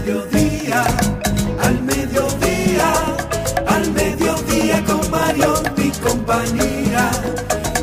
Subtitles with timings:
[0.00, 0.84] mediodía,
[1.62, 2.92] al mediodía,
[3.66, 7.10] al mediodía con Mario mi compañía.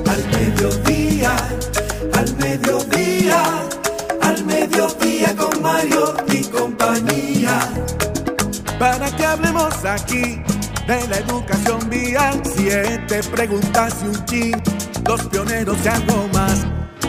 [0.08, 1.36] Al mediodía,
[2.14, 3.44] al mediodía,
[4.22, 7.60] al mediodía con Mario mi compañía.
[8.80, 10.42] Para que hablemos aquí
[10.88, 14.64] de la educación vial, siete preguntas y un chin,
[15.08, 16.77] los pioneros y algo más.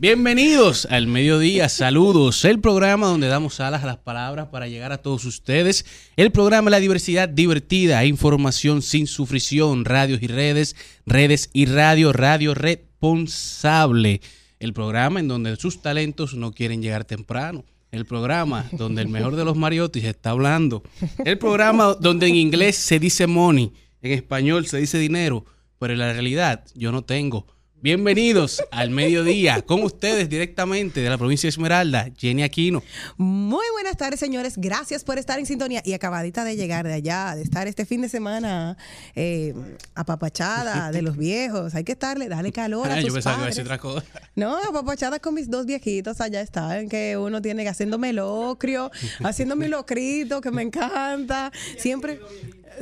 [0.00, 4.98] Bienvenidos al mediodía, saludos, el programa donde damos alas a las palabras para llegar a
[4.98, 5.84] todos ustedes,
[6.14, 12.54] el programa la diversidad divertida, información sin sufrición, radios y redes, redes y radio, radio
[12.54, 14.20] responsable,
[14.60, 17.64] el programa en donde sus talentos no quieren llegar temprano.
[17.90, 20.84] El programa donde el mejor de los mariotis está hablando.
[21.24, 25.44] El programa donde en inglés se dice money, en español se dice dinero,
[25.80, 27.48] pero en la realidad yo no tengo.
[27.80, 32.82] Bienvenidos al mediodía con ustedes directamente de la provincia de Esmeralda, Jenny Aquino.
[33.16, 34.54] Muy buenas tardes, señores.
[34.56, 38.00] Gracias por estar en sintonía y acabadita de llegar de allá, de estar este fin
[38.00, 38.76] de semana
[39.14, 39.54] eh,
[39.94, 41.76] apapachada de los viejos.
[41.76, 43.56] Hay que estarle, darle calor a Ah, sus yo pensaba que iba a padres.
[43.56, 44.28] decir otra cosa.
[44.34, 48.90] No, apapachada con mis dos viejitos allá están, que uno tiene que haciéndome locrio,
[49.22, 51.52] haciéndome locrito, que me encanta.
[51.76, 52.18] Siempre.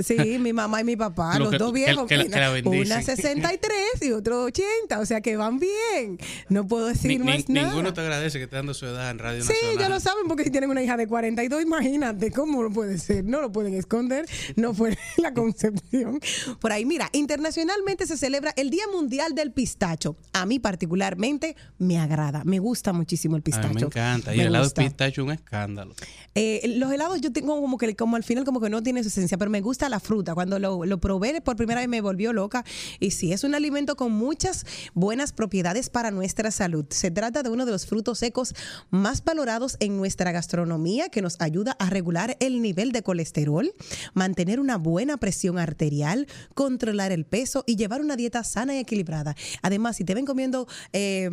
[0.00, 2.06] Sí, mi mamá y mi papá, Lo los que- dos viejos.
[2.06, 3.72] que que una 63
[4.02, 6.18] y otro 80, o sea que van bien.
[6.48, 7.68] No puedo decir Ni- más ni- nada.
[7.68, 9.78] ninguno te agradece que esté dando su edad en Radio Sí, Nacional.
[9.78, 13.24] ya lo saben porque si tienen una hija de 42, imagínate cómo lo puede ser.
[13.24, 16.20] No lo pueden esconder, no fue la concepción.
[16.60, 20.16] Por ahí, mira, internacionalmente se celebra el Día Mundial del Pistacho.
[20.32, 23.68] A mí particularmente me agrada, me gusta muchísimo el A pistacho.
[23.68, 24.34] mí me encanta.
[24.34, 25.94] Y Me el helado de pistacho es un escándalo.
[26.34, 29.08] Eh, los helados yo tengo como que como al final como que no tiene su
[29.08, 30.34] esencia, pero me gusta la fruta.
[30.34, 32.64] Cuando lo, lo probé por primera vez me volvió loca.
[33.00, 34.64] Y sí, es un alimento con muchas
[34.94, 36.84] buenas propiedades para nuestra salud.
[36.90, 38.54] Se trata de uno de los frutos secos
[38.90, 43.72] más valorados en nuestra gastronomía que nos ayuda a regular el nivel de colesterol,
[44.14, 49.34] mantener una buena presión arterial, controlar el peso y llevar una dieta sana y equilibrada.
[49.62, 51.28] Además, si te ven comiendo eh,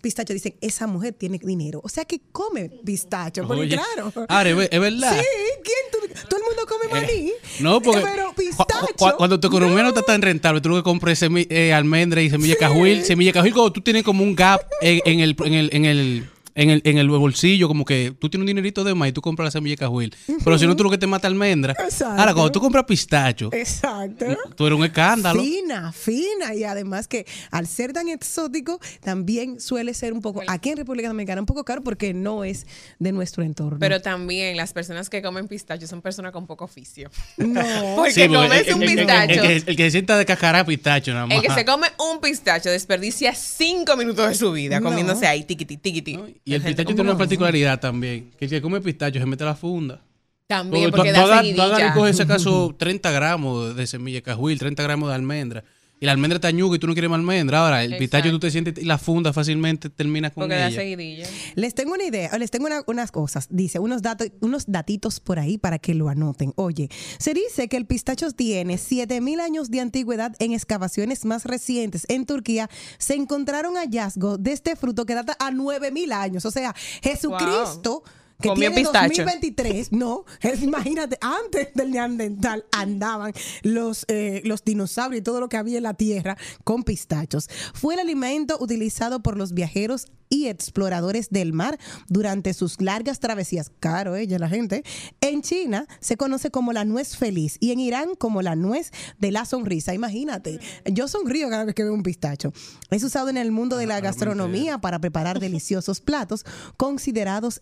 [0.00, 1.80] pistacho, dicen, esa mujer tiene dinero.
[1.84, 4.08] O sea que come pistacho, porque Oye, claro.
[4.08, 5.12] es ver- es verdad.
[5.18, 5.26] Sí,
[5.62, 5.76] ¿quién
[6.14, 6.28] tú?
[6.28, 7.28] Todo el mundo come maní.
[7.28, 8.86] Eh, no, porque Pero cu- pistacho.
[8.96, 9.88] cu- cuando tu economía no.
[9.90, 13.04] está tan rentable, tú lo que compras es semi- eh, almendra y semilla de cajuil.
[13.04, 16.28] Semilla cajuil, cuando tú tienes como un gap en, en el, en, el, en, el,
[16.54, 19.20] en, el, en el bolsillo, como que tú tienes un dinerito de más y tú
[19.20, 20.14] compras la semilla de cajuil.
[20.44, 21.72] Pero si no, tú lo que te mata almendra.
[21.72, 22.20] Exacto.
[22.20, 24.26] Ahora, cuando tú compras pistacho, Exacto.
[24.56, 25.40] tú eres un escándalo.
[25.42, 26.54] Fina, fina.
[26.54, 31.08] Y además que al ser tan exótico, también suele ser un poco, aquí en República
[31.08, 32.66] Dominicana, un poco caro porque no es
[32.98, 33.78] de nuestro entorno.
[33.78, 37.10] Pero también las personas que comen pistacho son personas con poco oficio.
[37.36, 37.62] no.
[37.96, 39.32] Porque Sí, porque comes el, un el- pistacho.
[39.34, 41.36] el que, el que se sienta de cacará pistacho nada más.
[41.36, 44.88] El que se come un pistacho desperdicia cinco minutos de su vida No.
[44.88, 46.18] comiéndose ahí tiquiti, tiquiti.
[46.44, 48.30] Y el pistacho tiene una particularidad también.
[48.38, 50.00] Que el que come pistacho se mete la funda.
[50.46, 51.94] También Porque porque da seguidilla.
[51.94, 55.64] coges ese caso 30 gramos de semilla de cajuil, 30 gramos de almendra.
[56.02, 57.60] Y la almendra está ñuga y tú no quieres más almendra.
[57.64, 58.00] Ahora, el Exacto.
[58.00, 60.80] pistacho tú te sientes y la funda fácilmente terminas con Porque da ella.
[60.80, 61.28] seguidilla.
[61.54, 63.46] Les tengo una idea, les tengo una- unas cosas.
[63.50, 66.52] Dice, unos datos, unos datitos por ahí para que lo anoten.
[66.56, 72.04] Oye, se dice que el pistacho tiene 7000 años de antigüedad en excavaciones más recientes.
[72.08, 72.68] En Turquía
[72.98, 76.44] se encontraron hallazgos de este fruto que data a 9000 años.
[76.46, 78.02] O sea, Jesucristo.
[78.42, 79.22] Que Comió tiene pistacho.
[79.22, 83.32] 2023, no, es- imagínate, antes del neandertal andaban
[83.62, 87.48] los, eh, los dinosaurios y todo lo que había en la tierra con pistachos.
[87.72, 93.70] Fue el alimento utilizado por los viajeros y exploradores del mar durante sus largas travesías.
[93.80, 94.82] Caro, ella, la gente.
[95.20, 99.30] En China se conoce como la nuez feliz y en Irán como la nuez de
[99.30, 99.92] la sonrisa.
[99.92, 102.50] Imagínate, yo sonrío cada vez que veo un pistacho.
[102.90, 106.46] Es usado en el mundo de la gastronomía para preparar deliciosos platos
[106.78, 107.60] considerados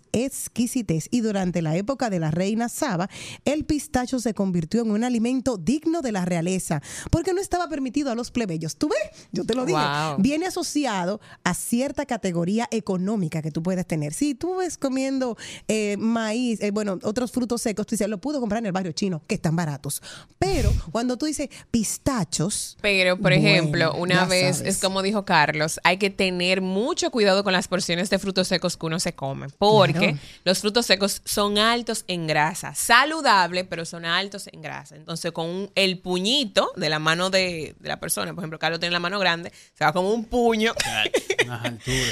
[0.75, 3.09] y durante la época de la reina Saba,
[3.45, 6.81] el pistacho se convirtió en un alimento digno de la realeza
[7.11, 8.77] porque no estaba permitido a los plebeyos.
[8.77, 9.27] ¿Tú ves?
[9.33, 9.79] Yo te lo digo.
[9.79, 10.17] Wow.
[10.19, 14.13] Viene asociado a cierta categoría económica que tú puedes tener.
[14.13, 15.37] Si tú ves comiendo
[15.69, 18.93] eh, maíz, eh, bueno, otros frutos secos, tú dices, lo puedo comprar en el barrio
[18.93, 20.03] chino, que están baratos.
[20.39, 24.77] Pero cuando tú dices pistachos, Pero, por Bueno, ejemplo, una vez, sabes.
[24.77, 28.77] es como dijo Carlos, hay que tener mucho cuidado con las porciones de frutos secos
[28.77, 29.49] que uno se come.
[29.59, 30.19] Porque Claro.
[30.51, 34.97] Los frutos secos son altos en grasa, saludable, pero son altos en grasa.
[34.97, 38.81] Entonces, con un- el puñito de la mano de, de la persona, por ejemplo, Carlos
[38.81, 40.75] tiene la mano grande, se va como un puño,
[41.47, 42.09] Unas alturas,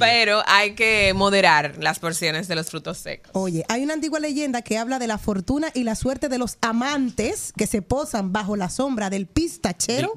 [0.00, 3.30] pero hay que moderar las porciones de los frutos secos.
[3.34, 6.56] Oye, hay una antigua leyenda que habla de la fortuna y la suerte de los
[6.62, 10.12] amantes que se posan bajo la sombra del pistachero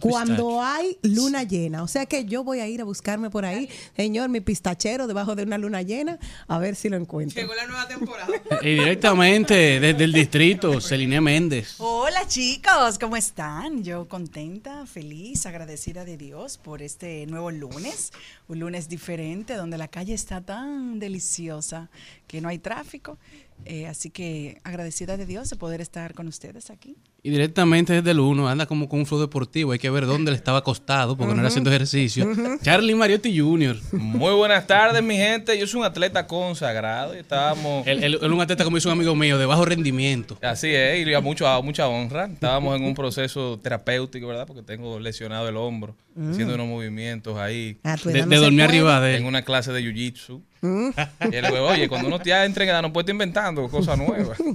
[0.00, 1.82] cuando hay luna llena.
[1.82, 5.34] O sea que yo voy a ir a buscarme por ahí, señor, mi pistachero debajo
[5.34, 6.18] de una luna llena,
[6.48, 7.11] a ver si lo encuentro.
[7.12, 8.32] La nueva temporada.
[8.62, 11.74] Y directamente desde el distrito, Celine Méndez.
[11.78, 13.84] Hola chicos, ¿cómo están?
[13.84, 18.12] Yo contenta, feliz, agradecida de Dios por este nuevo lunes,
[18.48, 21.90] un lunes diferente donde la calle está tan deliciosa
[22.26, 23.18] que no hay tráfico.
[23.64, 26.96] Eh, así que agradecida de Dios de poder estar con ustedes aquí.
[27.22, 29.72] Y directamente desde el 1 anda como con un flow deportivo.
[29.72, 32.26] Hay que ver dónde le estaba acostado porque no era haciendo ejercicio.
[32.62, 33.76] Charlie Mariotti Jr.
[33.92, 35.56] Muy buenas tardes, mi gente.
[35.58, 37.86] Yo soy un atleta consagrado y estábamos.
[37.86, 40.36] Él, es un atleta, como dice un amigo mío, de bajo rendimiento.
[40.42, 42.26] Así es, y a, mucho, a mucha honra.
[42.26, 44.46] Estábamos en un proceso terapéutico, ¿verdad?
[44.46, 45.94] Porque tengo lesionado el hombro,
[46.30, 47.78] haciendo unos movimientos ahí.
[47.84, 49.28] A tu De, de dormir arriba de En él.
[49.28, 50.42] una clase de jiu-jitsu.
[50.62, 54.38] Y él, oye, cuando uno ya entra en edad, no puede estar inventando cosas nuevas.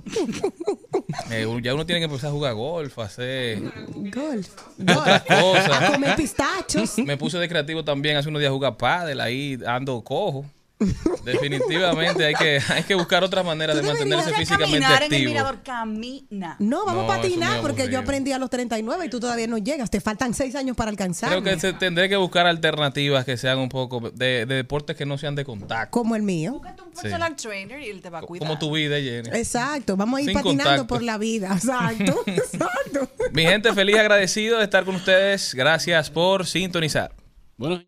[1.32, 3.60] Eh, ya uno tiene que empezar a jugar golf, a hacer.
[3.96, 4.50] Golf.
[4.80, 5.42] Otras Golf.
[5.42, 5.82] cosas.
[5.82, 6.98] A comer pistachos.
[7.00, 10.46] Me puse de creativo también hace unos días a jugar pádel, ahí ando cojo.
[11.24, 15.30] Definitivamente hay que, hay que buscar otra manera de mantenerse físicamente caminar en el activo.
[15.32, 16.56] mirador, camina.
[16.60, 19.58] No, vamos No, a patinar porque yo aprendí a los 39 y tú todavía no
[19.58, 19.90] llegas.
[19.90, 21.30] Te faltan seis años para alcanzar.
[21.30, 25.06] Creo que se- tendré que buscar alternativas que sean un poco de, de deportes que
[25.06, 25.92] no sean de contacto.
[25.92, 26.52] Como el mío.
[26.54, 28.48] Búscate un personal trainer y él te va a cuidar.
[28.48, 29.30] Como tu vida, Jenny.
[29.34, 30.88] Exacto, vamos a ir Sin patinando contacto.
[30.88, 31.50] por la vida.
[31.56, 33.10] Exacto, exacto.
[33.34, 35.54] Mi gente, feliz y agradecido de estar con ustedes.
[35.56, 37.14] Gracias por sintonizar.
[37.58, 37.84] Bueno,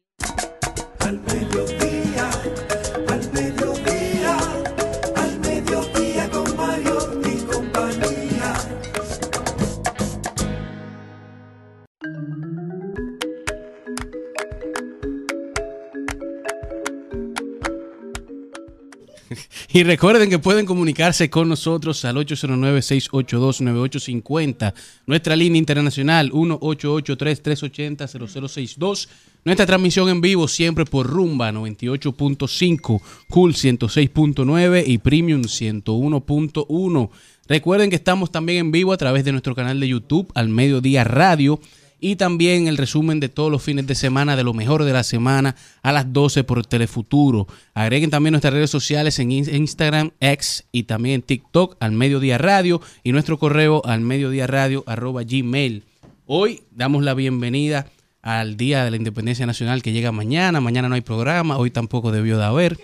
[19.71, 24.73] Y recuerden que pueden comunicarse con nosotros al 809-682-9850,
[25.05, 29.07] nuestra línea internacional 1-883-380-0062,
[29.45, 32.99] nuestra transmisión en vivo siempre por Rumba 98.5,
[33.29, 37.09] Cool 106.9 y Premium 101.1.
[37.47, 41.03] Recuerden que estamos también en vivo a través de nuestro canal de YouTube al Mediodía
[41.03, 41.59] Radio
[42.01, 45.03] y también el resumen de todos los fines de semana de lo mejor de la
[45.03, 47.47] semana a las 12 por Telefuturo.
[47.73, 52.37] Agreguen también nuestras redes sociales en In- Instagram, X y también en TikTok al Mediodía
[52.37, 55.83] Radio y nuestro correo al mediodía radio arroba gmail.
[56.25, 57.87] Hoy damos la bienvenida
[58.21, 60.61] al Día de la Independencia Nacional que llega mañana.
[60.61, 62.77] Mañana no hay programa, hoy tampoco debió de haber.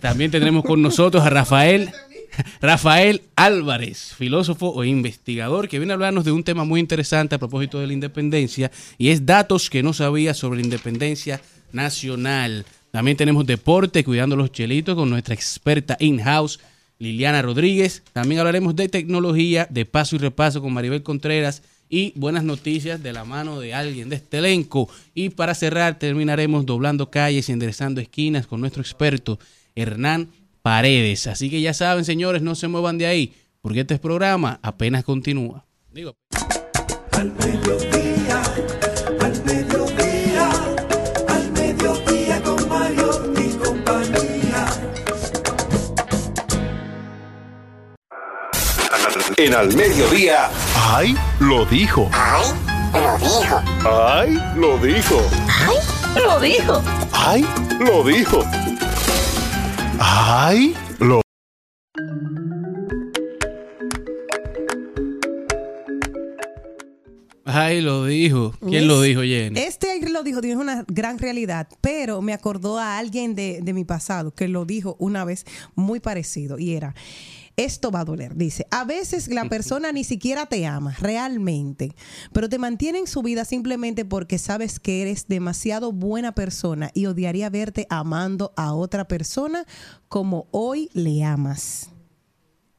[0.00, 1.90] También tendremos con nosotros a Rafael
[2.60, 7.38] Rafael Álvarez, filósofo e investigador, que viene a hablarnos de un tema muy interesante a
[7.38, 11.40] propósito de la independencia y es datos que no sabía sobre la independencia
[11.72, 12.64] nacional.
[12.90, 16.60] También tenemos deporte, cuidando los chelitos, con nuestra experta in-house,
[16.98, 18.02] Liliana Rodríguez.
[18.12, 23.12] También hablaremos de tecnología, de paso y repaso con Maribel Contreras y buenas noticias de
[23.12, 24.88] la mano de alguien de este elenco.
[25.14, 29.38] Y para cerrar, terminaremos doblando calles y enderezando esquinas con nuestro experto,
[29.74, 30.30] Hernán
[30.66, 31.28] Paredes.
[31.28, 35.64] Así que ya saben, señores, no se muevan de ahí, porque este programa apenas continúa.
[35.92, 36.16] Digo,
[37.12, 38.42] Al mediodía,
[39.20, 40.50] al mediodía,
[41.28, 44.66] al mediodía con Mario y compañía.
[49.36, 50.50] En al mediodía.
[50.74, 51.16] ¡Ay!
[51.38, 52.10] Lo dijo.
[52.12, 52.44] ¡Ay!
[52.92, 53.62] Lo dijo.
[53.84, 54.34] ¡Ay!
[54.56, 55.22] Lo dijo.
[55.48, 55.78] ¡Ay!
[56.26, 56.82] Lo dijo.
[57.12, 57.46] ¡Ay!
[57.78, 58.42] Lo dijo.
[59.98, 60.76] ¡Ay!
[61.00, 61.20] Lo
[67.46, 68.52] ay, lo dijo.
[68.60, 69.58] ¿Quién lo dijo, Jenny?
[69.58, 73.84] Este lo dijo, dijo una gran realidad, pero me acordó a alguien de, de mi
[73.84, 76.94] pasado que lo dijo una vez muy parecido y era,
[77.56, 81.94] esto va a doler, dice, a veces la persona ni siquiera te ama realmente,
[82.32, 87.06] pero te mantiene en su vida simplemente porque sabes que eres demasiado buena persona y
[87.06, 89.64] odiaría verte amando a otra persona
[90.08, 91.95] como hoy le amas.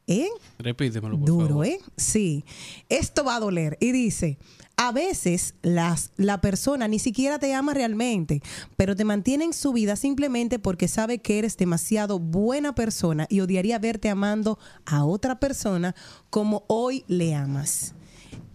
[0.08, 0.30] ¿Eh?
[0.58, 1.66] Repítemelo, por Duro, favor.
[1.68, 1.80] ¿eh?
[1.98, 2.46] Sí.
[2.90, 3.78] Esto va a doler.
[3.82, 4.38] Y dice,
[4.78, 8.42] a veces las, la persona ni siquiera te ama realmente,
[8.78, 13.42] pero te mantiene en su vida simplemente porque sabe que eres demasiado buena persona y
[13.42, 15.94] odiaría verte amando a otra persona
[16.30, 17.94] como hoy le amas.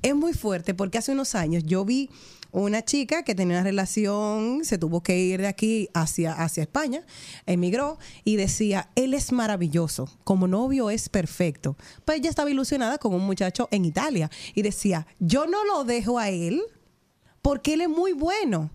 [0.02, 2.08] es muy fuerte porque hace unos años yo vi
[2.52, 7.02] una chica que tenía una relación, se tuvo que ir de aquí hacia, hacia España,
[7.46, 11.76] emigró y decía, él es maravilloso, como novio es perfecto.
[12.04, 16.18] Pues ella estaba ilusionada con un muchacho en Italia y decía, yo no lo dejo
[16.18, 16.62] a él
[17.40, 18.70] porque él es muy bueno,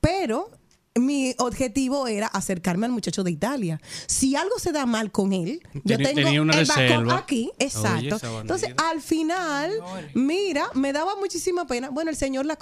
[0.00, 0.50] pero
[0.94, 3.80] mi objetivo era acercarme al muchacho de Italia.
[4.06, 8.18] Si algo se da mal con él, yo tengo tenía una el aquí, exacto.
[8.40, 9.72] Entonces, al final,
[10.14, 11.88] mira, me daba muchísima pena.
[11.90, 12.58] Bueno, el señor la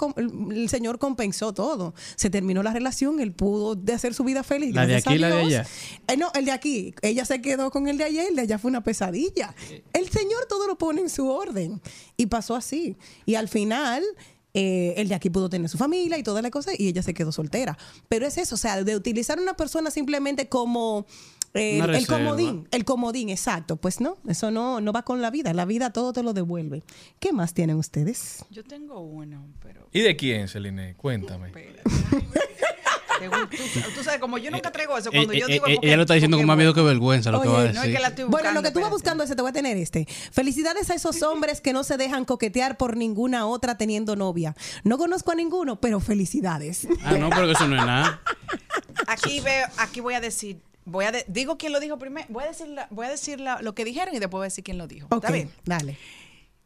[0.51, 1.93] el señor compensó todo.
[2.15, 4.73] Se terminó la relación, él pudo de hacer su vida feliz.
[4.73, 5.47] ¿La de gracias a aquí y la de Dios.
[5.47, 5.67] allá?
[6.07, 6.95] Eh, no, el de aquí.
[7.01, 9.53] Ella se quedó con el de allá y el de allá fue una pesadilla.
[9.93, 11.81] El señor todo lo pone en su orden.
[12.15, 12.95] Y pasó así.
[13.25, 14.03] Y al final.
[14.53, 17.13] Eh, el de aquí pudo tener su familia y toda la cosa y ella se
[17.13, 17.77] quedó soltera.
[18.09, 21.05] Pero es eso, o sea, de utilizar a una persona simplemente como
[21.53, 23.75] eh, el comodín, el comodín, exacto.
[23.75, 25.53] Pues no, eso no, no va con la vida.
[25.53, 26.83] La vida todo te lo devuelve.
[27.19, 28.45] ¿Qué más tienen ustedes?
[28.49, 29.87] Yo tengo uno, pero...
[29.91, 30.95] ¿Y de quién, Celine?
[30.95, 31.51] Cuéntame.
[33.29, 35.67] Tú, tú sabes, como yo nunca traigo eso, Eh, cuando eh, yo eh, digo...
[35.67, 37.61] eh, porque- ella lo está diciendo con más miedo que vergüenza lo que va a
[37.63, 37.75] decir.
[37.75, 39.53] No, es que la estoy Bueno, lo que tú vas buscando ese, te voy a
[39.53, 40.07] tener este.
[40.31, 44.55] Felicidades a esos hombres que no se dejan coquetear por ninguna otra teniendo novia.
[44.83, 46.87] No conozco a ninguno, pero felicidades.
[47.03, 48.21] Ah, no, pero eso no es nada.
[49.07, 52.43] Aquí veo, aquí voy a decir, voy a de- digo quién lo dijo primero, voy
[52.43, 54.63] a decir, la- voy a decir la- lo que dijeron y después voy a decir
[54.63, 55.07] quién lo dijo.
[55.09, 55.51] Ok, ¿Está bien?
[55.65, 55.97] dale.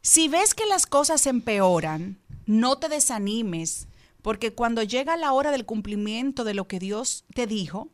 [0.02, 3.88] Si ves que las cosas empeoran, no te desanimes,
[4.26, 7.92] porque cuando llega la hora del cumplimiento de lo que Dios te dijo,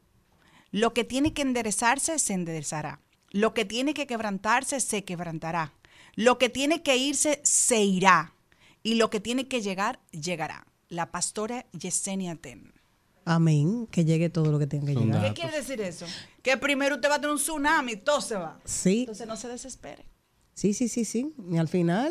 [0.71, 3.03] lo que tiene que enderezarse se enderezará.
[3.33, 5.75] Lo que tiene que quebrantarse se quebrantará.
[6.15, 8.35] Lo que tiene que irse se irá.
[8.83, 10.67] Y lo que tiene que llegar, llegará.
[10.89, 12.73] La pastora Yesenia Ten.
[13.27, 13.87] Amén.
[13.91, 15.35] Que llegue todo lo que tenga que Son llegar.
[15.35, 16.07] ¿Qué quiere decir eso?
[16.41, 18.59] Que primero usted va a tener un tsunami, todo se va.
[18.65, 20.07] Sí, Entonces no se desespere.
[20.55, 21.35] sí, sí, sí, sí.
[21.51, 22.11] Y al final,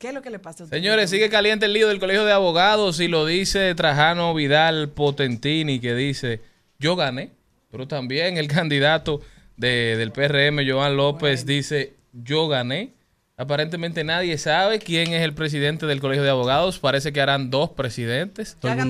[0.00, 0.76] ¿Qué es lo que le pasa a usted?
[0.78, 5.78] Señores, sigue caliente el lío del Colegio de Abogados y lo dice Trajano Vidal Potentini,
[5.78, 6.40] que dice,
[6.78, 7.32] yo gané,
[7.70, 9.20] pero también el candidato
[9.58, 12.94] de- del PRM, Joan López, dice, yo gané.
[13.36, 16.78] Aparentemente nadie sabe quién es el presidente del Colegio de Abogados.
[16.78, 18.56] Parece que harán dos presidentes.
[18.60, 18.88] Que hagan.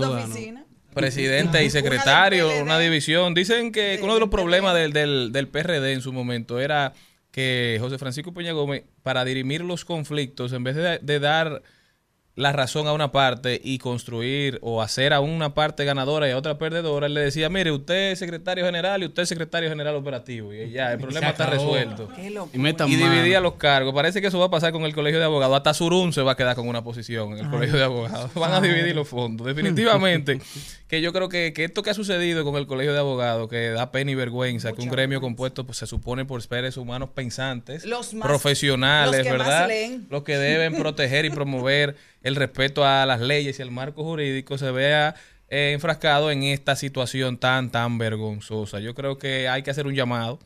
[0.94, 3.34] Presidente y secretario, una división.
[3.34, 6.94] Dicen que uno de los problemas del, del, del PRD en su momento era
[7.30, 11.62] que José Francisco Peña Gómez, para dirimir los conflictos, en vez de, de dar
[12.40, 16.36] la razón a una parte y construir o hacer a una parte ganadora y a
[16.36, 19.94] otra perdedora, él le decía, mire, usted es secretario general y usted es secretario general
[19.96, 20.52] operativo.
[20.52, 22.08] Y ya, el problema está resuelto.
[22.52, 23.94] Y metan Y dividía los cargos.
[23.94, 25.56] Parece que eso va a pasar con el colegio de abogados.
[25.56, 28.32] Hasta Surún se va a quedar con una posición en el colegio de abogados.
[28.34, 29.46] Van a dividir los fondos.
[29.46, 30.40] Definitivamente
[30.88, 33.68] que yo creo que, que esto que ha sucedido con el colegio de abogados, que
[33.70, 37.84] da pena y vergüenza, que un gremio compuesto pues, se supone por seres humanos pensantes,
[37.84, 39.68] Los más- profesionales, los que más ¿verdad?
[39.68, 40.06] leen.
[40.10, 44.58] Los que deben proteger y promover el respeto a las leyes y al marco jurídico,
[44.58, 45.14] se vea
[45.48, 48.80] eh, enfrascado en esta situación tan, tan vergonzosa.
[48.80, 50.38] Yo creo que hay que hacer un llamado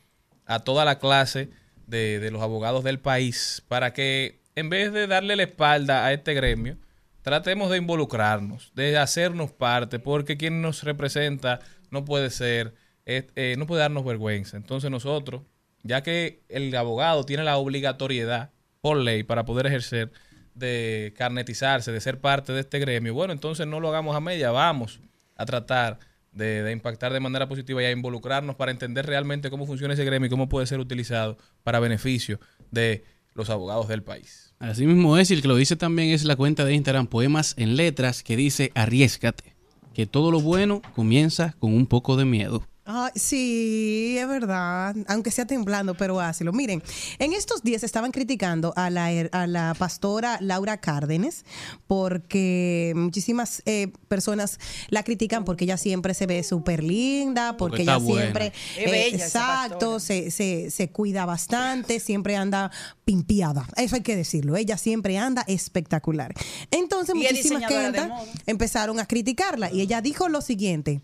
[0.46, 1.50] a toda la clase
[1.86, 6.12] de, de los abogados del país para que en vez de darle la espalda a
[6.12, 6.76] este gremio,
[7.22, 12.74] tratemos de involucrarnos, de hacernos parte, porque quien nos representa no puede ser,
[13.06, 14.56] eh, eh, no puede darnos vergüenza.
[14.56, 15.42] Entonces nosotros,
[15.82, 18.50] ya que el abogado tiene la obligatoriedad
[18.80, 20.12] por ley para poder ejercer
[20.54, 24.50] de carnetizarse, de ser parte de este gremio, bueno, entonces no lo hagamos a media,
[24.50, 25.00] vamos
[25.36, 25.98] a tratar
[26.32, 30.26] de, impactar de manera positiva y a involucrarnos para entender realmente cómo funciona ese gremio
[30.26, 34.54] y cómo puede ser utilizado para beneficio de los abogados del país.
[34.58, 37.76] Así mismo es, el que lo dice también es la cuenta de Instagram Poemas en
[37.76, 39.54] Letras que dice arriesgate,
[39.92, 42.66] que todo lo bueno comienza con un poco de miedo.
[42.86, 46.52] Ay, sí, es verdad, aunque sea temblando, pero hácelo.
[46.52, 46.82] Miren,
[47.18, 51.46] en estos días estaban criticando a la, a la pastora Laura Cárdenas
[51.86, 54.58] porque muchísimas eh, personas
[54.90, 58.20] la critican porque ella siempre se ve súper linda, porque, Porque ella buena.
[58.22, 62.70] siempre, Es bella exacto, se, se, se cuida bastante, siempre anda
[63.06, 63.66] pimpiada.
[63.76, 66.34] Eso hay que decirlo, ella siempre anda espectacular.
[66.70, 68.22] Entonces, muchísimas moda.
[68.46, 71.00] empezaron a criticarla y ella dijo lo siguiente: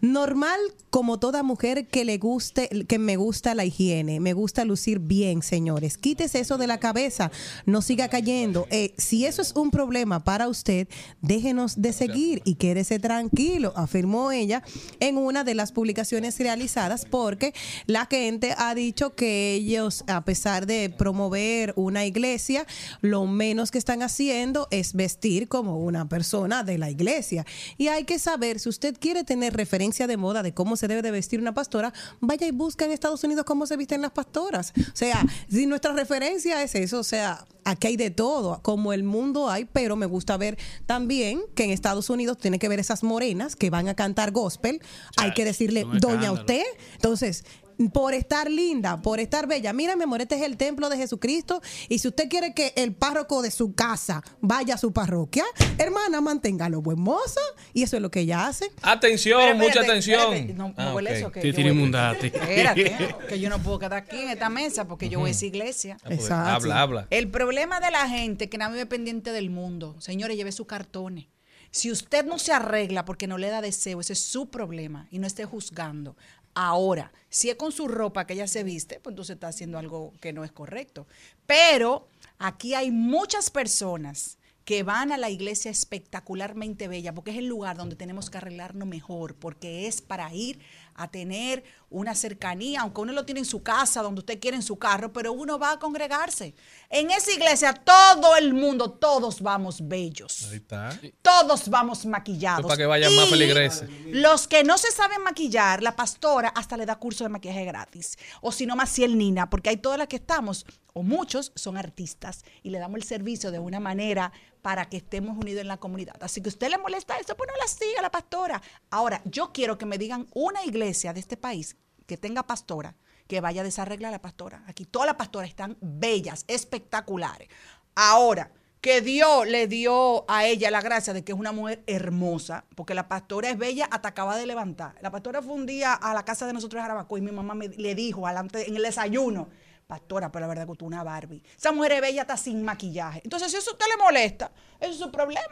[0.00, 0.58] normal
[0.90, 5.42] como toda mujer que le guste, que me gusta la higiene, me gusta lucir bien,
[5.42, 5.96] señores.
[5.96, 7.30] Quítese eso de la cabeza,
[7.64, 8.66] no siga cayendo.
[8.68, 10.86] Eh, si eso es un problema para usted,
[11.22, 14.62] déjenos de seguir y quédese tranquilo, afirmó ella
[15.00, 17.54] en una de las publicaciones realizadas porque
[17.86, 22.66] la gente ha dicho que ellos, a pesar de promover una iglesia,
[23.00, 27.46] lo menos que están haciendo es vestir como una persona de la iglesia.
[27.78, 31.00] Y hay que saber, si usted quiere tener referencia de moda de cómo se debe
[31.00, 34.72] de vestir una pastora, vaya y busca en Estados Unidos cómo se visten las pastoras.
[34.76, 39.04] O sea, si nuestra referencia es eso, o sea, aquí hay de todo, como el
[39.04, 43.02] mundo hay, pero me gusta ver también que en Estados Unidos tiene que ver esas
[43.02, 44.80] morenas que van a cantar gospel.
[45.16, 46.64] hay que decirle, doña usted.
[46.94, 47.44] Entonces,
[47.92, 49.72] por estar linda, por estar bella.
[49.72, 51.60] Mira, mi amor, este es el templo de Jesucristo.
[51.88, 55.44] Y si usted quiere que el párroco de su casa vaya a su parroquia,
[55.78, 57.40] hermana, manténgalo buen mozo.
[57.72, 58.70] Y eso es lo que ella hace.
[58.82, 60.20] Atención, Pero mucha espérate, atención.
[60.34, 62.26] espérate, No, Ah, no eso, que Sí, tiene voy- inmundate.
[62.28, 65.46] Espérate, que yo no puedo quedar aquí en esta mesa porque yo voy a esa
[65.46, 65.96] iglesia.
[66.04, 66.50] Ah, Exacto.
[66.50, 67.06] Habla, habla.
[67.10, 71.26] El problema de la gente que nada vive pendiente del mundo, señores, lleve sus cartones.
[71.70, 75.18] Si usted no se arregla porque no le da deseo, ese es su problema y
[75.18, 76.16] no esté juzgando.
[76.54, 80.12] Ahora, si es con su ropa que ella se viste, pues entonces está haciendo algo
[80.20, 81.06] que no es correcto.
[81.46, 82.08] Pero
[82.38, 87.76] aquí hay muchas personas que van a la iglesia espectacularmente bella, porque es el lugar
[87.76, 90.58] donde tenemos que arreglarnos mejor, porque es para ir
[90.94, 94.62] a tener una cercanía, aunque uno lo tiene en su casa, donde usted quiere en
[94.62, 96.54] su carro, pero uno va a congregarse.
[96.90, 100.48] En esa iglesia todo el mundo, todos vamos bellos.
[100.50, 100.98] Ahí está.
[101.22, 102.66] Todos vamos maquillados.
[102.66, 103.88] Para que vayan más Y feligreses.
[104.06, 108.16] Los que no se saben maquillar, la pastora hasta le da curso de maquillaje gratis.
[108.40, 112.44] O si no, Maciel Nina, porque hay todas las que estamos, o muchos son artistas,
[112.62, 114.32] y le damos el servicio de una manera
[114.64, 116.16] para que estemos unidos en la comunidad.
[116.22, 118.62] Así que usted le molesta eso, pues no la siga la pastora.
[118.88, 123.42] Ahora, yo quiero que me digan una iglesia de este país que tenga pastora, que
[123.42, 124.64] vaya a desarreglar a la pastora.
[124.66, 127.50] Aquí todas las pastoras están bellas, espectaculares.
[127.94, 132.64] Ahora, que Dios le dio a ella la gracia de que es una mujer hermosa,
[132.74, 134.94] porque la pastora es bella hasta acaba de levantar.
[135.02, 137.52] La pastora fue un día a la casa de nosotros de Jarabacoa y mi mamá
[137.52, 139.50] me, le dijo alante, en el desayuno,
[139.86, 141.42] pastora, pero la verdad que tú una Barbie.
[141.56, 143.20] Esa mujer es bella hasta sin maquillaje.
[143.24, 144.50] Entonces, si eso a usted le molesta,
[144.80, 145.42] ese es su problema.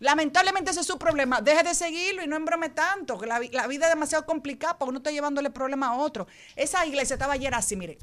[0.00, 1.40] Lamentablemente ese es su problema.
[1.40, 4.76] Deje de seguirlo y no embrome tanto, que la, vi- la vida es demasiado complicada
[4.78, 6.26] para uno estar llevándole problema a otro.
[6.56, 7.98] Esa iglesia estaba ayer así, mire,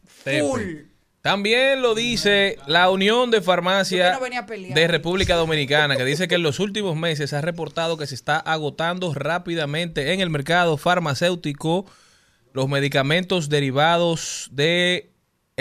[0.48, 0.62] full.
[1.22, 6.28] También lo dice la Unión de Yo Farmacia que no de República Dominicana, que dice
[6.28, 10.78] que en los últimos meses ha reportado que se está agotando rápidamente en el mercado
[10.78, 11.86] farmacéutico
[12.54, 15.11] los medicamentos derivados de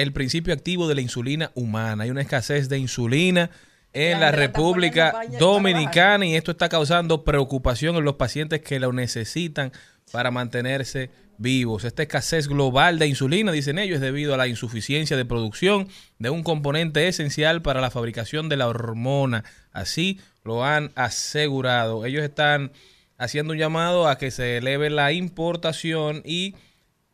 [0.03, 2.05] el principio activo de la insulina humana.
[2.05, 3.51] Hay una escasez de insulina
[3.93, 9.73] en La República Dominicana y esto está causando preocupación en los pacientes que lo necesitan
[10.13, 11.85] para mantenerse vivos.
[11.85, 16.31] Esta escasez global de insulina, dicen ellos, es debido a la insuficiencia de producción de
[16.31, 19.45] un componente esencial para la fabricación de la hormona.
[19.73, 22.05] Así lo han asegurado.
[22.05, 22.73] Ellos están
[23.17, 26.55] haciendo un llamado a que se eleve la importación y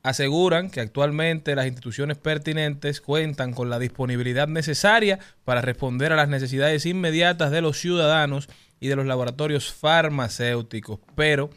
[0.06, 6.28] aseguran que actualmente las instituciones pertinentes cuentan con la disponibilidad necesaria para responder a las
[6.28, 11.50] necesidades inmediatas de los ciudadanos y de los laboratorios farmacéuticos, pero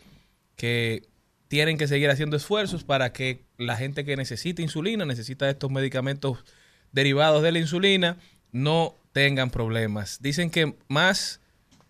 [0.55, 1.03] que
[1.47, 6.43] tienen que seguir haciendo esfuerzos para que la gente que necesita insulina, necesita estos medicamentos
[6.91, 8.17] derivados de la insulina,
[8.51, 10.23] no tengan problemas.
[10.23, 11.39] Dicen que más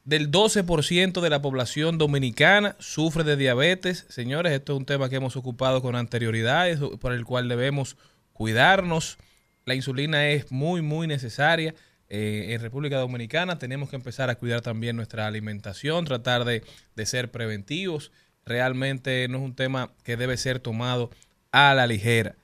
[0.10, 4.08] del 12% de la población dominicana sufre de diabetes.
[4.10, 6.68] Señores, esto es un tema que hemos ocupado con anterioridad,
[7.00, 7.96] por el cual debemos
[8.34, 9.20] cuidarnos.
[9.66, 11.76] La insulina es muy, muy necesaria.
[12.12, 16.64] eh, en República Dominicana tenemos que empezar a cuidar también nuestra alimentación, tratar de
[17.06, 18.12] ser preventivos.
[18.46, 21.12] Realmente no es un tema que debe ser tomado
[21.52, 22.36] a la ligera.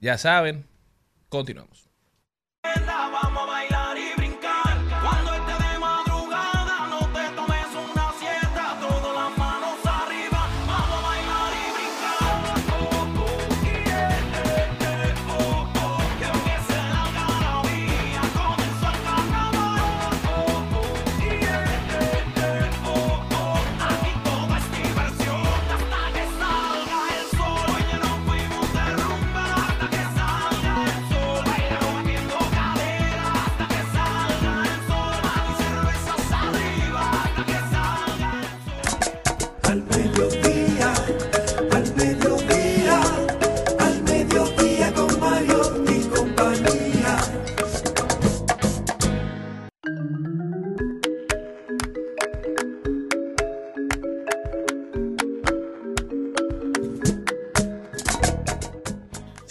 [0.00, 0.64] Ya saben,
[1.28, 1.85] continuamos.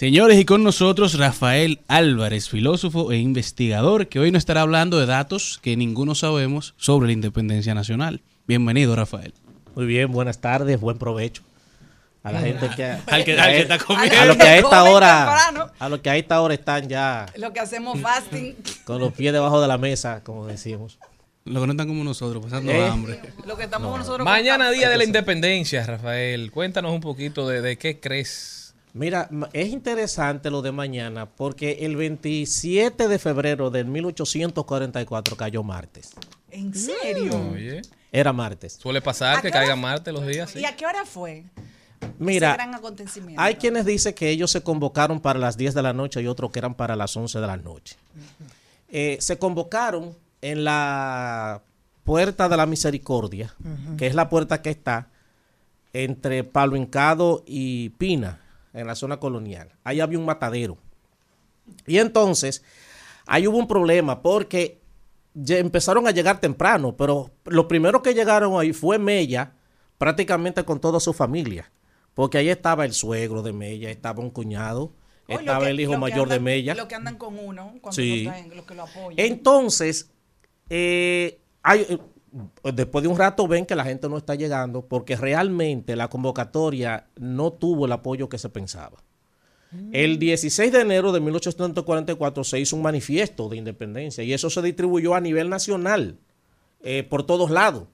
[0.06, 5.06] Señores, y con nosotros Rafael Álvarez, filósofo e investigador, que hoy nos estará hablando de
[5.06, 8.20] datos que ninguno sabemos sobre la independencia nacional.
[8.46, 9.34] Bienvenido, Rafael.
[9.74, 11.42] Muy bien, buenas tardes, buen provecho.
[12.22, 14.20] A la gente que Al que- al que está comiendo.
[14.20, 17.52] a lo que a esta hora a lo que a esta hora están ya Lo
[17.52, 18.54] que hacemos fasting.
[18.84, 21.00] con los pies debajo de la mesa, como decimos.
[21.44, 22.86] Los que no están como nosotros, pasando Eh.
[22.86, 23.20] hambre.
[23.44, 26.52] Lo que estamos nosotros Mañana, día de la independencia, Rafael.
[26.52, 28.65] Cuéntanos un poquito de, de qué crees.
[28.96, 36.12] Mira, es interesante lo de mañana porque el 27 de febrero del 1844 cayó martes.
[36.50, 37.50] ¿En serio?
[37.52, 38.78] Oye, Era martes.
[38.80, 40.50] suele pasar ¿A que caiga Marte los días.
[40.50, 40.60] sí.
[40.60, 41.44] ¿Y a qué hora fue?
[42.18, 43.40] Mira, gran acontecimiento.
[43.42, 46.50] hay quienes dicen que ellos se convocaron para las 10 de la noche y otros
[46.50, 47.96] que eran para las 11 de la noche.
[48.88, 51.60] Eh, se convocaron en la
[52.04, 53.54] Puerta de la Misericordia,
[53.98, 55.08] que es la puerta que está
[55.92, 58.40] entre Palo Hincado y Pina,
[58.76, 59.72] en la zona colonial.
[59.84, 60.78] Ahí había un matadero.
[61.86, 62.62] Y entonces,
[63.26, 64.80] ahí hubo un problema porque
[65.34, 69.52] ya empezaron a llegar temprano, pero lo primero que llegaron ahí fue Mella,
[69.98, 71.70] prácticamente con toda su familia.
[72.14, 74.92] Porque ahí estaba el suegro de Mella, estaba un cuñado,
[75.28, 76.74] Oh, estaba que- el hijo mayor de Mella.
[76.74, 78.24] Lo que andan con uno, cuando Sí.
[78.24, 79.14] lo traen, los que lo apoyan.
[79.18, 80.10] Entonces,
[80.70, 82.00] eh, hay,
[82.62, 87.06] después de un rato ven que la gente no está llegando porque realmente la convocatoria
[87.16, 88.98] no tuvo el apoyo que se pensaba.
[89.92, 94.62] El 16 de enero de 1844 se hizo un manifiesto de independencia y eso se
[94.62, 96.18] distribuyó a nivel nacional,
[96.82, 97.84] eh, por todos lados.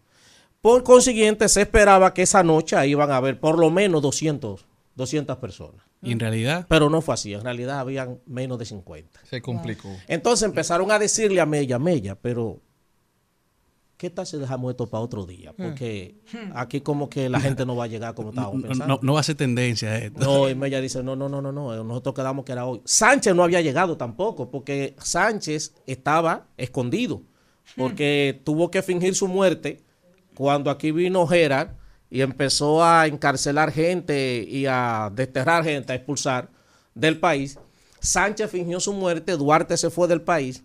[0.61, 4.65] Por consiguiente, se esperaba que esa noche ahí iban a haber por lo menos 200,
[4.95, 5.83] 200 personas.
[6.03, 9.21] Y en realidad, Pero no fue así, en realidad habían menos de 50.
[9.25, 9.89] Se complicó.
[10.09, 12.61] Entonces empezaron a decirle a Mella, Mella, pero
[14.03, 15.53] ¿qué tal si dejamos esto para otro día?
[15.57, 16.17] Porque
[16.57, 18.95] aquí como que la gente no va a llegar como estábamos no, pensando.
[18.95, 20.19] no- no va a ser tendencia esto.
[20.19, 22.83] No, y Mella dice, no, no, no, no, no, nosotros quedamos que era hoy.
[22.85, 27.23] Sánchez no había llegado tampoco, porque Sánchez estaba escondido,
[27.77, 29.85] porque tuvo que fingir su muerte
[30.35, 31.69] cuando aquí vino Gerard
[32.11, 36.51] y empezó a encarcelar gente y a desterrar gente, a expulsar
[36.97, 37.57] del país.
[38.01, 40.65] Sánchez fingió su muerte, Duarte se fue del país.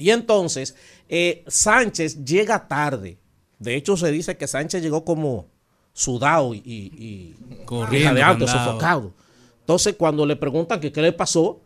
[0.00, 0.74] Y entonces,
[1.08, 3.18] eh, Sánchez llega tarde.
[3.58, 5.46] De hecho, se dice que Sánchez llegó como
[5.92, 8.70] sudado y, y, y Corriendo, jadeando, candado.
[8.70, 9.14] sofocado.
[9.60, 11.60] Entonces, cuando le preguntan que qué le pasó,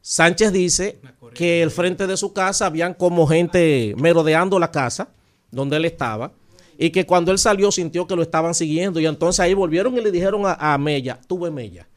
[0.00, 1.00] Sánchez dice
[1.34, 5.08] que el frente de su casa habían como gente merodeando la casa
[5.50, 6.32] donde él estaba
[6.78, 10.00] y que cuando él salió sintió que lo estaban siguiendo y entonces ahí volvieron y
[10.00, 11.88] le dijeron a, a Mella, tuve Mella.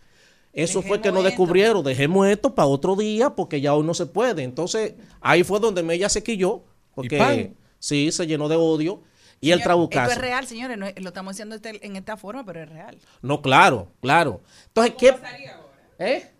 [0.53, 1.23] Eso fue que esto.
[1.23, 4.43] descubrieron, dejemos esto para otro día porque ya hoy no se puede.
[4.43, 9.01] Entonces ahí fue donde Mella se quilló porque sí, se llenó de odio
[9.39, 10.09] y el trabucazo.
[10.11, 10.77] Esto es real, señores.
[10.77, 12.97] no lo estamos haciendo este- en esta forma, pero es real.
[13.21, 14.41] No, claro, claro.
[14.67, 15.15] Entonces, ¿qué?
[15.99, 16.31] ¿Eh?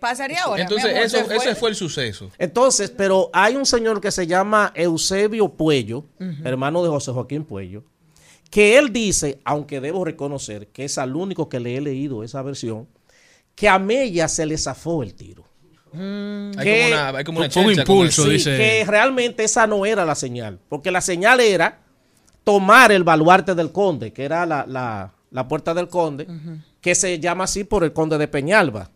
[0.00, 0.62] Pasaría ahora.
[0.62, 2.30] Entonces, amor, eso, se ese fue el suceso.
[2.38, 6.06] Entonces, pero hay un señor que se llama Eusebio Puello,
[6.42, 7.84] hermano de José Joaquín Puello,
[8.50, 12.40] que él dice, aunque debo reconocer que es al único que le he leído esa
[12.42, 12.88] versión,
[13.54, 15.44] que a Mella se le zafó el tiro.
[15.92, 18.24] Hay Que- como una, hay como una Fue un impulso.
[18.24, 21.80] Sí, dice- que realmente esa no era la señal, porque la señal era
[22.44, 26.26] tomar el baluarte del conde, que era la, la- la puerta del conde,
[26.80, 28.90] que se llama así por el conde de Peñalba.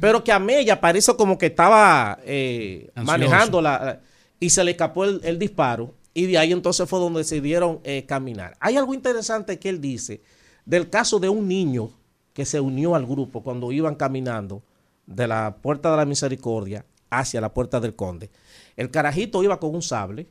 [0.00, 4.00] Pero que a Mella parece como que estaba eh, manejando la,
[4.38, 8.04] y se le escapó el, el disparo y de ahí entonces fue donde decidieron eh,
[8.06, 8.56] caminar.
[8.60, 10.20] Hay algo interesante que él dice
[10.64, 11.90] del caso de un niño
[12.32, 14.62] que se unió al grupo cuando iban caminando
[15.06, 18.30] de la puerta de la misericordia hacia la puerta del conde.
[18.76, 20.28] El carajito iba con un sable.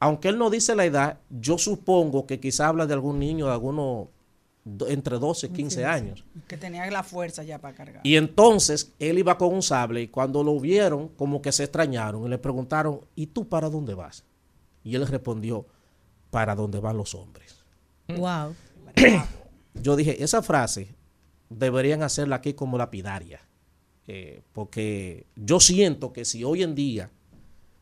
[0.00, 3.52] Aunque él no dice la edad, yo supongo que quizá habla de algún niño de
[3.52, 4.08] algunos
[4.64, 6.24] do- entre 12 y 15 años.
[6.48, 8.00] Que tenía la fuerza ya para cargar.
[8.04, 12.26] Y entonces él iba con un sable y cuando lo vieron, como que se extrañaron
[12.26, 14.24] y le preguntaron, ¿y tú para dónde vas?
[14.82, 15.66] Y él respondió,
[16.30, 17.64] para dónde van los hombres.
[18.08, 18.56] Wow.
[19.74, 20.96] Yo dije, esa frase
[21.58, 23.40] deberían hacerla aquí como lapidaria.
[24.08, 27.10] Eh, porque yo siento que si hoy en día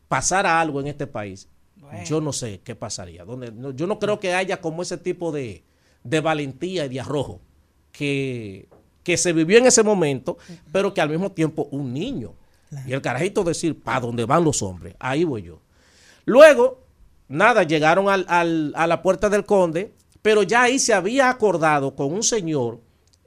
[0.07, 2.03] pasara algo en este país, Bueno.
[2.05, 3.25] yo no sé qué pasaría.
[3.25, 5.63] Donde, no- yo no creo que haya como ese tipo de,
[6.03, 7.41] de valentía y de arrojo
[7.91, 8.67] que,
[9.03, 10.37] que se vivió en ese momento,
[10.71, 12.33] pero que al mismo tiempo un niño.
[12.87, 14.95] Y el carajito decir, ¿para dónde van los hombres?
[14.99, 15.59] Ahí voy yo.
[16.25, 16.85] Luego,
[17.27, 21.95] nada, llegaron al- al- a la puerta del conde, pero ya ahí se había acordado
[21.95, 22.79] con un señor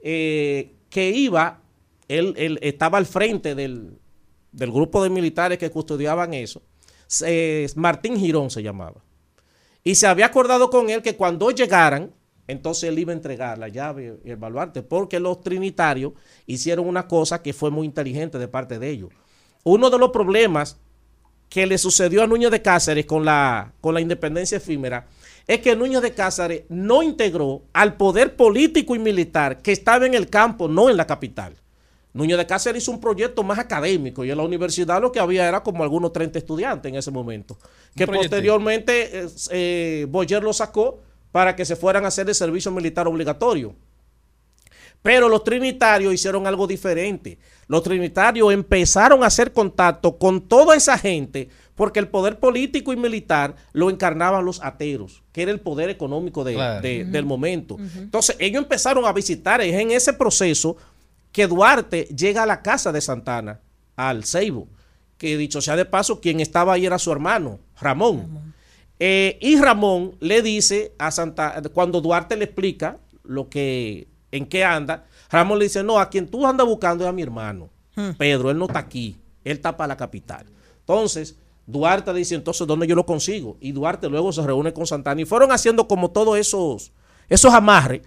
[0.07, 1.61] eh, que iba,
[2.07, 3.97] él, estaba al frente del,
[4.51, 6.61] del grupo de militares que custodiaban eso.
[7.75, 9.01] Martín Girón se llamaba.
[9.83, 12.13] Y se había acordado con él que cuando llegaran,
[12.47, 16.13] entonces él iba a entregar la llave y el baluarte, porque los trinitarios
[16.45, 19.09] hicieron una cosa que fue muy inteligente de parte de ellos.
[19.63, 20.77] Uno de los problemas
[21.49, 25.07] que le sucedió a Núñez de Cáceres con la, con la independencia efímera
[25.47, 30.13] es que Núñez de Cáceres no integró al poder político y militar que estaba en
[30.13, 31.55] el campo, no en la capital.
[32.13, 35.47] Núñez de Cáceres hizo un proyecto más académico y en la universidad lo que había
[35.47, 37.57] era como algunos 30 estudiantes en ese momento.
[37.95, 42.71] Que posteriormente eh, eh, Boyer lo sacó para que se fueran a hacer el servicio
[42.71, 43.75] militar obligatorio.
[45.01, 47.37] Pero los trinitarios hicieron algo diferente.
[47.67, 52.95] Los trinitarios empezaron a hacer contacto con toda esa gente porque el poder político y
[52.95, 56.81] militar lo encarnaban los ateros, que era el poder económico de- Claro.
[56.81, 57.77] de- del momento.
[57.97, 60.77] Entonces ellos empezaron a visitar, es en ese proceso
[61.31, 63.59] que Duarte llega a la casa de Santana,
[63.97, 64.67] al Ceibo,
[65.17, 68.53] que dicho sea de paso, quien estaba ahí era su hermano, Ramón.
[68.99, 74.63] Eh, y Ramón le dice a Santa, cuando Duarte le explica lo que, en qué
[74.63, 77.69] anda, Ramón le dice, no, a quien tú andas buscando es a mi hermano,
[78.17, 80.45] Pedro, él no está aquí, él está para la capital.
[80.79, 81.35] Entonces,
[81.67, 83.57] Duarte dice, entonces, ¿dónde yo lo consigo?
[83.59, 86.91] Y Duarte luego se reúne con Santana y fueron haciendo como todos esos,
[87.29, 88.01] esos amarres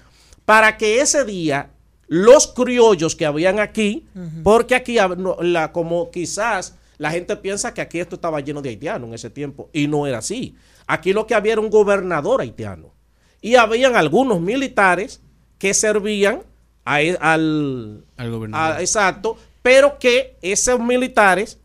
[0.45, 1.71] para que ese día
[2.07, 4.07] los criollos que habían aquí,
[4.43, 4.97] porque aquí,
[5.41, 9.29] la, como quizás la gente piensa que aquí esto estaba lleno de haitianos en ese
[9.31, 10.55] tiempo, y no era así.
[10.87, 12.95] Aquí lo que había era un gobernador haitiano,
[13.43, 15.21] y habían algunos militares
[15.59, 16.43] que servían
[16.87, 18.77] a e- al, Al gobernador.
[18.77, 21.59] a- exacto, pero que esos militares,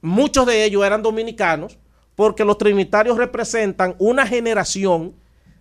[0.00, 1.78] muchos de ellos eran dominicanos,
[2.14, 5.14] porque los trinitarios representan una generación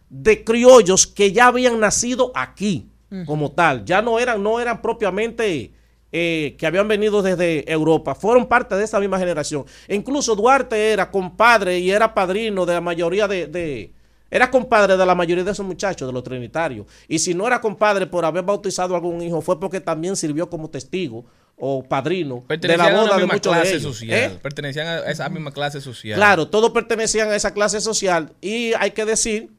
[0.09, 2.89] de criollos que ya habían nacido aquí
[3.25, 3.85] como tal.
[3.85, 5.71] Ya no eran, no eran propiamente
[6.11, 9.65] eh, que habían venido desde Europa, fueron parte de esa misma generación.
[9.87, 13.93] E incluso Duarte era compadre y era padrino de la mayoría de, de-
[14.29, 16.85] era compadre de la mayoría de esos muchachos, de los trinitarios.
[17.07, 20.49] Y si no era compadre por haber bautizado a algún hijo, fue porque también sirvió
[20.49, 21.23] como testigo
[21.57, 23.83] o padrino de Pertenecían la a boda la de misma muchos de clase ellos.
[23.83, 24.19] social.
[24.19, 24.39] ¿Eh?
[24.41, 26.15] Pertenecían a esa misma clase social.
[26.15, 29.51] Claro, todos pertenecían a esa clase social y hay que decir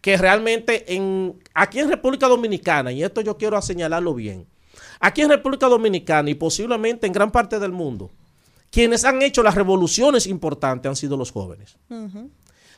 [0.00, 4.46] que realmente en, aquí en República Dominicana, y esto yo quiero señalarlo bien,
[5.00, 8.10] aquí en República Dominicana y posiblemente en gran parte del mundo,
[8.70, 11.76] quienes han hecho las revoluciones importantes han sido los jóvenes.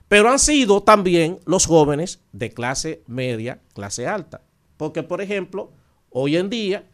[0.09, 4.43] Pero han sido también los jóvenes de clase media, clase alta.
[4.77, 5.73] Porque, por ejemplo,
[6.11, 6.85] hoy en día,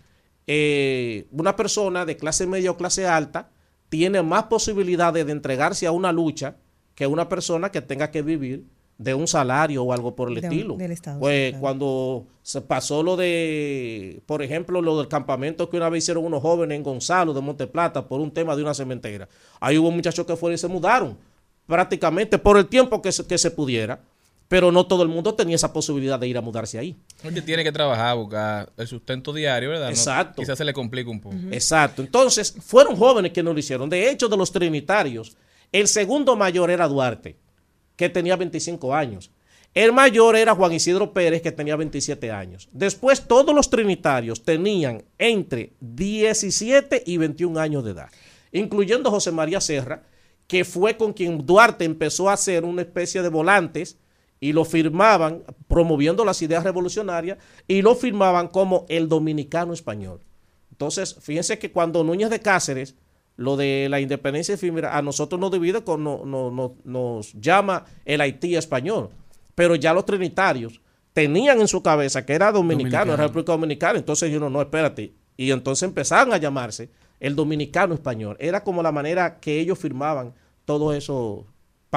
[0.47, 3.51] eh, una persona de clase media o clase alta
[3.89, 6.57] tiene más posibilidades de entregarse a una lucha
[6.95, 8.65] que una persona que tenga que vivir
[8.99, 10.77] de un salario o algo por el De un- estilo.
[10.77, 11.61] del Estado, pues claro.
[11.61, 16.41] cuando se pasó lo de, por ejemplo, lo del campamento que una vez hicieron unos
[16.41, 19.29] jóvenes en Gonzalo de Monteplata por un tema de una cementera.
[19.61, 21.19] Ahí hubo muchachos que fueron y se mudaron
[21.67, 24.01] prácticamente por el tiempo que se, que se pudiera,
[24.49, 26.97] pero no todo el mundo tenía esa posibilidad de ir a mudarse ahí.
[27.23, 29.87] Porque tiene que trabajar, buscar el sustento diario, ¿verdad?
[29.87, 30.43] No- Exacto.
[30.43, 31.37] quizás se le complica un poco.
[31.51, 32.03] Exacto.
[32.03, 33.89] Entonces, fueron jóvenes que no lo hicieron.
[33.91, 35.37] De hecho, de los trinitarios,
[35.73, 37.37] el segundo mayor era Duarte,
[37.97, 39.31] que tenía 25 años.
[39.75, 42.69] El mayor era Juan Isidro Pérez, que tenía 27 años.
[42.73, 48.09] Después, todos los trinitarios tenían entre 17 y 21 años de edad,
[48.53, 50.03] incluyendo José María Serra,
[50.47, 53.99] que fue con quien Duarte empezó a hacer una especie de volantes
[54.41, 60.21] y lo firmaban promoviendo las ideas revolucionarias y lo firmaban como el dominicano español.
[60.71, 62.95] Entonces, fíjense que cuando Núñez de Cáceres,
[63.37, 67.85] lo de la independencia efímera, a nosotros nos divide, con, no- no- no- nos llama
[68.05, 69.11] el Haití español.
[69.55, 70.81] Pero ya los trinitarios
[71.15, 73.99] tenían en su cabeza que era dominicano, era República Dominicana.
[73.99, 75.15] Entonces yo no, no, espérate.
[75.39, 78.37] Y entonces empezaron a llamarse el dominicano español.
[78.39, 80.35] Era como la manera que ellos firmaban
[80.67, 81.45] todos esos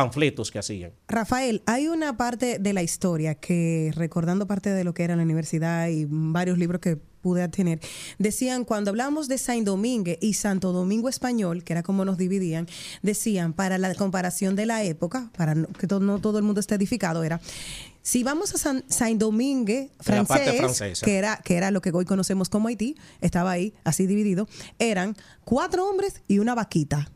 [0.04, 0.92] panfletos que hacían.
[1.08, 5.24] Rafael, hay una parte de la historia que, recordando parte de lo que era la
[5.24, 7.82] universidad y varios libros que pude tener,
[8.18, 12.66] decían, cuando hablamos de Saint Domingue y Santo Domingo Español, que era como nos dividían,
[13.02, 16.76] decían, para la comparación de la época, para que to- no todo el mundo esté
[16.76, 17.42] edificado, era,
[18.02, 20.62] si vamos a San- Saint Domingue francés,
[21.06, 24.48] que era, que era lo que hoy conocemos como Haití, estaba ahí, así dividido,
[24.80, 27.12] eran cuatro hombres y una vaquita.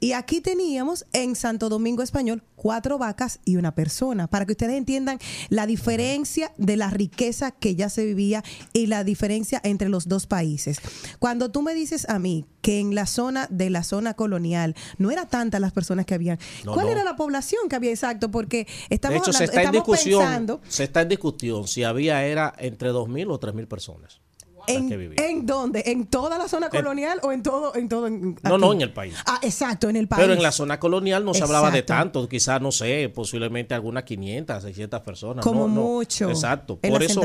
[0.00, 4.74] Y aquí teníamos en Santo Domingo Español cuatro vacas y una persona, para que ustedes
[4.76, 10.08] entiendan la diferencia de la riqueza que ya se vivía y la diferencia entre los
[10.08, 10.78] dos países.
[11.18, 15.10] Cuando tú me dices a mí que en la zona de la zona colonial no
[15.10, 16.92] era tantas las personas que habían, No, ¿cuál no.
[16.92, 18.30] era la población que había exacto?
[18.30, 20.20] Porque estamos de hecho, se hablando- está en estamos discusión.
[20.22, 24.20] pensando Se está en discusión si había era entre 2.000 o 3.000 personas.
[24.66, 25.24] ¿En, que vivían.
[25.24, 25.82] ¿En dónde?
[25.86, 27.74] ¿En toda la zona colonial o en todo?
[27.74, 29.14] En todo en- No, no, en el país.
[29.26, 30.20] Ah, exacto, en el país.
[30.22, 34.04] Pero en la zona colonial no se hablaba de tanto, quizás, no sé, posiblemente algunas
[34.04, 35.44] 500, 600 personas.
[35.44, 35.80] Como no, no.
[35.82, 36.28] mucho.
[36.28, 36.78] Exacto.
[36.82, 37.22] El Por eso,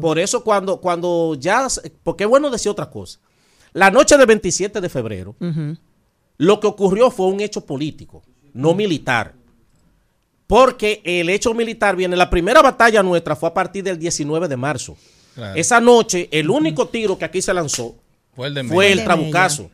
[0.00, 1.66] por eso cuando, cuando ya,
[2.02, 3.18] porque es bueno decir otra cosa.
[3.72, 5.34] La noche del 27 de febrero,
[6.36, 9.34] lo que ocurrió fue un hecho político, no militar.
[10.46, 14.56] Porque el hecho militar viene, la primera batalla nuestra fue a partir del 19 de
[14.56, 14.96] marzo.
[15.34, 15.54] Claro.
[15.56, 17.94] Esa noche, el único tiro que aquí se lanzó
[18.36, 18.90] Fue el de fue Mella.
[18.92, 19.70] el de trabucazo.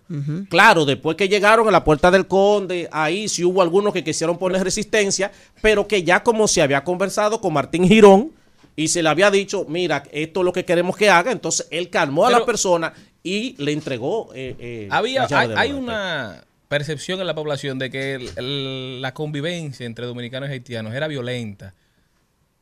[0.48, 4.38] Claro, después que llegaron a la puerta del conde, ahí sí hubo algunos que quisieron
[4.38, 5.30] poner resistencia,
[5.62, 8.32] pero que ya como se había conversado con Martín Girón
[8.76, 11.90] y se le había dicho, mira, esto es lo que queremos que haga, entonces él
[11.90, 12.92] calmó a la persona
[13.22, 14.30] y le entregó.
[14.34, 19.84] eh, eh, Había, hay, una percepción en la población de que el- el- la convivencia
[19.84, 21.74] entre dominicanos y haitianos era violenta.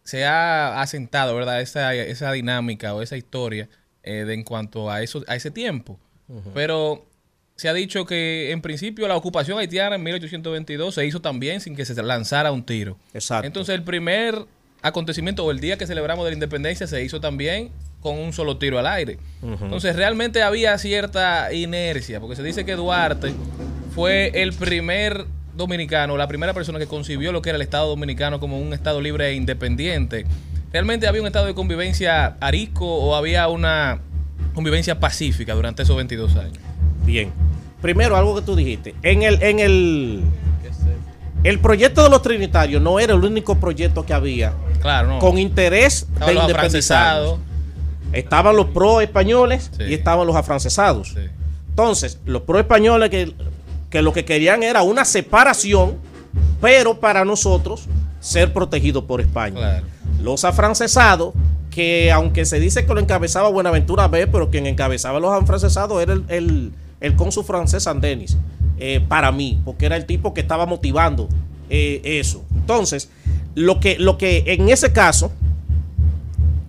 [0.08, 1.60] Se ha asentado, ¿verdad?
[1.60, 3.68] Esa, esa dinámica o esa historia
[4.02, 6.00] eh, de, en cuanto a, eso, a ese tiempo.
[6.54, 7.04] Pero
[7.56, 11.76] se ha dicho que en principio la ocupación haitiana en 1822 se hizo también sin
[11.76, 12.96] que se lanzara un tiro.
[13.12, 13.46] Exacto.
[13.46, 14.46] Entonces el primer
[14.80, 18.56] acontecimiento o el día que celebramos de la independencia se hizo también con un solo
[18.56, 19.18] tiro al aire.
[19.42, 23.34] Entonces realmente había cierta inercia, porque se dice que Duarte
[23.94, 25.26] fue el primer
[25.58, 29.00] dominicano, la primera persona que concibió lo que era el Estado dominicano como un Estado
[29.02, 30.24] libre e independiente.
[30.72, 33.98] ¿Realmente había un estado de convivencia arisco o había una
[34.54, 36.58] convivencia pacífica durante esos 22 años?
[37.04, 37.30] Bien.
[37.82, 38.94] Primero, algo que tú dijiste.
[39.02, 40.22] En el, en el,
[41.44, 45.18] el proyecto de los trinitarios no era el único proyecto que había Claro, no.
[45.20, 47.28] con interés Estaban de los independizarnos.
[47.32, 47.38] afrancesados.
[48.12, 49.84] Estaban los pro españoles Sí.
[49.84, 51.08] y estaban los afrancesados.
[51.08, 51.20] Sí.
[51.70, 53.32] Entonces, los pro españoles que,
[53.90, 55.96] que lo que querían era una separación,
[56.60, 57.86] pero para nosotros
[58.20, 59.56] ser protegidos por España.
[59.56, 59.86] Claro.
[60.20, 61.34] Los afrancesados,
[61.70, 66.12] que aunque se dice que lo encabezaba Buenaventura B, pero quien encabezaba los afrancesados era
[66.12, 68.36] el, el, el cónsul francés Sandenis,
[68.78, 71.28] eh, para mí, porque era el tipo que estaba motivando
[71.70, 72.44] eh, eso.
[72.54, 73.10] Entonces,
[73.54, 75.32] lo que, lo que en ese caso,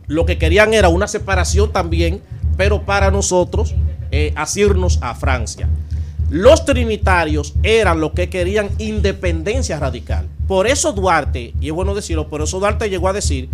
[0.07, 2.21] lo que querían era una separación también,
[2.57, 3.75] pero para nosotros
[4.11, 5.69] eh, asirnos a Francia.
[6.29, 10.27] Los trinitarios eran los que querían independencia radical.
[10.47, 13.49] Por eso Duarte, y es bueno decirlo, por eso Duarte llegó a decir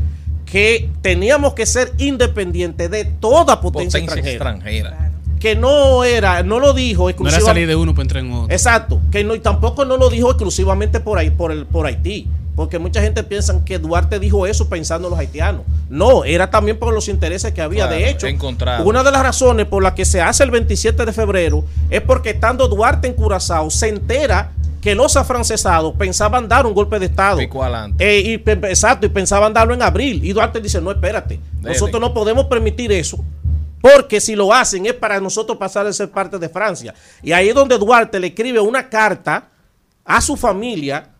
[0.45, 4.89] que teníamos que ser independientes de toda potencia, Potencia extranjera.
[4.89, 5.11] extranjera.
[5.39, 7.45] Que no era, no lo dijo No era exclusivamente.
[7.51, 8.53] salir de uno para entrar en otro.
[8.53, 12.27] Exacto, que no, y tampoco no lo dijo exclusivamente por ahí, por el, por Haití,
[12.55, 15.63] porque mucha gente piensa que Duarte dijo eso pensando en los haitianos.
[15.89, 17.87] No, era también por los intereses que había.
[17.87, 18.85] Claro, de hecho, encontrado.
[18.85, 22.31] una de las razones por las que se hace el 27 de febrero es porque
[22.31, 27.39] estando Duarte en Curazao se entera que los afrancesados pensaban dar un golpe de estado.
[27.97, 28.33] Eh, y,
[28.67, 30.23] exacto, y pensaban darlo en abril.
[30.23, 31.73] Y Duarte dice, no, espérate, Dele.
[31.73, 33.17] nosotros no podemos permitir eso.
[33.81, 36.93] Porque si lo hacen es para nosotros pasar a ser parte de Francia.
[37.21, 39.49] Y ahí es donde Duarte le escribe una carta
[40.05, 41.14] a su familia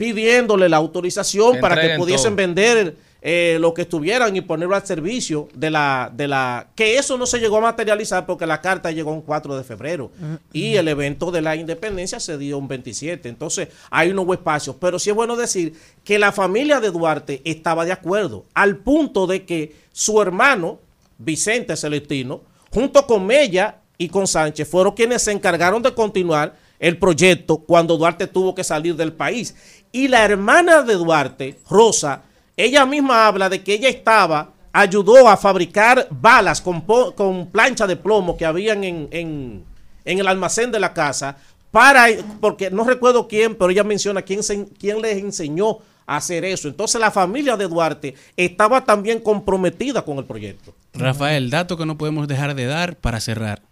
[0.00, 2.36] pidiéndole la autorización para que pudiesen todo.
[2.36, 6.68] vender eh, lo que estuvieran y ponerlo al servicio de la, de la...
[6.74, 10.10] Que eso no se llegó a materializar porque la carta llegó un 4 de febrero
[10.54, 13.28] y el evento de la independencia se dio un 27.
[13.28, 14.74] Entonces hay no hubo espacio.
[14.80, 19.26] Pero sí es bueno decir que la familia de Duarte estaba de acuerdo al punto
[19.26, 20.78] de que su hermano,
[21.18, 26.96] Vicente Celestino, junto con Mella y con Sánchez, fueron quienes se encargaron de continuar el
[26.96, 29.54] proyecto cuando Duarte tuvo que salir del país.
[29.92, 32.22] Y la hermana de Duarte, Rosa,
[32.56, 37.96] ella misma habla de que ella estaba, ayudó a fabricar balas con, con plancha de
[37.96, 39.64] plomo que habían en, en-
[40.04, 41.36] en el almacén de la casa,
[41.70, 42.06] para,
[42.40, 46.68] porque no recuerdo quién, pero ella menciona quién, se- quién les enseñó a hacer eso.
[46.68, 50.74] Entonces la familia de Duarte estaba también comprometida con el proyecto.
[50.94, 53.62] Rafael, dato que no podemos dejar de dar para cerrar.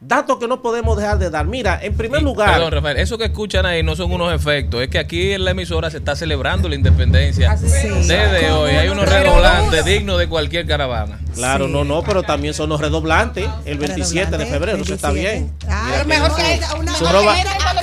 [0.00, 1.44] Datos que no podemos dejar de dar.
[1.46, 4.80] Mira, en primer Y, lugar, Perdón, Rafael, eso que escuchan ahí no son unos efectos.
[4.80, 8.70] Es que aquí en la emisora se está celebrando la independencia desde hoy.
[8.72, 11.18] Hay unos redoblantes dignos de cualquier caravana.
[11.34, 11.72] claro, Sí.
[11.72, 15.46] no, no, pero también son los redoblantes el 27 de febrero, eso está 27.
[15.46, 15.52] bien.
[15.68, 17.34] Ah, pero mejor que una su roba-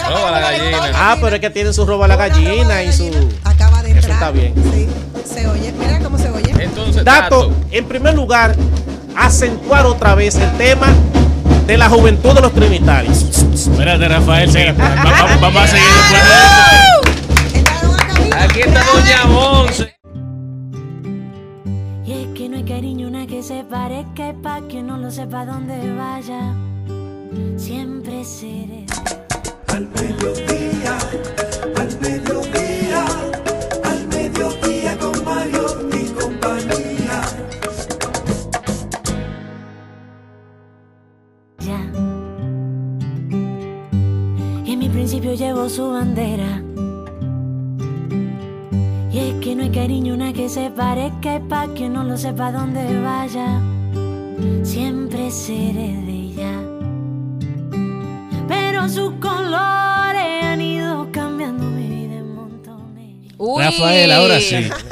[0.09, 0.79] Roba la gallina.
[0.93, 3.09] Ah, pero es que tienen su roba a la gallina y su...
[3.43, 4.13] Acaba de Eso entrar.
[4.13, 4.53] está bien.
[4.73, 4.87] Sí.
[5.25, 5.73] Se oye.
[5.77, 6.51] Mira cómo se oye.
[6.59, 7.53] Entonces, Dato, dato.
[7.71, 8.55] en primer lugar,
[9.17, 10.87] acentuar otra vez el tema
[11.67, 13.23] de la juventud de los trinitarios.
[13.53, 14.71] Espérate, Rafael, sigue.
[14.73, 17.61] Va- va- vamos a seguir después de
[18.29, 18.37] esto.
[18.39, 19.95] Aquí está Doña Monse.
[22.05, 25.09] Y es que no hay cariño una que se parezca y pa' que no lo
[25.11, 26.53] sepa dónde vaya.
[27.57, 28.85] Siempre seré.
[29.69, 30.97] Al mediodía,
[31.75, 33.05] al mediodía,
[45.69, 46.61] su bandera.
[49.11, 52.17] Y es que no hay cariño una que se parezca y pa' que no lo
[52.17, 53.61] sepa dónde vaya.
[54.63, 56.51] Siempre seré de ella.
[58.47, 63.33] Pero sus colores han ido cambiando mi vida en montones.
[63.37, 63.63] Uy.
[63.63, 64.69] Rafael, ahora sí.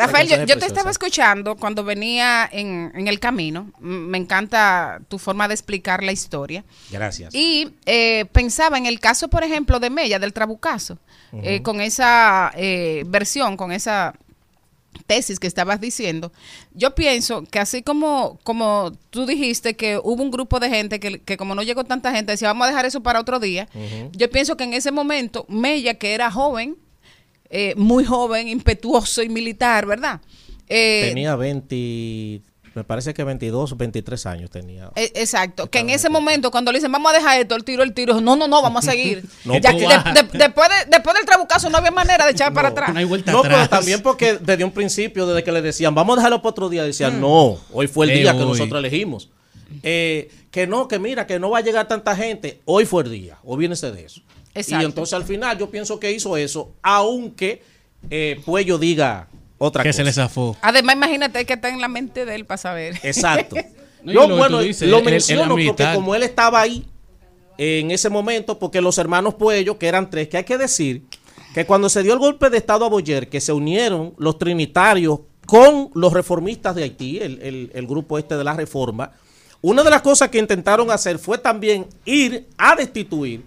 [0.00, 3.72] Rafael, yo, yo te estaba escuchando cuando venía en, en el camino.
[3.78, 6.64] Me encanta tu forma de explicar la historia.
[6.90, 7.34] Gracias.
[7.34, 10.98] Y eh, pensaba en el caso, por ejemplo, de Mella, del Trabucazo,
[11.32, 14.14] eh, con esa eh, versión, con esa
[15.06, 16.32] tesis que estabas diciendo,
[16.72, 21.20] yo pienso que así como, como tú dijiste que hubo un grupo de gente que,
[21.20, 23.68] que como no llegó tanta gente, decía, vamos a dejar eso para otro día,
[24.12, 26.76] yo pienso que en ese momento Mella, que era joven,
[27.50, 30.20] eh, muy joven, impetuoso y militar, ¿verdad?
[30.68, 32.42] Eh, tenía 20,
[32.74, 34.90] me parece que 22, 23 años tenía.
[34.94, 37.82] Eh, Exacto, que en ese momento cuando le dicen vamos a dejar esto, el tiro,
[37.82, 39.24] el tiro, no, no, no, vamos a seguir.
[39.44, 40.04] No, Ya tú que vas.
[40.04, 42.94] de- de- después, de- después del trabucazo no había manera de echar para atrás.
[43.26, 46.50] No, pero también porque desde un principio, desde que le decían, vamos a dejarlo para
[46.50, 47.20] otro día, decían, Mm.
[47.20, 48.48] no, hoy fue el Eh, día que hoy.
[48.50, 49.28] nosotros elegimos.
[49.82, 53.10] Eh, que no, que mira, que no va a llegar tanta gente, hoy fue el
[53.10, 54.20] día, olvídense de eso.
[54.54, 54.82] Exacto.
[54.82, 57.62] Y entonces al final yo pienso que hizo eso, aunque
[58.10, 59.28] eh, Puello diga
[59.58, 59.96] otra Que cosa.
[59.98, 60.56] se le zafó.
[60.62, 62.98] Además, imagínate que está en la mente de él para saber.
[63.02, 63.56] Exacto.
[64.02, 66.86] No, Yo, lo que bueno, dices, lo menciono porque como él estaba ahí
[67.58, 71.02] en ese momento, porque los hermanos Puello, que eran tres, que hay que decir
[71.52, 75.20] que cuando se dio el golpe de Estado a Boyer, que se unieron los trinitarios
[75.44, 79.12] con los reformistas de Haití, el, el- el grupo este de la reforma,
[79.60, 83.42] una de las cosas que intentaron hacer fue también ir a destituir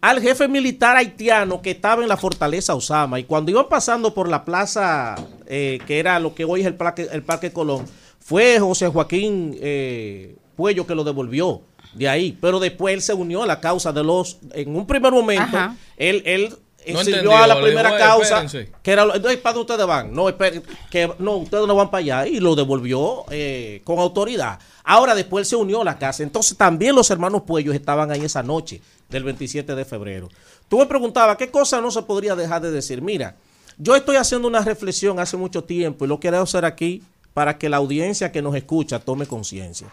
[0.00, 3.18] al jefe militar haitiano que estaba en la fortaleza Osama.
[3.18, 5.16] Y cuando iban pasando por la plaza,
[5.46, 7.86] eh, que era lo que hoy es el Parque, el Parque Colón,
[8.20, 11.62] fue José Joaquín eh, Puello que lo devolvió
[11.94, 12.36] de ahí.
[12.40, 14.38] Pero después él se unió a la causa de los...
[14.52, 15.76] En un primer momento, Ajá.
[15.96, 16.22] él...
[16.24, 16.56] él
[16.92, 18.72] No sirvió a la primera dijo, "Eh, causa espérense".
[18.82, 20.12] que era no, ¿para dónde ustedes van?
[20.14, 24.58] No, esperen, que no, ustedes no van para allá y lo devolvió eh, con autoridad.
[24.84, 26.22] Ahora después se unió a la casa.
[26.22, 30.28] Entonces también los hermanos Puellos estaban ahí esa noche del 27 de febrero.
[30.68, 33.02] Tú me preguntabas, ¿qué cosa no se podría dejar de decir?
[33.02, 33.36] Mira,
[33.78, 37.02] yo estoy haciendo una reflexión hace mucho tiempo y lo quiero hacer aquí
[37.34, 39.88] para que la audiencia que nos escucha tome conciencia.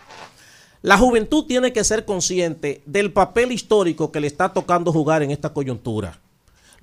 [0.82, 5.32] La juventud tiene que ser consciente del papel histórico que le está tocando jugar en
[5.32, 6.20] esta coyuntura.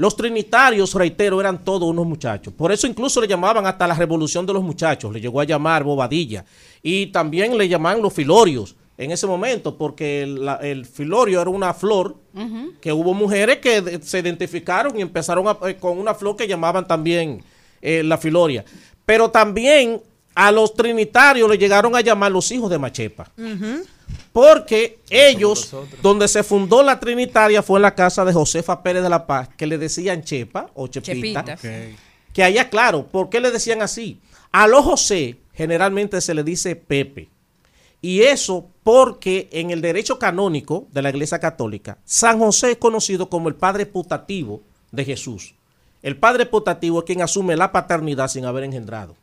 [0.00, 2.54] Los trinitarios, reitero, eran todos unos muchachos.
[2.54, 5.12] Por eso incluso le llamaban hasta la revolución de los muchachos.
[5.12, 6.42] Le llegó a llamar Bobadilla.
[6.82, 11.50] Y también le llamaban los filorios en ese momento, porque el, la- el filorio era
[11.50, 12.16] una flor
[12.80, 16.48] que hubo mujeres que de- se identificaron y empezaron a- eh, con una flor que
[16.48, 17.42] llamaban también
[17.82, 18.64] eh, la filoria.
[19.04, 20.00] Pero también
[20.34, 23.30] a los trinitarios le llegaron a llamar los hijos de Machepa.
[24.32, 29.08] Porque ellos, donde se fundó la Trinitaria fue en la casa de Josefa Pérez de
[29.08, 31.44] la Paz, que le decían Chepa o Chepita.
[31.44, 31.96] Chepita.
[32.32, 34.20] Que allá, claro, ¿por qué le decían así?
[34.52, 37.28] A los José generalmente se le dice Pepe.
[38.02, 43.28] Y eso porque en el derecho canónico de la Iglesia Católica, San José es conocido
[43.28, 45.54] como el padre putativo de Jesús.
[46.02, 49.16] El padre putativo es quien asume la paternidad sin haber engendrado.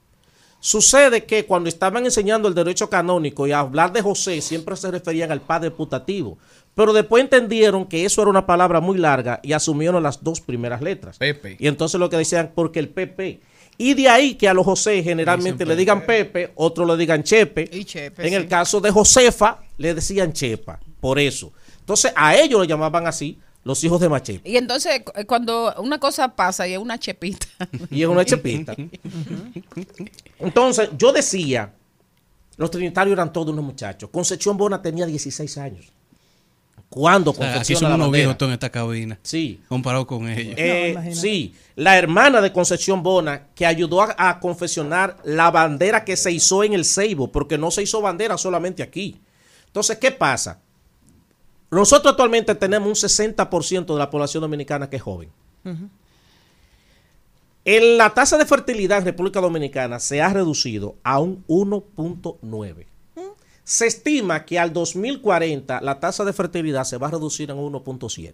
[0.59, 4.89] Sucede que cuando estaban enseñando el derecho canónico y a hablar de José, siempre se
[4.89, 6.37] referían al padre putativo.
[6.73, 10.81] Pero después entendieron que eso era una palabra muy larga y asumieron las dos primeras
[10.81, 11.17] letras.
[11.17, 11.57] Pepe.
[11.59, 13.39] Y entonces lo que decían, porque el Pepe.
[13.77, 17.69] Y de ahí que a los José generalmente le digan Pepe, otros le digan Chepe.
[17.71, 18.35] Y Chepe, en sí.
[18.35, 20.79] el caso de Josefa, le decían Chepa.
[20.99, 21.51] Por eso.
[21.79, 23.37] Entonces a ellos le llamaban así
[23.67, 24.47] los hijos de Machepa.
[24.47, 27.45] Y entonces, cu- cuando una cosa pasa y es una chepita.
[27.91, 28.75] Y es una chepita.
[30.39, 31.73] Entonces, yo decía,
[32.57, 34.09] los trinitarios eran todos unos muchachos.
[34.11, 35.85] Concepción Bona tenía 16 años.
[36.89, 39.19] ¿Cuándo O sea, aquí confecciona somos unos viejos en esta cabina.
[39.21, 39.59] Sí.
[39.67, 40.55] Comparado con ellos.
[40.57, 46.15] Eh, sí, la hermana de Concepción Bona que ayudó a, a confeccionar la bandera que
[46.15, 49.19] se hizo en el Ceibo, porque no se hizo bandera solamente aquí.
[49.65, 50.61] Entonces, ¿qué pasa?
[51.69, 55.29] Nosotros actualmente tenemos un 60% de la población dominicana que es joven.
[57.65, 62.85] En la tasa de fertilidad en República Dominicana se ha reducido a un 1.9.
[63.65, 68.33] Se estima que al 2040 la tasa de fertilidad se va a reducir en 1.7.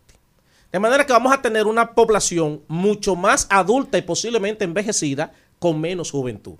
[0.71, 5.81] De manera que vamos a tener una población mucho más adulta y posiblemente envejecida con
[5.81, 6.55] menos juventud.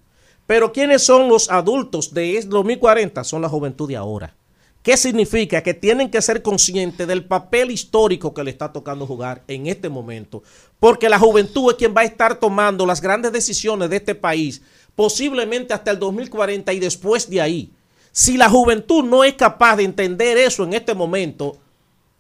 [0.48, 3.24] Pero ¿quiénes son los adultos de 2040?
[3.24, 4.36] Son la juventud de ahora.
[4.84, 5.64] ¿Qué significa?
[5.64, 9.88] Que tienen que ser conscientes del papel histórico que le está tocando jugar en este
[9.88, 10.44] momento.
[10.78, 14.62] Porque la juventud es quien va a estar tomando las grandes decisiones de este país,
[14.94, 17.72] posiblemente hasta el 2040 y después de ahí.
[18.12, 21.58] Si la juventud no es capaz de entender eso en este momento,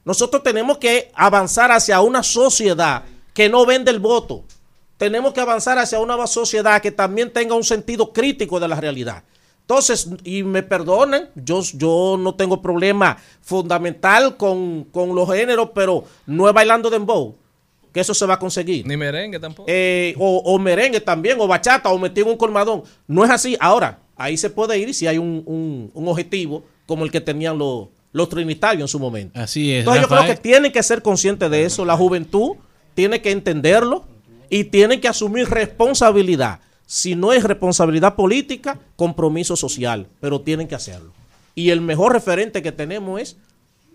[0.05, 3.03] nosotros tenemos que avanzar hacia una sociedad
[3.33, 4.45] que no vende el voto.
[4.97, 9.23] Tenemos que avanzar hacia una sociedad que también tenga un sentido crítico de la realidad.
[9.63, 16.03] Entonces, y me perdonen, yo, yo no tengo problema fundamental con, con los géneros, pero
[16.25, 17.35] no es bailando dembow.
[17.93, 18.85] que eso se va a conseguir.
[18.87, 19.65] Ni merengue tampoco.
[19.71, 22.83] Eh, o, o merengue también, o bachata, o metido en un colmadón.
[23.07, 23.55] No es así.
[23.59, 27.57] Ahora, ahí se puede ir si hay un, un- un objetivo como el que tenían
[27.57, 29.39] los, los trinitarios en su momento.
[29.39, 29.79] Así es.
[29.79, 31.85] Entonces yo creo que tienen que ser conscientes de eso.
[31.85, 32.57] La juventud
[32.95, 34.03] tiene que entenderlo
[34.49, 36.59] y tiene que asumir responsabilidad.
[36.93, 41.11] Si no es responsabilidad política, compromiso social, pero tienen que hacerlo.
[41.55, 43.37] Y el mejor referente que tenemos es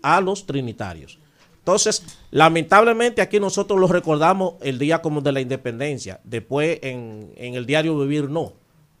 [0.01, 1.17] a los trinitarios.
[1.59, 6.19] Entonces, lamentablemente aquí nosotros los recordamos el día como de la independencia.
[6.25, 8.51] Después en, en el diario Vivir no.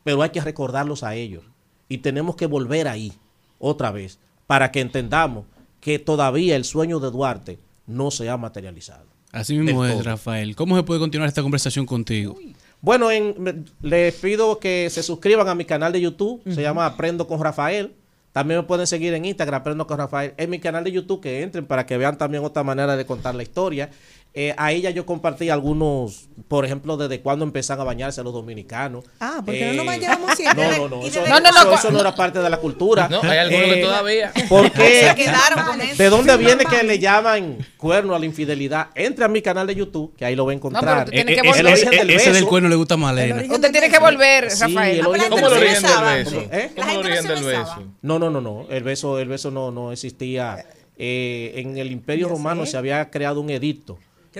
[0.05, 1.43] Pero hay que recordarlos a ellos.
[1.89, 3.11] Y tenemos que volver ahí
[3.59, 5.43] otra vez para que entendamos
[5.81, 9.09] que todavía el sueño de Duarte no se ha materializado.
[9.33, 10.03] Así mismo es, todo.
[10.03, 10.55] Rafael.
[10.55, 12.37] ¿Cómo se puede continuar esta conversación contigo?
[12.81, 16.41] Bueno, en- les pido que se suscriban a mi canal de YouTube.
[16.53, 17.93] Se llama Aprendo con Rafael.
[18.31, 20.33] También me pueden seguir en Instagram, Aprendo con Rafael.
[20.37, 23.35] En mi canal de YouTube, que entren para que vean también otra manera de contar
[23.35, 23.89] la historia.
[24.31, 29.03] Eh, a ella yo compartí algunos, por ejemplo, desde cuando empezaron a bañarse los dominicanos.
[29.19, 30.67] Ah, porque no Eh, nos bañábamos siempre.
[30.77, 31.05] No, no, no.
[31.07, 33.07] Eso, No, no, no, eso- no era parte de la cultura.
[33.09, 34.31] No, hay algunos que Eh, todavía.
[34.47, 35.95] Porque Se quedaron con eso.
[36.03, 38.89] ¿De dónde viene que le llaman cuerno a la infidelidad?
[38.93, 41.05] Entre a mi canal de YouTube, que ahí lo va a No, pero encontrar.
[41.05, 41.73] tú tienes Eh, que eh, volver.
[41.73, 42.47] ese- del ese del beso.
[42.47, 43.43] cuerno le gusta a Malena.
[43.51, 44.99] Usted tiene que volver, Sí, Rafael.
[44.99, 46.01] el origen ¿Cómo el origen beso.
[46.05, 46.41] del beso?
[46.51, 46.71] ¿Eh?
[46.75, 47.83] ¿Cómo el origen no del beso?
[48.03, 48.67] No, no, no, no.
[48.69, 50.63] El beso, el beso no, no existía.
[51.01, 53.97] Eh, en el Imperio Romano se había creado un edicto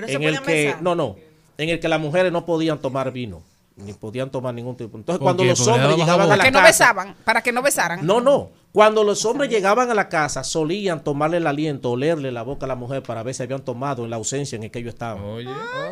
[0.07, 1.15] Que no se en el que no, no,
[1.57, 3.41] en el que las mujeres no podían tomar vino
[3.75, 4.97] ni podían tomar ningún tipo.
[4.97, 5.49] Entonces ¿Por cuando qué?
[5.49, 8.05] los hombres llegaban a la Que no casa, besaban, para que no besaran.
[8.05, 8.49] no, no.
[8.71, 12.69] Cuando los hombres llegaban a la casa, solían tomarle el aliento, olerle la boca a
[12.69, 15.23] la mujer para ver si habían tomado en la ausencia en el que ellos estaban.
[15.23, 15.49] Oye.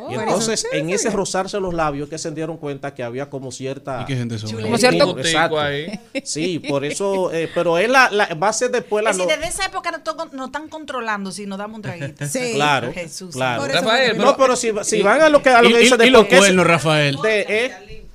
[0.09, 4.01] y entonces, en ese rozarse los labios, que se dieron cuenta que había como cierta.
[4.03, 4.51] ¿Y qué gente son?
[4.61, 5.59] Como cierto- Exacto.
[5.59, 5.99] ahí.
[6.23, 7.31] Sí, por eso.
[7.33, 9.09] eh, pero es la, la- va a ser después la.
[9.09, 12.27] Es no- desde esa época nos, to- nos están controlando si nos damos un traguito.
[12.27, 12.51] Sí.
[12.53, 13.33] Claro, Jesús.
[13.33, 13.65] claro.
[13.67, 15.95] Rafael, no, pero si, si van a lo que, a lo Y, que y- dice
[15.95, 17.17] y de los por qué se- cuernos, Rafael.
[17.23, 18.06] de- eh,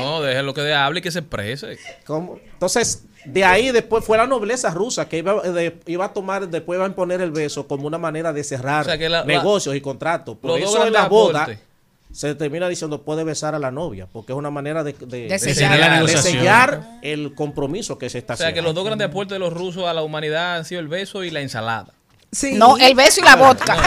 [0.00, 1.78] No, déjelo que hable y que se exprese.
[2.06, 2.38] ¿Cómo?
[2.52, 6.76] Entonces, de ahí después fue la nobleza rusa que iba, de- iba a tomar, después
[6.76, 9.24] iba a imponer el beso como una manera de cerrar O sea, que la- la-
[9.26, 10.36] negocios y contratos.
[10.38, 11.48] Por eso en la boda
[12.10, 15.38] se termina diciendo puede besar a la novia, porque es una manera de, de, De
[15.38, 16.38] sellar la de negociación.
[16.38, 18.68] sellar el compromiso que se está O sea, que haciendo.
[18.70, 21.30] los dos grandes aportes de los rusos a la humanidad han sido el beso y
[21.30, 21.92] la ensalada.
[22.30, 22.54] Sí.
[22.56, 23.76] No, el beso y la vodka.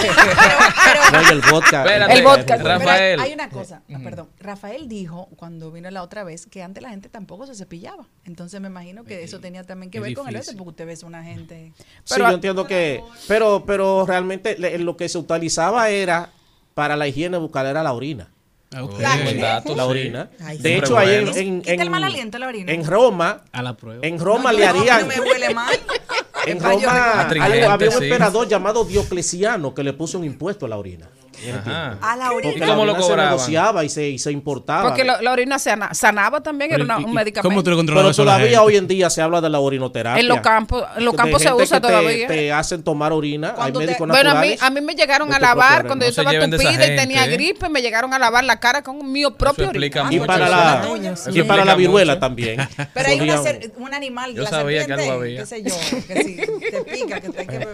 [1.13, 1.83] No, y el vodka.
[1.83, 2.57] Espérate, El vodka.
[2.57, 3.19] Pero Rafael.
[3.19, 4.29] hay una cosa, ah, perdón.
[4.39, 8.07] Rafael dijo cuando vino la otra vez que antes la gente tampoco se cepillaba.
[8.25, 10.85] Entonces me imagino que eso tenía también que es ver con el beso, porque usted
[10.87, 11.73] ves una gente.
[11.77, 11.83] Sí,
[12.15, 16.29] Pero- yo entiendo que, pero, pero realmente le- lo que se utilizaba era
[16.73, 18.29] para la higiene bucal era la orina.
[18.71, 19.89] La- Buen dato, La sí.
[19.89, 20.29] orina.
[20.45, 21.37] Ay, de hecho, ahí en, Bueno.
[21.39, 22.71] en, Quita el en- mal aliento la orina.
[22.71, 24.07] en Roma, A la prueba.
[24.07, 25.01] en Roma No, le no, harían.
[25.01, 25.75] no me huele mal.
[26.45, 31.09] En Roma había un emperador llamado Diocleciano que le puso un impuesto a la orina.
[31.53, 31.97] Ajá.
[32.01, 32.67] A la Porque ¿Y orina.
[32.67, 34.83] la lo se negociaba y se, y se importaba.
[34.89, 37.47] Porque lo- la orina sana- sanaba también, era una- ¿y- un medicamento.
[37.49, 40.19] ¿Cómo tú Pero todavía hoy en día se habla de la orinoterapia.
[40.21, 42.27] En los campos, en los campos se usa que te- todavía.
[42.27, 43.49] Te hacen tomar orina.
[43.49, 46.09] Hay Cuando te- médicos Bueno, a mí, a mí me llegaron a lavar cuando No
[46.11, 47.29] yo se estaba tupida y tenía ¿eh?
[47.31, 50.07] gripe, me llegaron a lavar la cara con mi propio orina.
[50.11, 51.77] Y para la, explica y para la mucho.
[51.77, 52.57] viruela también.
[52.93, 53.41] Pero hay una
[53.77, 55.39] un animal, Yo la sabía que algo había.
[55.41, 55.75] qué sé yo,
[56.07, 57.67] que si te pica, que te hay que...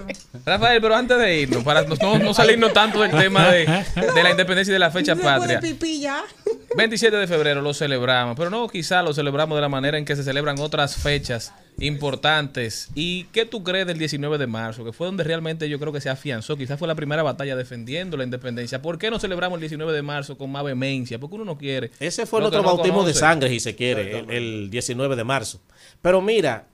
[0.45, 3.65] Rafael, pero antes de irnos, para no, no salirnos tanto del tema de,
[4.15, 5.59] de la independencia y de la fecha Se patria.
[5.59, 6.23] pipí ya.
[6.77, 10.15] 27 de febrero lo celebramos, pero no quizá lo celebramos de la manera en que
[10.15, 12.89] se celebran otras fechas importantes.
[12.93, 14.83] ¿Y qué tú crees del 19 de marzo?
[14.85, 18.15] Que fue donde realmente yo creo que se afianzó, quizás fue la primera batalla defendiendo
[18.17, 18.81] la independencia.
[18.81, 21.19] ¿Por qué no celebramos el 19 de marzo con más vehemencia?
[21.19, 21.91] Porque uno no quiere.
[21.99, 25.59] Ese fue nuestro no bautismo de sangre, si se quiere, el, el 19 de marzo.
[26.01, 26.67] Pero mira,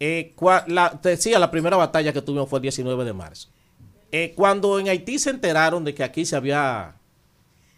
[0.00, 3.48] eh, cua- la, te decía, la primera batalla que tuvimos fue el 19 de marzo.
[4.12, 6.94] Eh, cuando en Haití se enteraron de que aquí se había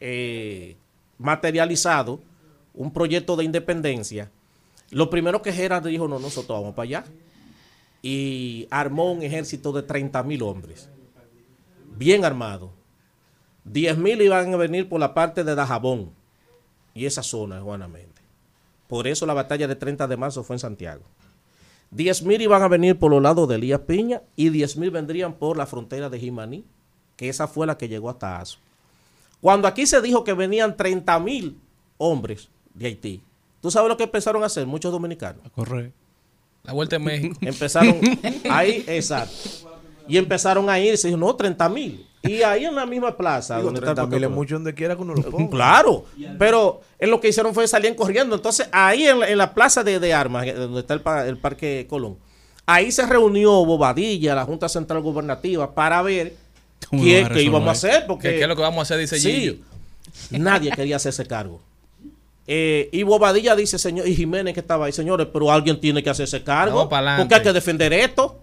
[0.01, 0.77] eh,
[1.17, 2.21] materializado
[2.75, 4.31] un proyecto de independencia,
[4.91, 7.05] lo primero que Gerard dijo, no, nosotros vamos para allá.
[8.03, 10.91] Y armó un ejército de 30 mil hombres,
[11.97, 12.73] bien armado.
[13.65, 16.11] 10 mil iban a venir por la parte de Dajabón
[16.95, 18.21] y esa zona, Juanamente.
[18.89, 21.03] Por eso la batalla de 30 de marzo fue en Santiago.
[21.95, 25.35] 10 mil iban a venir por los lados de Elías Piña y 10 mil vendrían
[25.35, 26.65] por la frontera de Jimaní,
[27.17, 28.59] que esa fue la que llegó hasta Azo.
[29.41, 31.57] Cuando aquí se dijo que venían 30 mil
[31.97, 33.23] hombres de Haití,
[33.61, 35.43] ¿tú sabes lo que empezaron a hacer muchos dominicanos?
[35.55, 35.95] Correcto.
[36.65, 37.37] La vuelta en México.
[37.41, 37.97] Empezaron
[38.51, 39.71] ahí, exacto.
[40.09, 42.07] Y empezaron a ir, se dijo, no, 30 mil.
[42.23, 43.57] Y ahí en la misma plaza.
[43.57, 45.51] Digo, donde está el 30 mil es mucho donde quiera que uno lo ponga.
[45.51, 46.05] Claro,
[46.39, 48.35] pero en lo que hicieron fue salían corriendo.
[48.35, 51.27] Entonces, ahí en la, en la plaza de, de armas, eh, donde está el, pa-
[51.27, 52.17] el Parque Colón,
[52.67, 56.35] ahí se reunió Bobadilla, la Junta Central Gubernativa, para ver
[56.89, 58.07] ¿Cómo lo ¿Qué, a qué íbamos a hacer?
[58.07, 58.99] Porque, ¿Qué, qué es lo que vamos a hacer?
[58.99, 59.31] Dice Sí.
[59.33, 59.55] Gillo.
[60.31, 61.61] Nadie quería hacerse cargo.
[62.47, 66.11] Eh, y Bobadilla dice, señor, y Jiménez que estaba ahí, señores, pero alguien tiene que
[66.11, 66.81] hacerse cargo.
[67.19, 68.41] Porque hay que defender esto.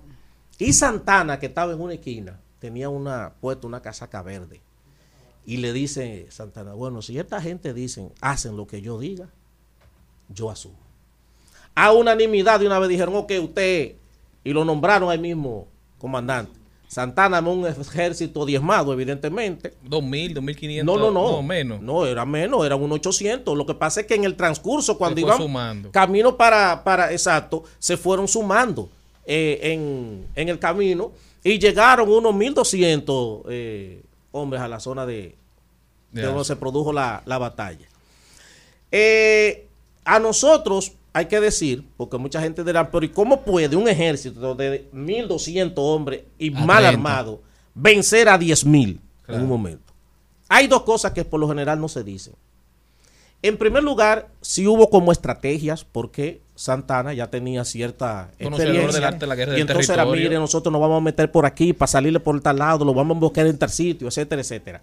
[0.62, 4.62] Y Santana, que estaba en una esquina, tenía una puesta una casaca verde.
[5.44, 9.28] Y le dice Santana, bueno, si esta gente dicen, hacen lo que yo diga,
[10.30, 10.78] yo asumo.
[11.74, 13.96] A unanimidad de una vez dijeron, ok, usted,
[14.44, 16.52] y lo nombraron ahí mismo comandante.
[16.88, 19.74] Santana armó un ejército diezmado, evidentemente.
[19.82, 20.86] 2000, 2500.
[20.86, 21.32] No, no, no.
[21.38, 21.82] No, menos.
[21.82, 23.58] No, era menos, eran un 800.
[23.58, 25.92] Lo que pasa es que en el transcurso, cuando iban sumando.
[25.92, 28.92] camino para, para, exacto, se fueron sumando
[29.26, 31.12] eh, en, en el camino
[31.44, 34.02] y llegaron unos 1200 eh,
[34.32, 35.36] hombres a la zona de,
[36.12, 37.88] donde se produjo la, la batalla.
[38.92, 39.68] Eh,
[40.04, 44.56] a nosotros hay que decir, porque mucha gente dirá, pero ¿y cómo puede un ejército
[44.56, 46.90] de 1.200 hombres y mal 30.
[46.90, 47.42] armado
[47.74, 49.94] vencer a 10.000 en un momento?
[50.48, 52.34] Hay dos cosas que por lo general no se dicen.
[53.44, 59.00] En primer lugar, sí hubo como estrategias, porque Santana ya tenía cierta Conocedor experiencia.
[59.00, 61.46] del arte de la guerra y entonces era, mire, nosotros nos vamos a meter por
[61.46, 64.82] aquí para salirle por tal lado, lo vamos a buscar en tal sitio, etcétera, etcétera.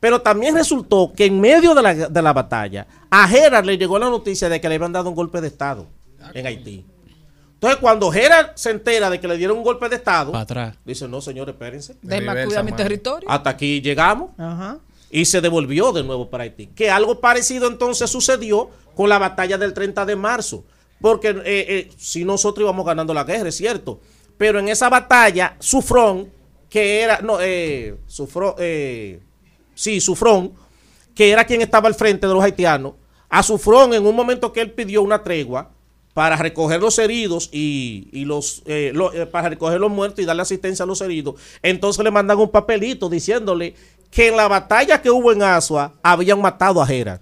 [0.00, 3.98] Pero también resultó que en medio de la, de la batalla, a Gerard le llegó
[3.98, 5.86] la noticia de que le habían dado un golpe de Estado
[6.34, 6.84] en Haití.
[7.54, 10.76] Entonces, cuando Gerard se entera de que le dieron un golpe de Estado, atrás.
[10.84, 11.96] dice, no, señores, espérense.
[12.02, 13.30] Mi territorio.
[13.30, 14.78] Hasta aquí llegamos Ajá.
[15.14, 16.66] Y se devolvió de nuevo para Haití.
[16.66, 20.64] Que algo parecido entonces sucedió con la batalla del 30 de marzo.
[21.00, 24.00] Porque eh, eh, si nosotros íbamos ganando la guerra, es cierto.
[24.36, 26.32] Pero en esa batalla, Sufrón,
[26.68, 29.20] que era, no, eh, Sufrón, eh,
[29.76, 30.52] sí, Sufrón,
[31.14, 32.94] que era quien estaba al frente de los haitianos,
[33.28, 35.70] a Sufrón en un momento que él pidió una tregua
[36.14, 40.42] para recoger los heridos y, y los eh, eh, para recoger los muertos y darle
[40.42, 43.74] asistencia a los heridos, entonces le mandan un papelito diciéndole
[44.14, 47.20] que en la batalla que hubo en Asua habían matado a Gerard.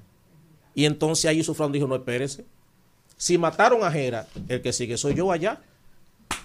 [0.75, 2.45] Y entonces ahí Sufrón dijo, no, espérese.
[3.17, 5.61] Si mataron a Gerard, el que sigue soy yo allá.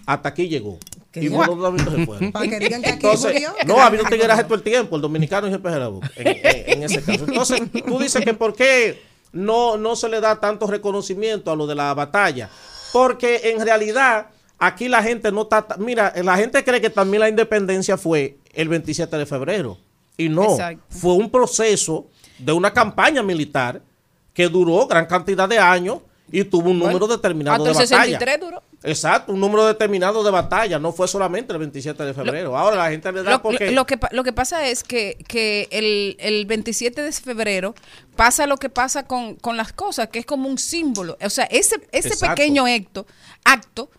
[0.05, 0.79] Hata aquí llegó.
[1.13, 2.31] Y los se fueron.
[2.31, 3.53] Para que digan que aquí Entonces, murió.
[3.65, 4.95] no, había un tigueraje todo el tiempo.
[4.95, 6.39] El dominicano siempre se la busca, en, en-
[6.73, 7.25] en ese caso.
[7.27, 9.01] Entonces, tú dices que por qué
[9.33, 12.49] no, no se le da tanto reconocimiento a lo de la batalla.
[12.93, 14.27] Porque en realidad
[14.59, 15.67] aquí la gente no está...
[15.77, 19.77] Mira, la gente cree que también la independencia fue el 27 de febrero.
[20.17, 20.83] Y no, Exacto.
[20.89, 22.07] fue un proceso
[22.39, 23.81] de una campaña militar
[24.33, 25.99] que duró gran cantidad de años
[26.31, 28.19] y tuvo un número determinado Hasta de batallas.
[28.19, 28.63] 63 duró.
[28.83, 32.55] Exacto, un número determinado de batallas, no fue solamente el 27 de febrero.
[32.55, 33.71] Ahora la gente le da Lo, porque...
[33.71, 37.73] lo- que, lo que pasa es que, que el, el 27 de febrero
[38.15, 41.17] pasa lo que pasa con, con las cosas, que es como un símbolo.
[41.23, 42.35] O sea, ese, ese Exacto.
[42.35, 43.07] pequeño acto,
[43.43, 43.89] acto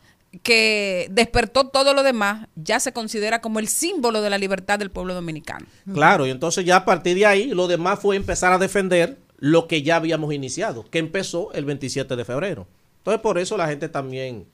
[0.42, 4.90] que despertó todo lo demás, ya se considera como el símbolo de la libertad del
[4.90, 5.66] pueblo dominicano.
[5.92, 9.68] Claro, y entonces ya a partir de ahí lo demás fue empezar a defender lo
[9.68, 12.66] que ya habíamos iniciado, que empezó el 27 de febrero.
[12.98, 14.46] Entonces por eso la gente también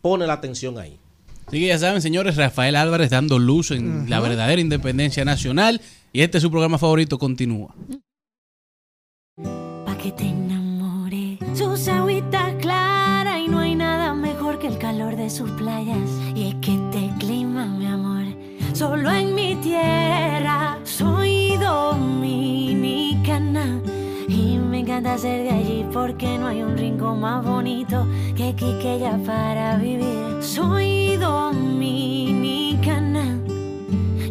[0.00, 0.98] pone la atención ahí.
[1.46, 5.80] Así que ya saben, señores, Rafael Álvarez dando luz en la verdadera independencia nacional.
[6.12, 7.74] Y este es su programa favorito, continúa.
[15.32, 16.10] Sus playas.
[16.34, 18.24] Y es que este clima, mi amor,
[18.74, 20.78] solo en mi tierra.
[20.84, 23.00] Soy dominicana
[24.28, 28.06] y me encanta ser de allí porque no hay un rincón más bonito
[28.36, 30.42] que Quiqueya para vivir.
[30.42, 31.78] Soy dominicana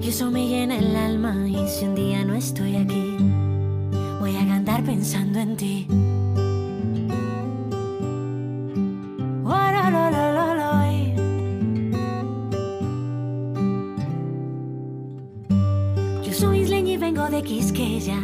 [0.01, 1.35] y eso me llena el alma.
[1.47, 3.17] Y si un día no estoy aquí,
[4.19, 5.87] voy a cantar pensando en ti.
[9.43, 10.90] Guaralolololoy.
[10.90, 10.90] Yo
[17.01, 18.17] vengo de Quisqueya.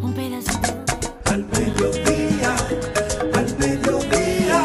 [0.00, 0.68] Un pedacito.
[1.24, 2.56] Al mediodía,
[3.34, 4.62] al mediodía,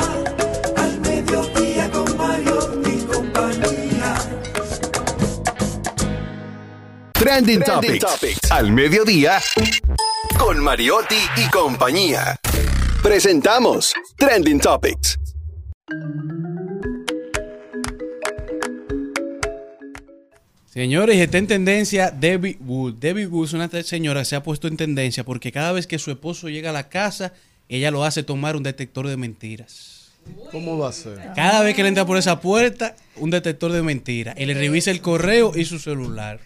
[0.78, 4.16] al mediodía con Mario y compañía.
[7.13, 8.51] Trending, Topics.
[8.51, 9.41] Al mediodía.
[10.38, 12.39] Con Mariotti y compañía.
[13.01, 15.18] Presentamos Trending Topics.
[20.76, 22.95] Señores, está en tendencia Debbie Wood.
[22.95, 25.97] Debbie Wood es una señora que se ha puesto en tendencia porque cada vez que
[25.97, 27.32] su esposo llega a la casa,
[27.69, 30.11] ella lo hace tomar un detector de mentiras.
[30.51, 31.17] ¿Cómo va a ser?
[31.34, 34.36] Cada vez que le entra por esa puerta, un detector de mentiras.
[34.38, 36.41] Y le revisa el correo y su celular.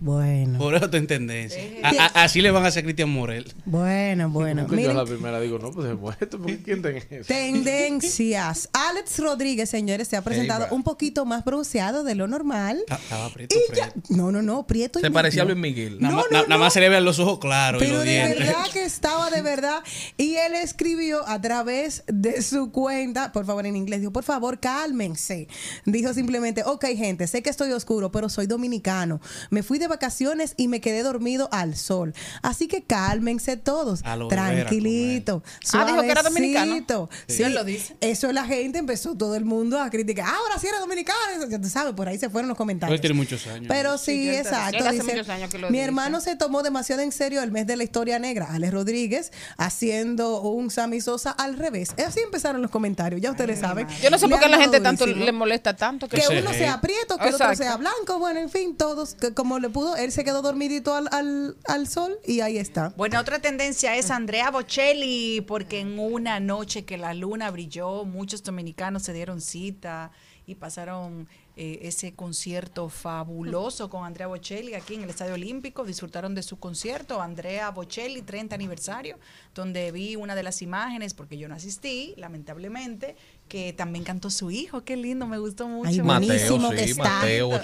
[0.00, 1.60] Bueno, Por eso está en tendencia.
[1.84, 3.52] A- a- así le van a hacer a Cristian Morel.
[3.64, 4.66] bueno, bueno.
[4.68, 7.24] Yo Miren, la primera digo, no, pues es muerto, porque ¿quién tiene eso?
[7.28, 8.68] tendencias.
[8.72, 12.82] Alex Rodríguez, señores, se ha presentado un poquito más bronceado de lo normal.
[12.88, 15.44] Ta- Estaba prieto, Y ya, no, no, no, prieto y Se parecía a.
[15.44, 15.98] Luis Miguel.
[16.00, 16.64] Nada, No, más- no, na- nada no.
[16.64, 18.38] más se le vean los ojos claros y Pero los de dientes.
[18.40, 19.82] verdad que estaba de verdad.
[20.16, 24.58] Y él escribió a través de su cuenta, por favor en inglés, dijo, por favor,
[24.58, 25.46] cálmense.
[25.84, 29.20] Dijo simplemente, ok gente, sé que estoy oscuro, pero soy dominicano.
[29.50, 32.14] Me fui de vacaciones y me quedé dormido al sol.
[32.42, 34.02] Así que cálmense todos.
[34.04, 35.42] A lo vera, Tranquilito.
[35.72, 37.08] Ah, dijo que era dominicano.
[37.26, 37.42] Sí.
[37.42, 37.96] Él lo dice.
[38.00, 40.26] Eso la gente empezó todo el mundo a criticar.
[40.28, 41.18] Ah, ahora sí era dominicano.
[41.48, 42.94] Ya tú sabes, por ahí se fueron los comentarios.
[42.94, 43.66] Él tiene muchos años.
[43.68, 44.78] Pero sí, exacto.
[44.78, 45.84] Él hace dice, muchos años que lo mi dice.
[45.84, 48.48] hermano se tomó demasiado en serio el mes de la historia negra.
[48.52, 51.90] Alex Rodríguez haciendo un Sammy Sosa al revés.
[52.06, 53.86] Así empezaron los comentarios, ya ustedes saben.
[54.02, 56.08] Yo no sé por qué la gente tanto le molesta tanto.
[56.08, 59.32] Que Ese uno sea prieto, que el otro sea blanco, bueno, en fin, todos, que
[59.34, 62.92] como le pudo, él se quedó dormidito al, al, al sol y ahí está.
[62.96, 68.42] Bueno, otra tendencia es Andrea Bocelli, porque en una noche que la luna brilló, muchos
[68.42, 70.10] dominicanos se dieron cita
[70.46, 75.84] y pasaron eh, ese concierto fabuloso con Andrea Bocelli aquí en el Estadio Olímpico.
[75.84, 79.18] Disfrutaron de su concierto, Andrea Bocelli, 30 aniversario,
[79.54, 83.16] donde vi una de las imágenes, porque yo no asistí, lamentablemente,
[83.52, 84.82] que también cantó su hijo.
[84.82, 85.90] Qué lindo, me gustó mucho.
[85.90, 87.02] Ay, Mateo, que sí, está.
[87.02, 87.60] Mateo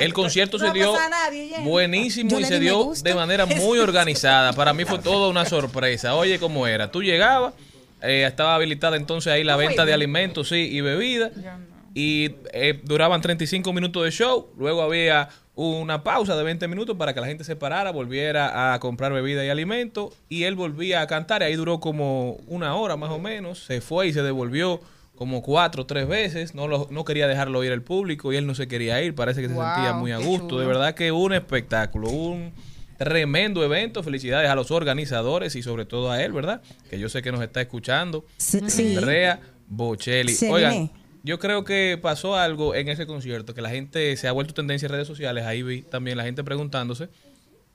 [0.00, 4.54] El concierto no se dio nadie, buenísimo Yo y se dio de manera muy organizada.
[4.54, 6.14] Para mí fue toda una sorpresa.
[6.14, 6.90] Oye, ¿cómo era?
[6.90, 7.52] Tú llegabas,
[8.00, 11.32] eh, estaba habilitada entonces ahí la venta de alimentos sí, y bebidas.
[11.92, 14.48] Y eh, duraban 35 minutos de show.
[14.56, 18.80] Luego había una pausa de 20 minutos para que la gente se parara, volviera a
[18.80, 20.12] comprar bebida y alimentos.
[20.28, 21.42] Y él volvía a cantar.
[21.42, 23.60] Y ahí duró como una hora más o menos.
[23.64, 24.80] Se fue y se devolvió
[25.14, 26.54] como cuatro o tres veces.
[26.56, 29.14] No, lo- no quería dejarlo ir el público y él no se quería ir.
[29.14, 30.58] Parece que se Wow, sentía muy a gusto.
[30.58, 32.52] De verdad que un espectáculo, un
[32.98, 34.02] tremendo evento.
[34.02, 36.62] Felicidades a los organizadores y sobre todo a él, ¿verdad?
[36.90, 38.24] Que yo sé que nos está escuchando.
[38.38, 38.96] Sí.
[38.96, 39.38] Andrea
[39.68, 40.32] Bocelli.
[40.34, 40.90] Se Oigan.
[41.24, 44.86] Yo creo que pasó algo en ese concierto, que la gente se ha vuelto tendencia
[44.86, 45.46] en redes sociales.
[45.46, 47.08] Ahí vi también la gente preguntándose.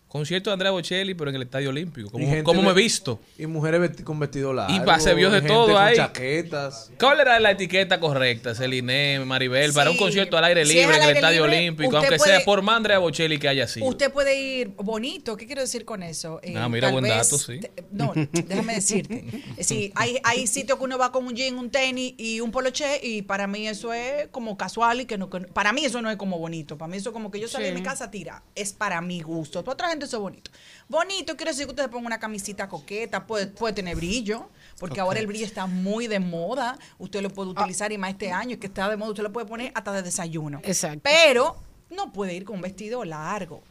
[0.09, 2.09] Concierto de Andrea Bocelli, pero en el Estadio Olímpico.
[2.09, 3.19] ¿Cómo, me he visto?
[3.37, 4.75] Y mujeres vesti- con vestido largo.
[4.75, 5.95] Y pa- se vio de todo ahí.
[5.95, 6.91] chaquetas.
[6.99, 10.89] ¿Cuál era la etiqueta correcta, Celine, Maribel, para un concierto al aire Si libre es
[10.89, 13.47] al en el aire Estadio libre, Olímpico, aunque puede- sea por más Andrea Bocelli que
[13.49, 13.85] haya sido?
[13.85, 15.37] Usted puede ir bonito.
[15.37, 16.39] ¿Qué quiero decir con eso?
[16.41, 17.59] Eh, Ah, mira, tal buen vez- dato, sí.
[17.59, 19.25] te- No, déjame decirte.
[19.59, 22.99] Sí, hay, hay sitios que uno va con un jean, un tenis y un poloche
[23.03, 26.09] y para mí eso es como casual y que no, que para mí eso no
[26.09, 26.77] es como bonito.
[26.79, 28.41] Para mí eso es como que yo salí de mi casa tira.
[28.55, 29.63] Es para mi gusto.
[29.63, 30.51] Para otra gente eso es bonito.
[30.87, 34.99] Bonito quiere decir que usted se ponga una camisita coqueta, puede, puede tener brillo, porque
[34.99, 36.77] ahora el brillo está muy de moda.
[36.97, 39.45] Usted lo puede utilizar y más este año que está de moda, usted lo puede
[39.45, 40.61] poner hasta de desayuno.
[40.63, 41.01] Exacto.
[41.03, 41.57] Pero
[41.89, 43.61] no puede ir con un vestido largo.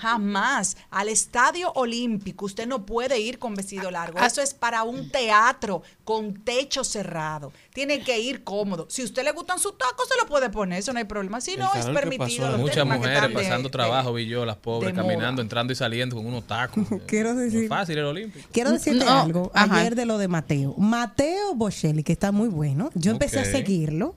[0.00, 0.76] Jamás.
[0.90, 4.18] Al estadio olímpico usted no puede ir con vestido largo.
[4.20, 4.26] ah.
[4.26, 7.52] Eso es para un teatro con techo cerrado.
[7.72, 8.86] Tiene que ir cómodo.
[8.90, 10.80] Si a usted le gustan sus tacos, se lo puede poner.
[10.80, 11.40] Eso no hay problema.
[11.40, 12.58] Si no, es permitido.
[12.58, 15.42] Muchas mujeres pasando de- trabajo, vi yo, las pobres, caminando, moda.
[15.42, 16.84] entrando y saliendo con unos tacos.
[17.06, 18.48] Quiero No es decir, fácil el Olímpico.
[18.52, 19.76] Quiero decirte No, algo ajá.
[19.78, 20.74] ayer de lo de Mateo.
[20.78, 22.90] Mateo Bocelli, que está muy bueno.
[22.94, 24.16] Yo empecé a seguirlo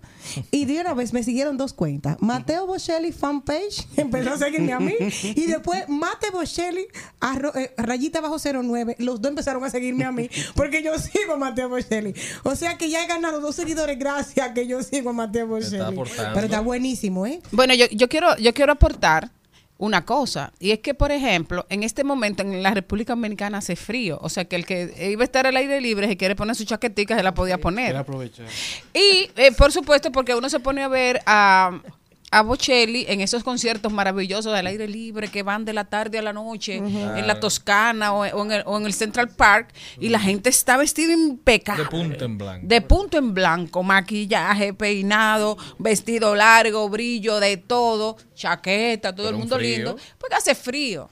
[0.50, 2.18] y de una vez me siguieron dos cuentas.
[2.22, 6.86] Mateo Bocelli fanpage empezó a seguirme a mí y después Mate Bocelli
[7.20, 8.96] arro- eh, rayita bajo 09.
[9.00, 12.14] Los dos empezaron a seguirme a mí porque yo sigo a Mateo Bocelli.
[12.44, 15.48] O sea que ya he ganado dos seguidores gracias a que yo sigo a Mateo
[15.48, 15.82] Bocelli.
[15.84, 16.32] aportando.
[16.34, 17.42] Pero está buenísimo, ¿eh?
[17.52, 19.30] Bueno, yo, yo quiero yo quiero aportar
[19.80, 23.76] una cosa y es que por ejemplo en este momento en la República Dominicana hace
[23.76, 26.56] frío, o sea que el que iba a estar al aire libre si quiere poner
[26.56, 27.94] su chaquetica se la podía poner.
[28.94, 31.82] Y eh, por supuesto, porque uno se pone a ver a,
[32.34, 36.22] a Bocelli en esos conciertos maravillosos al aire libre que van de la tarde a
[36.24, 40.10] la noche en la Toscana o, o en el, o en el Central Park y
[40.10, 41.84] la gente está vestida impecable.
[41.84, 42.68] De punta en blanco.
[42.68, 49.36] De punto en blanco, maquillaje, peinado, vestido largo, brillo, de todo, chaqueta, todo Pero el
[49.36, 51.10] un mundo lindo, porque hace frío.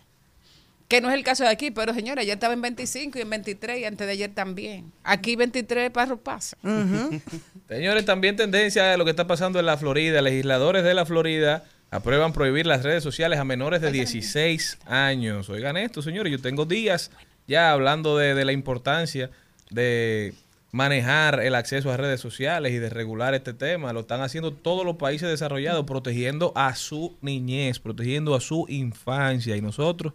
[0.92, 3.30] Que no es el caso de aquí, pero señora, ayer estaba en 25 y en
[3.30, 4.92] 23 y antes de ayer también.
[5.06, 6.58] Aquí 23 para pasa.
[7.70, 10.22] Señores, también tendencia de lo que está pasando en la Florida.
[10.22, 15.48] Legisladores de la Florida aprueban prohibir las redes sociales a menores de 16 años.
[15.48, 17.10] Oigan esto, señores, yo tengo días
[17.48, 19.30] ya hablando de, de la importancia
[19.70, 20.34] de
[20.74, 23.94] manejar el acceso a redes sociales y de regular este tema.
[23.94, 29.56] Lo están haciendo todos los países desarrollados, protegiendo a su niñez, protegiendo a su infancia.
[29.56, 30.12] Y nosotros,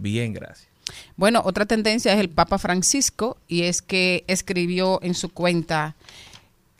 [0.00, 0.68] bien, gracias.
[1.16, 5.96] Bueno, otra tendencia es el Papa Francisco y es que escribió en su cuenta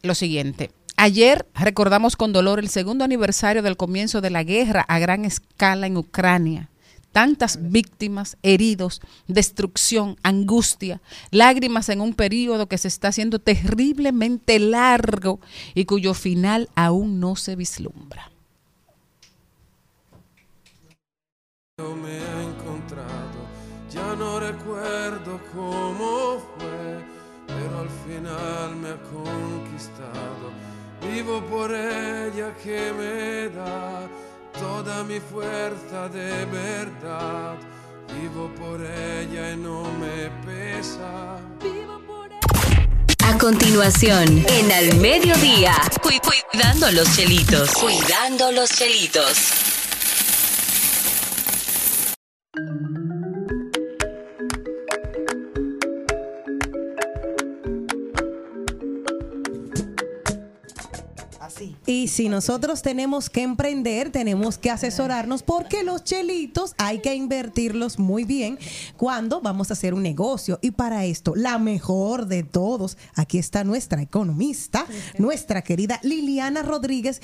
[0.02, 0.70] lo siguiente.
[0.96, 5.86] Ayer recordamos con dolor el segundo aniversario del comienzo de la guerra a gran escala
[5.86, 6.68] en Ucrania.
[7.12, 11.00] Tantas víctimas, heridos, destrucción, angustia,
[11.30, 15.40] lágrimas en un periodo que se está haciendo terriblemente largo
[15.74, 18.30] y cuyo final aún no se vislumbra.
[21.80, 23.40] Yo me he encontrado,
[23.90, 26.98] ya no recuerdo cómo fue,
[27.46, 30.50] pero al final me ha conquistado.
[31.00, 34.06] Vivo por ella que me da
[34.58, 37.54] toda mi fuerza de verdad.
[38.20, 41.38] Vivo por ella y no me pesa.
[43.24, 46.10] A continuación, en Al Mediodía, cu-
[46.52, 47.70] cuidando los chelitos.
[47.70, 49.79] Cuidando los chelitos.
[52.52, 52.62] Así.
[61.86, 68.00] Y si nosotros tenemos que emprender, tenemos que asesorarnos porque los chelitos hay que invertirlos
[68.00, 68.58] muy bien
[68.96, 70.58] cuando vamos a hacer un negocio.
[70.60, 74.86] Y para esto, la mejor de todos, aquí está nuestra economista,
[75.18, 77.20] nuestra querida Liliana Rodríguez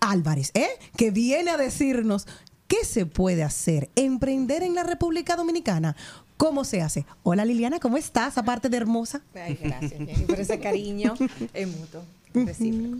[0.00, 0.70] Álvarez, ¿eh?
[0.96, 2.26] que viene a decirnos
[2.70, 5.96] qué se puede hacer, emprender en la República Dominicana.
[6.36, 7.04] ¿Cómo se hace?
[7.24, 8.38] Hola Liliana, ¿cómo estás?
[8.38, 9.22] Aparte de hermosa.
[9.34, 11.14] Ay, gracias, Jenny, por ese cariño
[11.52, 12.98] es mutuo, recíproco.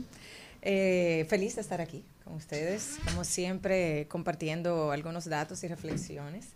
[0.62, 6.46] Eh, feliz de estar aquí con ustedes, como siempre, compartiendo algunos datos y reflexiones.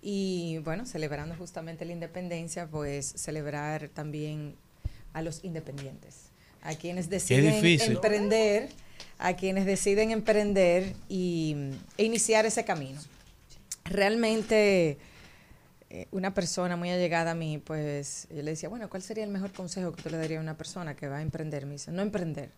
[0.00, 4.56] Y bueno, celebrando justamente la independencia, pues celebrar también
[5.12, 6.30] a los independientes,
[6.62, 8.70] a quienes deciden emprender,
[9.18, 11.56] a quienes deciden emprender y,
[11.96, 13.00] e iniciar ese camino.
[13.84, 14.98] Realmente
[15.90, 19.30] eh, una persona muy allegada a mí, pues yo le decía, bueno, ¿cuál sería el
[19.30, 21.66] mejor consejo que tú le darías a una persona que va a emprender?
[21.66, 22.50] Me dice, no emprender.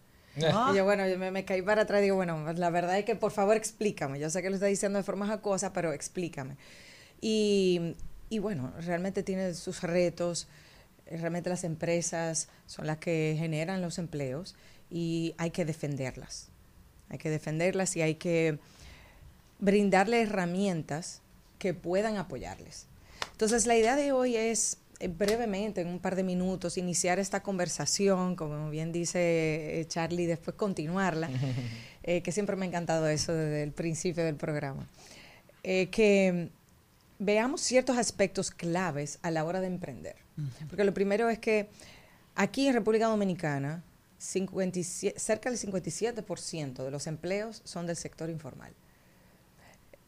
[0.53, 0.71] Ah.
[0.73, 3.05] Y yo, bueno, yo me, me caí para atrás y digo, bueno, la verdad es
[3.05, 4.19] que por favor explícame.
[4.21, 6.57] Yo sé que lo está diciendo de forma jacosa, pero explícame.
[7.21, 7.97] Y,
[8.29, 10.47] y bueno, realmente tiene sus retos.
[11.07, 14.55] eh, Realmente las empresas son las que generan los empleos
[14.91, 16.49] y hay que defenderlas.
[17.09, 18.59] Hay que defenderlas y hay que
[19.59, 21.23] brindarle herramientas
[21.59, 22.87] que puedan apoyarles.
[23.33, 27.43] Entonces, la idea de hoy es eh, brevemente, en un par de minutos, iniciar esta
[27.43, 31.31] conversación, como bien dice eh, Charlie, después continuarla,
[32.03, 34.87] eh, que siempre me ha encantado eso desde el principio del programa.
[35.69, 36.49] Eh, que
[37.19, 40.15] veamos ciertos aspectos claves a la hora de emprender.
[40.69, 41.69] Porque lo primero es que
[42.37, 43.83] aquí en República Dominicana,
[44.19, 48.73] 57 cerca del 57% de los empleos son del sector informal.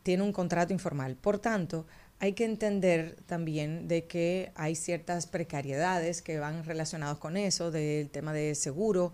[0.02, 1.16] Tiene un contrato informal.
[1.16, 1.86] Por tanto,
[2.18, 8.08] hay que entender también de que hay ciertas precariedades que van relacionadas con eso, del
[8.08, 9.12] tema de seguro,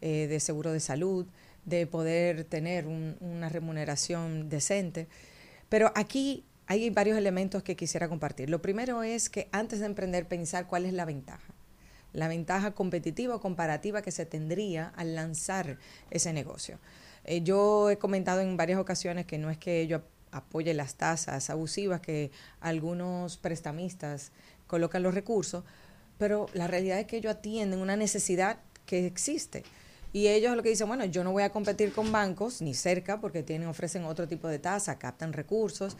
[0.00, 1.26] eh, de seguro de salud,
[1.64, 5.08] de poder tener un- una remuneración decente.
[5.68, 8.48] Pero aquí hay varios elementos que quisiera compartir.
[8.48, 11.52] Lo primero es que antes de emprender, pensar cuál es la ventaja.
[12.18, 15.78] La ventaja competitiva o comparativa que se tendría al lanzar
[16.10, 16.78] ese negocio.
[17.24, 20.96] Eh, yo he comentado en varias ocasiones que no es que yo ap- apoye las
[20.96, 24.32] tasas abusivas que algunos prestamistas
[24.66, 25.62] colocan los recursos,
[26.18, 29.62] pero la realidad es que ellos atienden una necesidad que existe.
[30.12, 33.20] Y ellos lo que dicen, bueno, yo no voy a competir con bancos ni cerca
[33.20, 35.96] porque tienen, ofrecen otro tipo de tasa, captan recursos,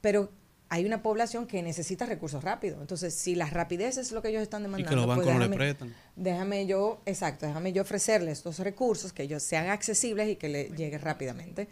[0.00, 0.30] pero
[0.70, 2.80] hay una población que necesita recursos rápidos.
[2.80, 5.32] Entonces, si la rapidez es lo que ellos están Y demandando, que los pues no
[5.38, 5.94] le déjame- prestan.
[6.16, 10.64] déjame yo, exacto, déjame yo ofrecerles estos recursos que ellos sean accesibles y que le
[10.70, 11.68] llegue rápidamente.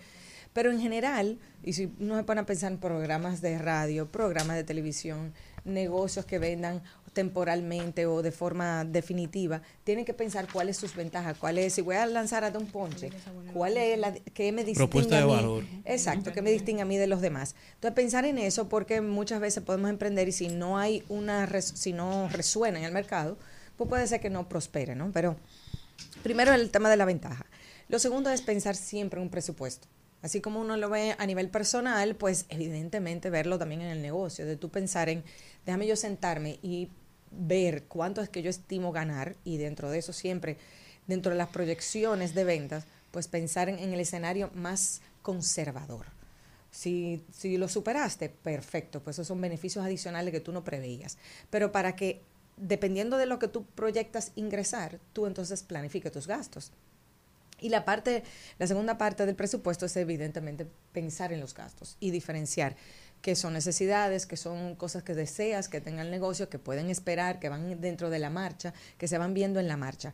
[0.53, 4.57] Pero en general, y si uno se pone a pensar en programas de radio, programas
[4.57, 5.33] de televisión,
[5.65, 6.83] negocios que vendan
[7.13, 11.97] temporalmente o de forma definitiva, tienen que pensar cuáles sus ventajas, cuál es, si voy
[11.97, 13.11] a lanzar hasta un ponche,
[13.53, 15.33] cuál es la, qué me distingue Propuesta a mí.
[15.33, 15.65] valor.
[15.85, 17.55] Exacto, que me distingue a mí de los demás.
[17.75, 21.73] Entonces, pensar en eso porque muchas veces podemos emprender y si no hay una, res-
[21.75, 23.37] si no resuena en el mercado,
[23.77, 25.11] pues puede ser que no prospere, ¿no?
[25.13, 25.37] Pero
[26.23, 27.47] primero el tema de la ventaja.
[27.89, 29.89] Lo segundo es pensar siempre en un presupuesto.
[30.23, 34.47] Así como uno lo ve a nivel personal, pues evidentemente verlo también en el negocio,
[34.47, 35.25] de tú pensar en,
[35.67, 36.89] déjame yo sentarme y
[37.39, 40.59] ver cuánto es que yo estimo ganar y dentro de eso siempre,
[41.07, 46.07] dentro de las proyecciones de ventas, pues pensar en, en el escenario más conservador.
[46.71, 51.19] Si, si lo superaste, perfecto, pues esos son beneficios adicionales que tú no preveías.
[51.51, 52.23] Pero para que,
[52.57, 56.73] dependiendo de lo que tú proyectas ingresar, tú entonces planifiques tus gastos.
[57.61, 58.25] Y la parte,
[58.59, 62.75] la segunda parte del presupuesto es evidentemente pensar en los gastos y diferenciar
[63.23, 67.39] qué son necesidades, qué son cosas que deseas que tenga el negocio, que pueden esperar,
[67.39, 70.13] que van dentro de la marcha, que se van viendo en la marcha.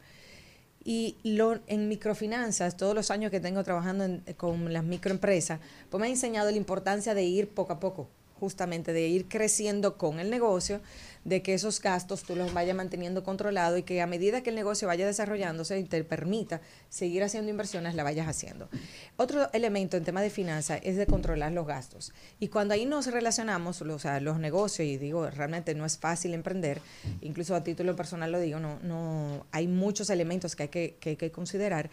[0.85, 5.59] Y lo, en microfinanzas, todos los años que tengo trabajando en- con las microempresas,
[5.91, 9.99] pues me ha enseñado la importancia de ir poco a poco, justamente de ir creciendo
[9.99, 10.81] con el negocio,
[11.29, 14.57] de que esos gastos tú los vayas manteniendo controlados y que a medida que el
[14.57, 18.69] negocio vaya desarrollándose y te permita seguir haciendo inversiones, la vayas haciendo.
[19.17, 22.13] Otro elemento en tema de finanzas es de controlar los gastos.
[22.41, 26.33] Y cuando ahí nos relacionamos, o sea, los negocios, y digo, realmente no es fácil
[26.33, 26.81] emprender,
[27.21, 31.11] incluso a título personal lo digo, no, no, hay muchos elementos que hay que, que
[31.11, 31.91] hay que considerar.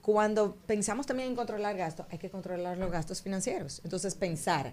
[0.00, 3.80] Cuando pensamos también en controlar gastos, hay que controlar los gastos financieros.
[3.82, 4.72] Entonces, pensar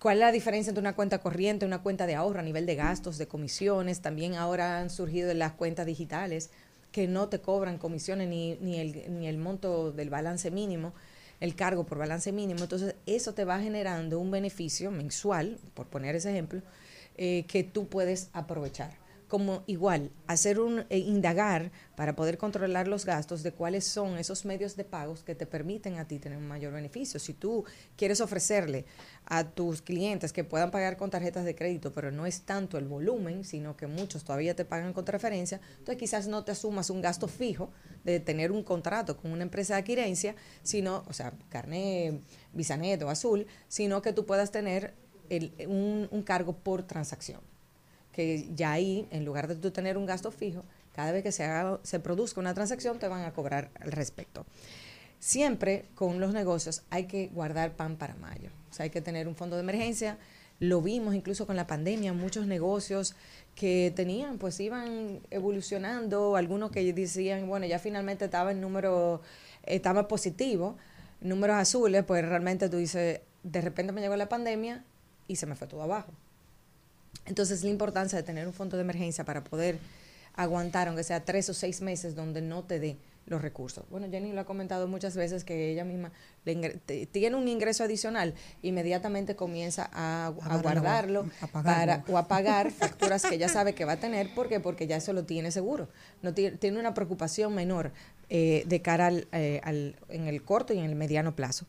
[0.00, 2.66] ¿Cuál es la diferencia entre una cuenta corriente y una cuenta de ahorro a nivel
[2.66, 4.00] de gastos, de comisiones?
[4.00, 6.50] También ahora han surgido las cuentas digitales
[6.92, 10.92] que no te cobran comisiones ni, ni, el, ni el monto del balance mínimo,
[11.40, 12.62] el cargo por balance mínimo.
[12.62, 16.62] Entonces, eso te va generando un beneficio mensual, por poner ese ejemplo,
[17.16, 18.92] eh, que tú puedes aprovechar.
[19.28, 24.46] Como igual, hacer un eh, indagar para poder controlar los gastos de cuáles son esos
[24.46, 27.20] medios de pagos que te permiten a ti tener un mayor beneficio.
[27.20, 27.64] Si tú
[27.94, 28.86] quieres ofrecerle
[29.26, 32.88] a tus clientes que puedan pagar con tarjetas de crédito, pero no es tanto el
[32.88, 37.02] volumen, sino que muchos todavía te pagan con transferencia, entonces quizás no te asumas un
[37.02, 37.70] gasto fijo
[38.04, 42.22] de tener un contrato con una empresa de adquirencia, sino, o sea, carné,
[42.54, 44.94] Bisanet o Azul, sino que tú puedas tener
[45.28, 45.52] el-
[46.10, 47.42] un cargo por transacción
[48.18, 51.44] que ya ahí, en lugar de tú tener un gasto fijo, cada vez que se,
[51.44, 54.44] haga, se produzca una transacción, te van a cobrar al respecto.
[55.20, 58.50] Siempre con los negocios hay que guardar pan para mayo.
[58.72, 60.18] O sea, hay que tener un fondo de emergencia.
[60.58, 63.14] Lo vimos incluso con la pandemia, muchos negocios
[63.54, 69.22] que tenían, pues iban evolucionando, algunos que decían, bueno, ya finalmente estaba el número,
[69.62, 70.76] estaba positivo,
[71.20, 74.82] números azules, pues realmente tú dices, de repente me llegó la pandemia
[75.28, 76.12] y se me fue todo abajo.
[77.28, 79.78] Entonces, la importancia de tener un fondo de emergencia para poder
[80.34, 83.84] aguantar, aunque sea tres o seis meses, donde no te dé los recursos.
[83.90, 86.12] Bueno, Jenny lo ha comentado muchas veces que ella misma
[86.46, 86.78] le
[87.12, 93.36] tiene un ingreso adicional, inmediatamente comienza a, guardarlo a para, o a pagar facturas que
[93.36, 94.32] ya sabe que va a tener.
[94.34, 94.60] ¿Por qué?
[94.60, 95.88] Porque ya eso lo tiene seguro.
[96.22, 97.92] No tiene, tiene una preocupación menor
[98.30, 101.66] eh, de cara al, eh, al- en el corto y en el mediano plazo.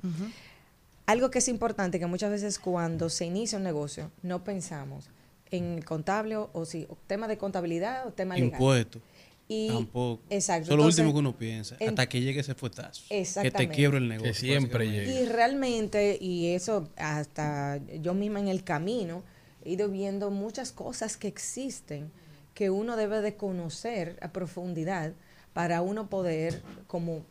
[1.07, 5.09] Algo que es importante, que muchas veces cuando se inicia un negocio, no pensamos
[5.51, 8.51] en el contable o, o si o tema de contabilidad o tema legal.
[8.51, 9.01] Impuestos.
[9.47, 10.21] Y- Tampoco.
[10.29, 10.65] Exacto.
[10.65, 11.75] Eso es lo último que uno piensa.
[11.79, 13.03] en- hasta que llegue ese fuetazo.
[13.09, 14.31] Que te quiebra el negocio.
[14.31, 15.21] Que siempre básicamente.
[15.23, 19.23] Y realmente, y eso hasta yo misma en el camino,
[19.65, 22.11] he ido viendo muchas cosas que existen
[22.53, 25.13] que uno debe de conocer a profundidad
[25.53, 27.25] para uno poder, como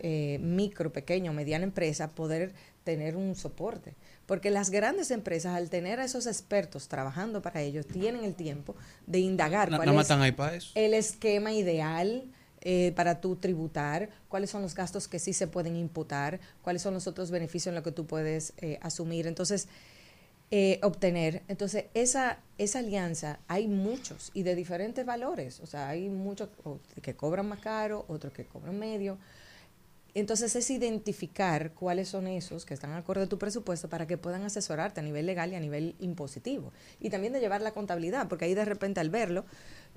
[0.00, 2.52] eh, micro, pequeño, mediana empresa, poder
[2.84, 3.94] tener un soporte.
[4.26, 8.74] Porque las grandes empresas, al tener a esos expertos trabajando para ellos, tienen el tiempo
[9.06, 10.10] de indagar cuál es
[10.52, 10.72] eso.
[10.74, 12.24] el esquema ideal
[12.62, 16.94] eh, para tú tributar, cuáles son los gastos que sí se pueden imputar, cuáles son
[16.94, 19.28] los otros beneficios en los que tú puedes eh, asumir.
[19.28, 19.68] Entonces,
[20.50, 21.42] eh, obtener.
[21.46, 25.60] Entonces, esa, esa alianza, hay muchos y de diferentes valores.
[25.60, 26.48] O sea, hay muchos
[27.02, 29.18] que cobran más caro, otros que cobran medio.
[30.20, 34.44] Entonces es identificar cuáles son esos que están acorde a tu presupuesto para que puedan
[34.44, 36.72] asesorarte a nivel legal y a nivel impositivo.
[37.00, 39.44] Y también de llevar la contabilidad, porque ahí de repente al verlo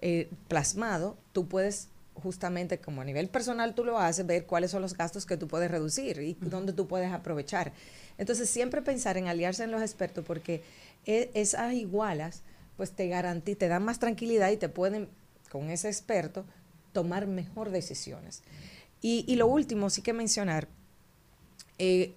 [0.02, 4.82] eh, plasmado, tú puedes justamente como a nivel personal tú lo haces, ver cuáles son
[4.82, 7.72] los gastos que tú puedes reducir y dónde tú puedes aprovechar.
[8.18, 10.64] Entonces siempre pensar en aliarse en los expertos porque
[11.06, 12.42] e- esas igualas
[12.76, 15.08] pues te garanti te dan más tranquilidad y te pueden
[15.50, 16.44] con ese experto
[16.92, 18.42] tomar mejor decisiones.
[19.02, 20.68] Y, y lo último, sí que mencionar,
[21.78, 22.14] eh,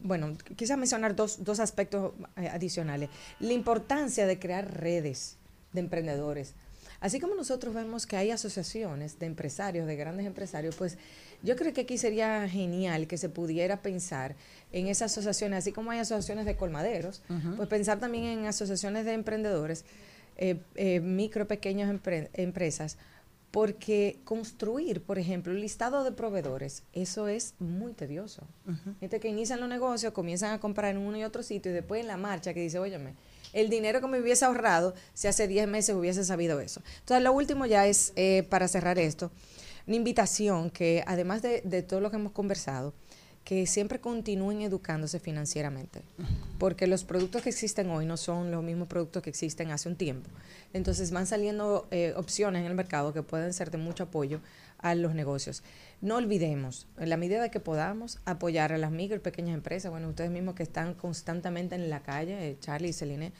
[0.00, 3.10] bueno, quizás mencionar dos, dos aspectos eh, adicionales.
[3.40, 5.36] La importancia de crear redes
[5.72, 6.54] de emprendedores.
[6.98, 10.96] Así como nosotros vemos que hay asociaciones de empresarios, de grandes empresarios, pues
[11.42, 14.34] yo creo que aquí sería genial que se pudiera pensar
[14.72, 17.20] en esas asociaciones, así como hay asociaciones de colmaderos,
[17.56, 19.84] pues pensar también en asociaciones de emprendedores,
[20.38, 22.96] eh, eh, micro, pequeñas empre- empresas,
[23.50, 28.46] porque construir, por ejemplo, un listado de proveedores, eso es muy tedioso.
[29.00, 32.00] Gente que inician los negocios, comienzan a comprar en uno y otro sitio y después
[32.00, 33.14] en la marcha que dice, óyeme,
[33.52, 36.82] el dinero que me hubiese ahorrado si hace 10 meses hubiese sabido eso.
[37.00, 39.30] Entonces, lo último ya es, eh, para cerrar esto,
[39.86, 42.92] una invitación que además de, de todo lo que hemos conversado,
[43.46, 46.02] que siempre continúen educándose financieramente,
[46.58, 49.94] porque los productos que existen hoy no son los mismos productos que existen hace un
[49.94, 50.28] tiempo.
[50.72, 54.40] Entonces van saliendo eh, opciones en el mercado que pueden ser de mucho apoyo
[54.78, 55.62] a los negocios.
[56.00, 59.92] No olvidemos, en la medida que podamos, apoyar a las micro y pequeñas empresas.
[59.92, 63.32] Bueno, ustedes mismos que están constantemente en la calle, eh, Charlie y Celine,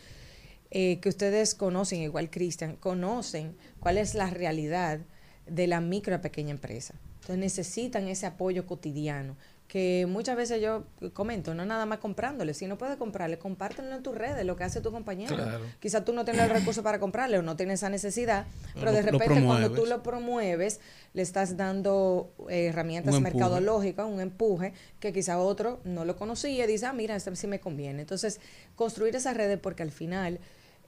[0.71, 5.01] eh, que ustedes conocen, igual Cristian, conocen cuál es la realidad
[5.49, 6.95] de la micro a pequeña empresa.
[7.23, 9.37] Entonces necesitan ese apoyo cotidiano
[9.69, 14.03] que muchas veces yo comento, no nada más comprándole, si no puedes comprarle, compártelo en
[14.03, 15.35] tus redes, lo que hace tu compañero.
[15.35, 15.64] Claro.
[15.81, 19.03] Quizás tú no tienes el recurso para comprarle o no tienes esa necesidad, pero de
[19.03, 20.79] Lo- repente cuando tú lo promueves,
[21.14, 26.64] le estás dando eh, herramientas Un mercadológicas, un empuje que quizá otro no lo conocía
[26.64, 28.03] y dice, ah, mira, este sí me conviene.
[28.03, 28.41] Entonces,
[28.77, 30.39] construir esas redes porque al final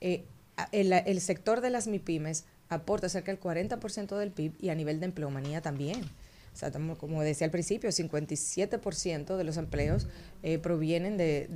[0.01, 0.25] eh,
[0.71, 5.01] el, el sector de las MIPIMES aporta cerca del 40% del PIB y a nivel
[5.01, 6.03] de empleomanía también.
[6.99, 10.07] Como decía al principio, 57% de los empleos
[10.43, 11.49] eh, provienen de-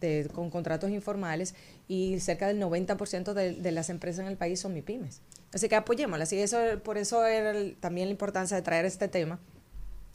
[0.00, 1.54] de- con contratos informales
[1.88, 5.20] y cerca del 90% de, de las empresas en el país son MIPIMES.
[5.52, 6.32] Así que apoyémoslas.
[6.32, 9.38] Y eso, por eso era el- también la importancia de traer este tema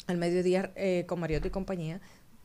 [0.08, 2.00] al mediodía eh, con Mariotti y compañía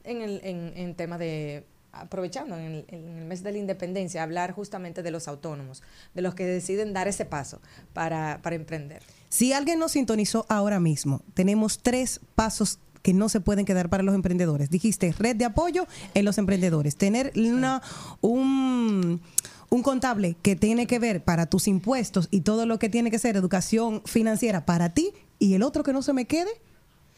[0.05, 4.23] en el en, en tema de aprovechando en el, en el mes de la independencia
[4.23, 5.83] hablar justamente de los autónomos
[6.15, 7.61] de los que deciden dar ese paso
[7.93, 13.41] para, para emprender Si alguien nos sintonizó ahora mismo, tenemos tres pasos que no se
[13.41, 14.71] pueden quedar para los emprendedores.
[14.71, 17.81] Dijiste red de apoyo en los emprendedores, tener una
[18.21, 19.23] un
[19.71, 23.21] un contable que tiene que ver para tus impuestos y todo lo que tiene que
[23.21, 26.51] ser educación financiera para ti y el otro que no se me quede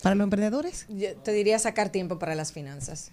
[0.03, 0.85] para los emprendedores.
[0.91, 3.11] Yo te diría sacar tiempo para las finanzas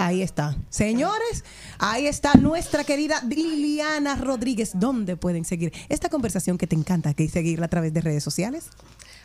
[0.00, 0.56] Ahí está.
[0.70, 1.44] Señores,
[1.78, 4.72] ahí está nuestra querida Liliana Rodríguez.
[4.74, 8.70] ¿Dónde pueden seguir esta conversación que te encanta que seguirla a través de redes sociales?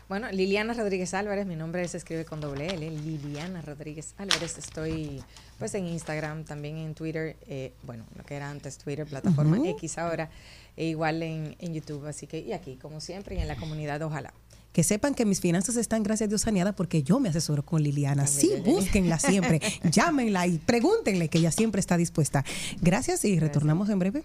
[0.06, 4.58] Bueno, Liliana Rodríguez Álvarez, mi nombre se escribe con doble L, Liliana Rodríguez Álvarez.
[4.58, 5.22] Estoy
[5.58, 9.58] pues en Instagram, también en Twitter, eh, bueno, lo que era antes Twitter, plataforma.
[9.70, 10.28] X ahora,
[10.76, 12.06] e igual en, en YouTube.
[12.06, 14.34] Así que, y aquí, como siempre, y en la comunidad, ojalá.
[14.76, 17.82] Que sepan que mis finanzas están, gracias a Dios, saneadas porque yo me asesoro con
[17.82, 18.26] Liliana.
[18.26, 22.44] Sí, búsquenla siempre, llámenla y pregúntenle que ella siempre está dispuesta.
[22.82, 24.24] Gracias y retornamos en breve.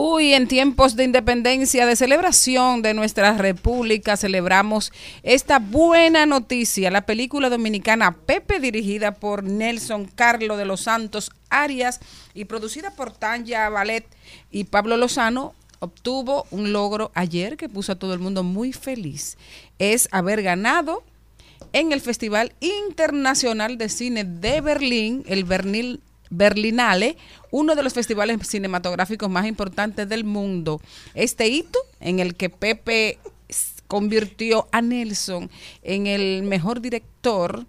[0.00, 4.92] Uy, en tiempos de independencia, de celebración de nuestra república, celebramos
[5.24, 6.92] esta buena noticia.
[6.92, 11.98] La película dominicana Pepe, dirigida por Nelson Carlos de los Santos Arias
[12.32, 14.06] y producida por Tanya Ballet
[14.52, 19.36] y Pablo Lozano, obtuvo un logro ayer que puso a todo el mundo muy feliz.
[19.80, 21.02] Es haber ganado
[21.72, 27.16] en el Festival Internacional de Cine de Berlín, el Bernil Berlinale,
[27.50, 30.80] uno de los festivales cinematográficos más importantes del mundo.
[31.14, 33.18] Este hito en el que Pepe
[33.86, 35.50] convirtió a Nelson
[35.82, 37.66] en el mejor director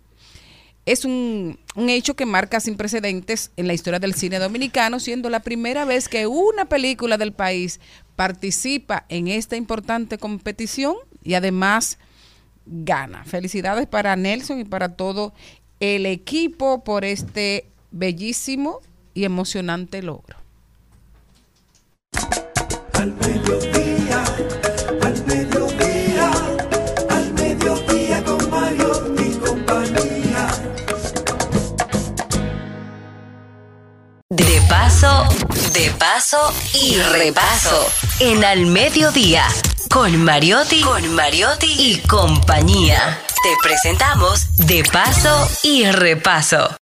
[0.85, 5.29] es un, un hecho que marca sin precedentes en la historia del cine dominicano, siendo
[5.29, 7.79] la primera vez que una película del país
[8.15, 11.99] participa en esta importante competición y además
[12.65, 13.23] gana.
[13.23, 15.33] Felicidades para Nelson y para todo
[15.79, 18.81] el equipo por este bellísimo
[19.13, 20.37] y emocionante logro.
[22.93, 24.23] Al mediodía,
[25.01, 26.31] al mediodía,
[27.09, 30.47] al mediodía con Mario y compañía.
[34.29, 35.25] De paso,
[35.73, 37.87] de paso y repaso.
[38.19, 39.45] En al mediodía.
[39.89, 43.19] Con Mariotti, con Mariotti y compañía.
[43.41, 46.78] Te presentamos De paso y repaso.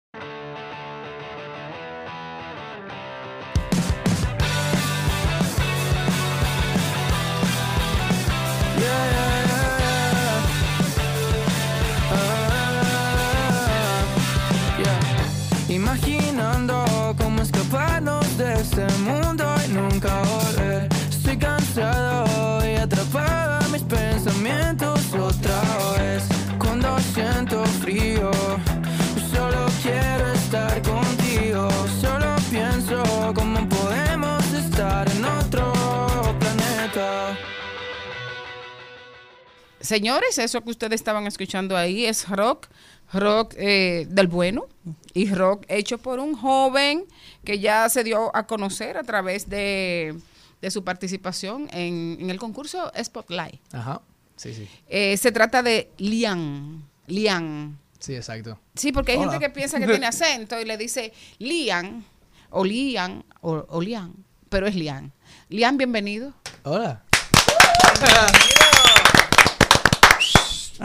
[39.86, 42.67] Señores, eso que ustedes estaban escuchando ahí es rock,
[43.13, 44.66] rock eh, del bueno
[45.13, 47.05] y rock hecho por un joven
[47.43, 50.16] que ya se dio a conocer a través de,
[50.59, 53.62] de su participación en, en el concurso Spotlight.
[53.74, 54.01] Ajá.
[54.36, 54.67] Sí, sí.
[54.89, 56.83] Eh, se trata de Lian.
[57.05, 57.78] Lian.
[57.99, 58.59] Sí, exacto.
[58.74, 59.33] Sí, porque hay Hola.
[59.33, 62.03] gente que piensa que tiene acento y le dice Lian
[62.49, 64.13] o Lian o, o Lian,
[64.49, 65.13] pero es Lian.
[65.49, 66.33] Lian, bienvenido.
[66.63, 67.03] Hola.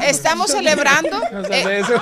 [0.02, 1.20] Estamos celebrando.
[1.32, 1.94] No eh, eso.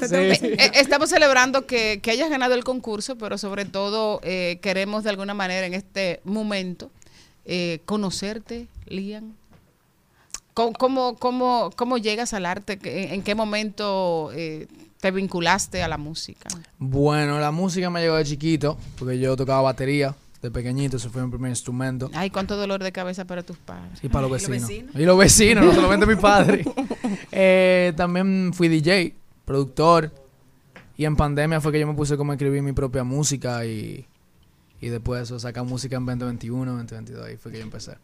[0.74, 5.34] Estamos celebrando que, que hayas ganado el concurso, pero sobre todo eh, queremos de alguna
[5.34, 6.90] manera en este momento
[7.44, 9.34] eh, conocerte, Lian.
[10.52, 12.78] ¿Cómo, cómo, cómo, cómo llegas al arte?
[12.82, 14.66] ¿En, en qué momento eh,
[15.00, 16.48] te vinculaste a la música?
[16.78, 20.14] Bueno, la música me llegó de chiquito, porque yo tocaba batería
[20.44, 22.10] de pequeñito, ese fue mi primer instrumento.
[22.12, 23.98] Ay, cuánto dolor de cabeza para tus padres.
[24.02, 24.70] Y para los vecinos.
[24.70, 26.64] Y los vecinos, no solamente mi padre.
[27.36, 29.14] Eh, también fui DJ,
[29.44, 30.12] productor.
[30.96, 34.06] Y en pandemia fue que yo me puse como a escribir mi propia música y,
[34.80, 37.26] y después de eso sacar música en 2021, 2022.
[37.26, 37.96] Ahí fue que yo empecé.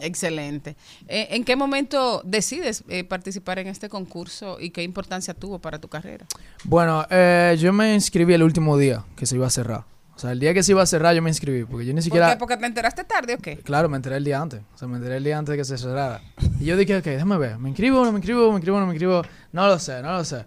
[0.00, 0.76] Excelente.
[1.06, 5.78] Eh, ¿En qué momento decides eh, participar en este concurso y qué importancia tuvo para
[5.78, 6.26] tu carrera?
[6.64, 9.84] Bueno, eh, yo me inscribí el último día que se iba a cerrar.
[10.20, 11.96] O sea, el día que se iba a cerrar yo me inscribí, porque yo ni
[12.00, 12.28] ¿Por siquiera...
[12.32, 12.36] qué?
[12.36, 13.56] ¿Porque te enteraste tarde o qué?
[13.56, 14.60] Claro, me enteré el día antes.
[14.74, 16.20] O sea, me enteré el día antes de que se cerrara.
[16.60, 17.56] Y yo dije, ok, déjame ver.
[17.58, 18.50] ¿Me inscribo o no me inscribo?
[18.50, 19.22] ¿Me inscribo o no me inscribo?
[19.52, 20.44] No lo sé, no lo sé.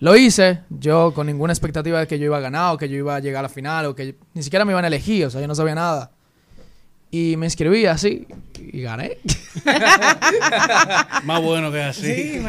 [0.00, 2.96] Lo hice, yo con ninguna expectativa de que yo iba a ganar o que yo
[2.98, 5.24] iba a llegar a la final o que ni siquiera me iban a elegir.
[5.24, 6.10] O sea, yo no sabía nada.
[7.10, 8.26] Y me inscribí así
[8.58, 9.16] y gané.
[11.24, 12.42] Más bueno que así.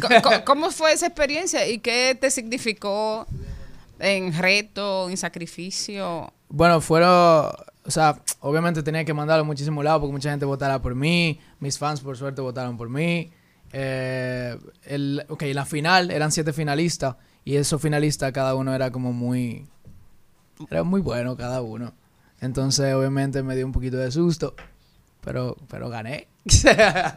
[0.00, 3.26] Co- co- ¿Cómo fue esa experiencia y qué te significó
[3.98, 6.32] en reto, en sacrificio?
[6.48, 10.80] Bueno, fueron, o sea, obviamente tenía que mandarlo a muchísimos lados porque mucha gente votara
[10.80, 13.30] por mí, mis fans por suerte votaron por mí.
[13.72, 19.12] Eh, el, ok, la final eran siete finalistas y esos finalistas cada uno era como
[19.12, 19.66] muy,
[20.70, 21.92] era muy bueno cada uno.
[22.40, 24.54] Entonces obviamente me dio un poquito de susto,
[25.22, 26.28] pero, pero gané.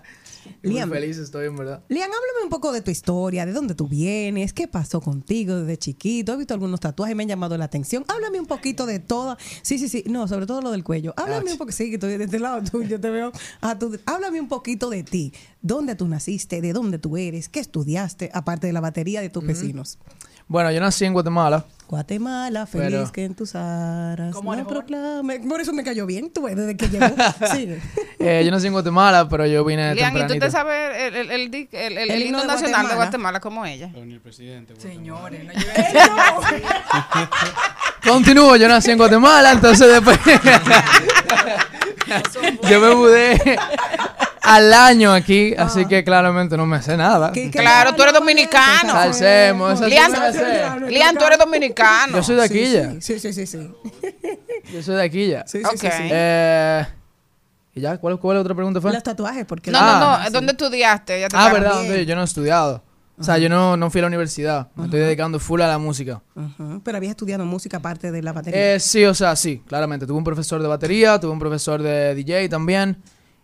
[0.64, 0.90] Y muy Liam.
[0.90, 1.84] feliz estoy en verdad.
[1.90, 5.78] Lian, háblame un poco de tu historia, de dónde tú vienes, qué pasó contigo desde
[5.78, 6.34] chiquito.
[6.34, 8.04] He visto algunos tatuajes, me han llamado la atención.
[8.08, 9.38] Háblame un poquito de todo.
[9.62, 10.04] Sí, sí, sí.
[10.08, 11.14] No, sobre todo lo del cuello.
[11.18, 13.32] Háblame un poco, sí, que estoy de este lado te veo.
[13.62, 15.34] a tu- háblame un poquito de ti.
[15.62, 16.62] ¿Dónde tú naciste?
[16.62, 17.50] ¿De dónde tú eres?
[17.50, 18.30] ¿Qué estudiaste?
[18.34, 19.98] Aparte de la batería de tus vecinos.
[20.50, 21.64] Bueno, yo nací en Guatemala.
[21.88, 24.34] Guatemala, feliz Pero- que en tus aras.
[24.34, 25.40] ¿Cómo no proclame.
[25.40, 27.06] Por eso me cayó bien, tú desde que llegó.
[28.22, 30.46] Eh, yo nací en Guatemala, pero yo vine Lian, ¿y tú tempranito.
[30.48, 33.40] te sabes el, el- el el- el- el himno nacional de Guatemala?
[33.40, 33.90] Como ella?
[33.96, 34.74] el presidente.
[34.78, 35.54] Señores, no
[38.12, 40.20] Continúo, yo nací en Guatemala, entonces después
[42.70, 43.58] yo me mudé
[44.50, 47.32] al año aquí, así que claramente no me sé nada.
[47.52, 48.92] Claro, tú eres dominicano.
[48.92, 50.12] Salsemos, Lian.
[50.90, 52.16] Lian, tú eres dominicano.
[52.18, 52.94] Yo soy de aquí ya.
[53.00, 53.72] Sí, sí, sí, sí.
[54.74, 55.46] Yo soy de aquí ya.
[55.48, 55.88] Sí, sí, sí.
[55.92, 56.86] Eh,
[57.76, 57.98] ¿Y ya?
[57.98, 58.92] ¿Cuál, cuál otra pregunta fue?
[58.92, 60.32] Los tatuajes, porque No, Ah, no, no.
[60.32, 61.20] ¿Dónde estudiaste?
[61.20, 62.84] Ya te Ah, verdad, yo no he estudiado.
[63.20, 64.70] O sea, yo no, no fui a la universidad.
[64.76, 66.22] Me estoy dedicando full a la música.
[66.36, 68.76] Ujú, Pero habías estudiado música aparte de la batería.
[68.76, 70.08] Eh, sí, o sea, sí, claramente.
[70.08, 72.98] Tuve un profesor de batería, tuve un profesor de DJ también.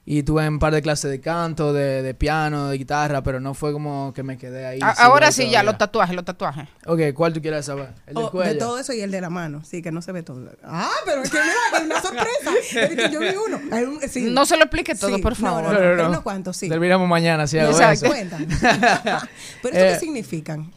[0.07, 3.55] Y tuve un par de clases de canto, de, de piano, de guitarra, pero no
[3.55, 4.79] fue como que me quedé ahí.
[4.83, 6.67] A- Ahora sí, ya, los tatuajes, los tatuajes.
[6.85, 7.89] Ok, ¿cuál tú quieres saber?
[8.05, 8.53] El del Oh, cuello.
[8.53, 10.47] de todo eso y el de la mano, sí, que no se ve todo.
[10.63, 12.85] Ah, pero es que mira, es una sorpresa.
[12.85, 13.59] Es que yo vi uno.
[13.71, 14.29] Hay un- sí.
[14.29, 15.63] No se lo explique todo, Sí, por no, favor.
[15.63, 16.69] no, no, pero unos cuantos, sí.
[16.69, 18.13] Terminamos mañana, si hago Exacto.
[18.13, 18.35] eso.
[19.63, 20.71] Pero eso Eh, qué significan?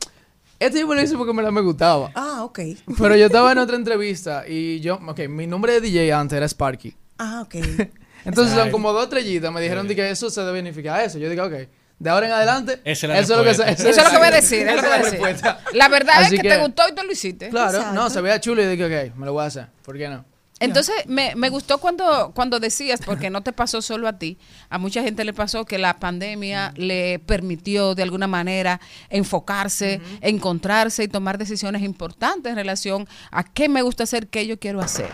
[0.59, 2.11] Este yo lo hice porque me, la- me gustaba.
[2.15, 2.61] Ah, ok.
[2.99, 6.47] Pero yo estaba en otra entrevista y yo, ok, mi nombre de DJ antes era
[6.49, 6.97] Sparky.
[7.19, 7.55] Ah, ok.
[8.29, 9.53] Entonces son como dos estrellitas.
[9.53, 11.19] Me dijeron de que eso se debe significar eso.
[11.19, 11.55] Yo digo, ok,
[11.99, 13.73] de ahora en adelante, eso es lo que respuesta.
[13.73, 14.69] Eso es lo que voy a decir.
[14.69, 15.21] es lo Esa que voy a la decir.
[15.21, 15.61] respuesta.
[15.75, 17.49] La verdad Así es que, te gustó y tú lo hiciste.
[17.49, 17.95] Claro, Exacto.
[17.95, 19.67] no, se veía chulo y dije, ok, me lo voy a hacer.
[19.83, 20.25] ¿Por qué no?
[20.61, 24.39] Entonces, me, me gustó cuando, cuando decías, porque no te pasó solo a ti,
[24.69, 31.05] a mucha gente le pasó que la pandemia le permitió de alguna manera enfocarse, encontrarse
[31.05, 35.09] y tomar decisiones importantes en relación a qué me gusta hacer, qué yo quiero hacer.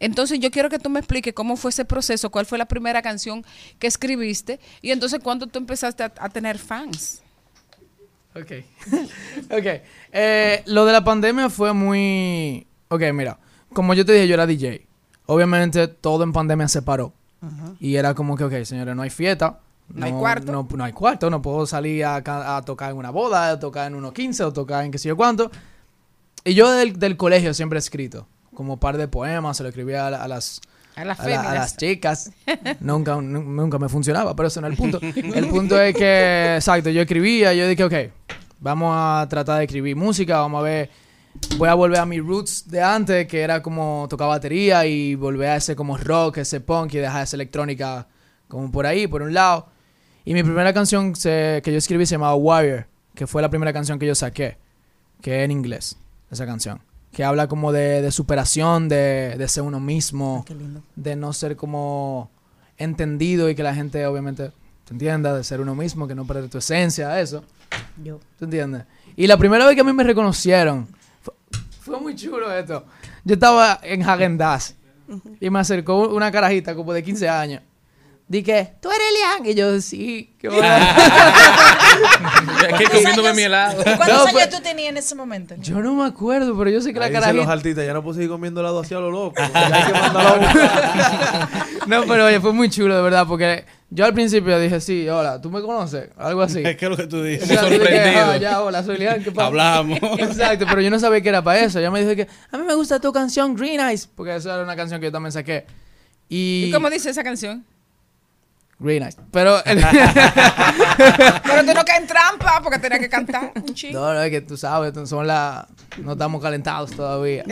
[0.00, 3.00] Entonces, yo quiero que tú me expliques cómo fue ese proceso, cuál fue la primera
[3.02, 3.44] canción
[3.78, 7.22] que escribiste y entonces cuándo tú empezaste a, a tener fans.
[8.34, 8.50] Ok.
[9.50, 9.66] ok.
[10.12, 12.66] Eh, lo de la pandemia fue muy...
[12.88, 13.38] Ok, mira.
[13.72, 14.86] Como yo te dije, yo era DJ.
[15.26, 17.12] Obviamente todo en pandemia se paró.
[17.78, 19.60] Y era como que, ok, señores, no hay fiesta.
[19.88, 20.50] No hay cuarto.
[20.50, 21.28] No, no hay cuarto.
[21.28, 24.84] No puedo salir a tocar en una boda, a tocar en unos 15 o tocar
[24.84, 25.50] en qué sé yo cuánto.
[26.44, 28.26] Y yo del, del colegio siempre he escrito.
[28.54, 30.60] Como un par de poemas, se lo escribía a, la- a las...
[30.96, 31.54] A las a, la- a féminas.
[31.54, 32.30] las chicas.
[32.80, 35.00] nunca, nu- nunca me funcionaba, pero eso no es el punto.
[35.34, 37.94] El punto es que, exacto, yo escribía, yo dije, ok,
[38.60, 40.90] vamos a tratar de escribir música, vamos a ver
[41.58, 45.48] voy a volver a mis roots de antes, que era como tocar batería y volver
[45.48, 48.06] a ese como rock, ese punk y dejar esa electrónica
[48.46, 49.66] como por ahí, por un lado.
[50.24, 52.86] Y mi primera canción se- que yo escribí se llamaba Warrior,
[53.16, 54.58] que fue la primera canción que yo saqué,
[55.20, 55.96] que es en inglés,
[56.30, 56.80] esa canción.
[57.14, 60.44] Que habla como de, de superación, de, de ser uno mismo,
[60.96, 62.30] de no ser como
[62.76, 64.50] entendido y que la gente obviamente
[64.84, 67.44] te entienda, de ser uno mismo, que no perder tu esencia, eso.
[68.02, 68.20] Yo.
[68.38, 68.84] ¿Tú entiendes?
[69.16, 70.88] Y la primera vez que a mí me reconocieron,
[71.22, 71.34] fue,
[71.80, 72.84] fue muy chulo esto.
[73.24, 74.74] Yo estaba en Hagen Dazs
[75.40, 77.62] y me acercó una carajita como de 15 años.
[78.26, 79.06] Dije, ¿tú eres
[79.42, 79.50] Lian?
[79.50, 80.66] Y yo, sí, qué bueno.
[82.72, 83.82] Aquí comiéndome mi helado.
[83.82, 85.54] ¿Cuántos No, años pues- tú tenías en ese momento?
[85.58, 88.14] Yo no me acuerdo, pero yo sé que la dicen los artistas, ya no puedo
[88.14, 89.34] seguir comiendo helado hacia lo loco.
[89.52, 91.48] Ya hay que mandarlo a.
[91.86, 95.38] No, pero oye, fue muy chulo, de verdad, porque yo al principio dije, sí, hola,
[95.42, 96.08] ¿tú me conoces?
[96.16, 96.62] Algo así.
[96.62, 97.44] ¿Qué es lo que tú dices?
[97.50, 99.98] O sea, yo dije, "Ah, ya, hola, soy Lian, ¿qué pasa?" Hablamos.
[100.18, 101.78] Exacto, pero yo no sabía que era para eso.
[101.78, 104.62] Ella me dijo que a mí me gusta tu canción Green Eyes, porque esa era
[104.64, 105.66] una canción que yo también saqué.
[106.26, 107.66] Y, ¿Y cómo dice esa canción?
[108.78, 109.16] Green Eyes.
[109.30, 109.80] Pero Pero
[111.64, 113.98] tú no caes en trampa porque tenías que cantar un chico.
[113.98, 115.66] no, no, es que tú sabes, tú- son la
[115.98, 117.44] no estamos calentados todavía.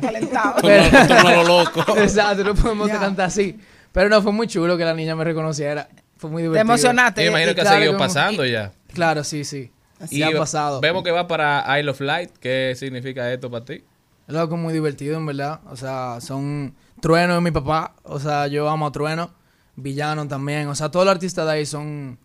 [0.00, 0.56] Calentado.
[0.62, 1.84] Pero- loco.
[1.98, 3.58] Exacto, no podemos cantar así.
[3.92, 5.88] Pero no, fue muy chulo que la niña me reconociera.
[6.18, 6.62] Fue muy divertido.
[6.62, 7.24] emocionaste.
[7.24, 8.72] Yo imagino Y que ha claro, seguido como- pasando ya.
[8.92, 9.70] Claro, sí, sí.
[10.00, 10.80] Así Y ha pasado.
[10.80, 12.30] Vemos que va para Isle of Light.
[12.40, 13.82] ¿Qué significa esto para ti?
[14.28, 15.60] Es algo muy divertido, en verdad.
[15.70, 17.94] O sea, son Trueno es mi papá.
[18.02, 19.30] O sea, yo amo a Trueno.
[19.76, 20.68] Villano también.
[20.68, 22.18] O sea, todos los artistas de ahí son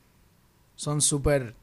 [0.76, 1.54] son súper...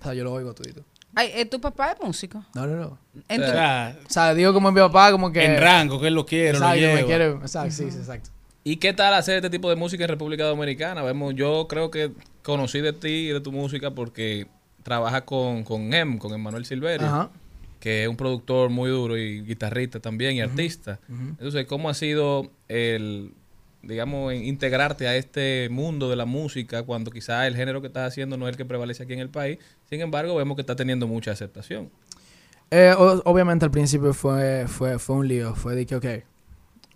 [0.00, 0.82] O sea, yo lo oigo todito.
[1.14, 2.44] Ay, eh, ¿Tu papá es músico?
[2.54, 2.98] No, no, no.
[3.28, 5.44] En tu- O sea, O sea, digo como mi papá, como que...
[5.44, 7.06] en rango, que él lo quiere, lo Exacto, me lleva.
[7.06, 7.30] quiere.
[7.30, 8.30] Exacto, sí, sí, exacto.
[8.64, 11.02] ¿Y qué tal hacer este tipo de música en República Dominicana?
[11.02, 12.10] Vemos, yo creo que
[12.42, 14.48] conocí de ti y de tu música porque
[14.82, 17.30] trabajas con, con Em, con Emanuel Silverio, Ajá.
[17.80, 20.98] que es un productor muy duro y guitarrista también y artista.
[21.08, 23.32] Entonces, ¿cómo ha sido el,
[23.82, 28.08] digamos, en- integrarte a este mundo de la música cuando quizás el género que estás
[28.08, 29.58] haciendo no es el que prevalece aquí en el país?
[29.88, 31.90] Sin embargo, vemos que está teniendo mucha aceptación.
[32.70, 35.54] Eh, o- obviamente al principio fue, fue, fue un lío.
[35.54, 36.06] Fue de que, ok,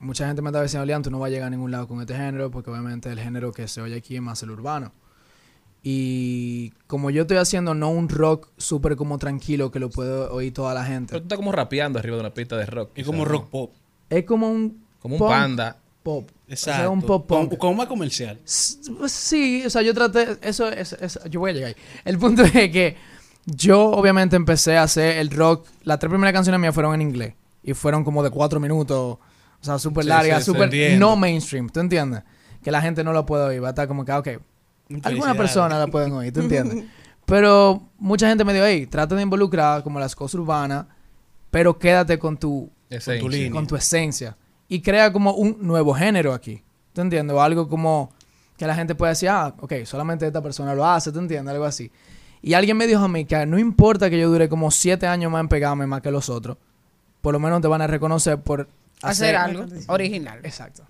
[0.00, 2.00] mucha gente me estaba diciendo, Lian, tú no vas a llegar a ningún lado con
[2.00, 4.92] este género, porque obviamente el género que se oye aquí es más el urbano.
[5.82, 10.52] Y como yo estoy haciendo no un rock súper como tranquilo que lo puede oír
[10.52, 11.12] toda la gente.
[11.12, 12.90] Pero tú estás como rapeando arriba de una pista de rock.
[12.90, 13.30] Es quizás, como ¿no?
[13.30, 13.72] rock pop.
[14.10, 14.84] Es como un...
[15.00, 15.78] Como un punk panda.
[16.02, 16.30] Pop.
[16.48, 16.78] Exacto.
[16.78, 18.38] O sea, un pop más comercial.
[18.44, 21.76] Sí, o sea, yo traté, eso, es eso- yo voy a llegar ahí.
[22.04, 22.96] El punto es que
[23.46, 27.34] yo obviamente empecé a hacer el rock, las tres primeras canciones mías fueron en inglés
[27.62, 29.18] y fueron como de cuatro minutos, o
[29.64, 32.22] sea, súper largas, sí, súper no mainstream, ¿tú entiendes?
[32.62, 34.28] Que la gente no lo puede oír, va a estar como que, ok,
[35.02, 36.84] alguna persona la pueden oír, ¿tú entiendes?
[37.26, 40.86] Pero mucha gente me dijo, hey, trata de involucrar como las cosas urbanas,
[41.50, 43.20] pero quédate con tu, Esencia.
[43.20, 43.50] tu línea.
[43.52, 44.36] con tu esencia.
[44.70, 46.62] Y crea como un nuevo género aquí.
[46.94, 47.36] ¿Tú entiendes?
[47.36, 48.10] O algo como
[48.56, 51.52] que la gente puede decir, ah, ok, solamente esta persona lo hace, ¿tú entiendes?
[51.52, 51.90] Algo así.
[52.40, 55.32] Y alguien me dijo a mí que no importa que yo dure como siete años
[55.32, 56.56] más en pegarme más que los otros,
[57.20, 58.68] por lo menos te van a reconocer por
[59.02, 60.40] hacer hacer, algo original.
[60.44, 60.84] Exacto.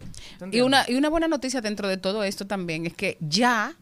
[0.51, 3.75] Y una, y una buena noticia dentro de todo esto también es que ya,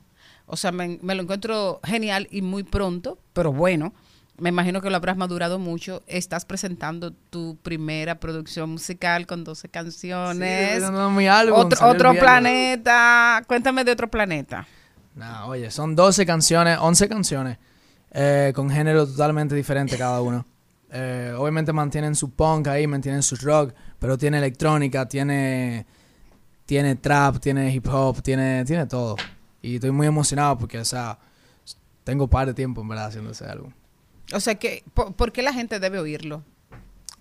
[0.46, 3.92] o sea, me, me lo encuentro genial y muy pronto, pero bueno,
[4.38, 6.02] me imagino que lo habrás madurado mucho.
[6.06, 10.82] Estás presentando tu primera producción musical con 12 canciones.
[10.82, 13.42] Sí, mi álbum otro planeta.
[13.46, 14.66] Cuéntame de otro planeta.
[15.14, 17.58] Nah, oye, son 12 canciones, 11 canciones,
[18.12, 20.46] eh, con género totalmente diferente cada uno.
[20.90, 25.84] Eh, obviamente mantienen su punk ahí, mantienen su rock, pero tiene electrónica, tiene,
[26.64, 29.14] tiene trap, tiene hip hop, tiene, tiene todo.
[29.60, 31.18] Y estoy muy emocionado porque, o sea,
[32.04, 33.70] tengo un par de tiempo en verdad haciendo ese álbum.
[34.32, 36.42] O sea, que, ¿por, por qué la gente debe oírlo?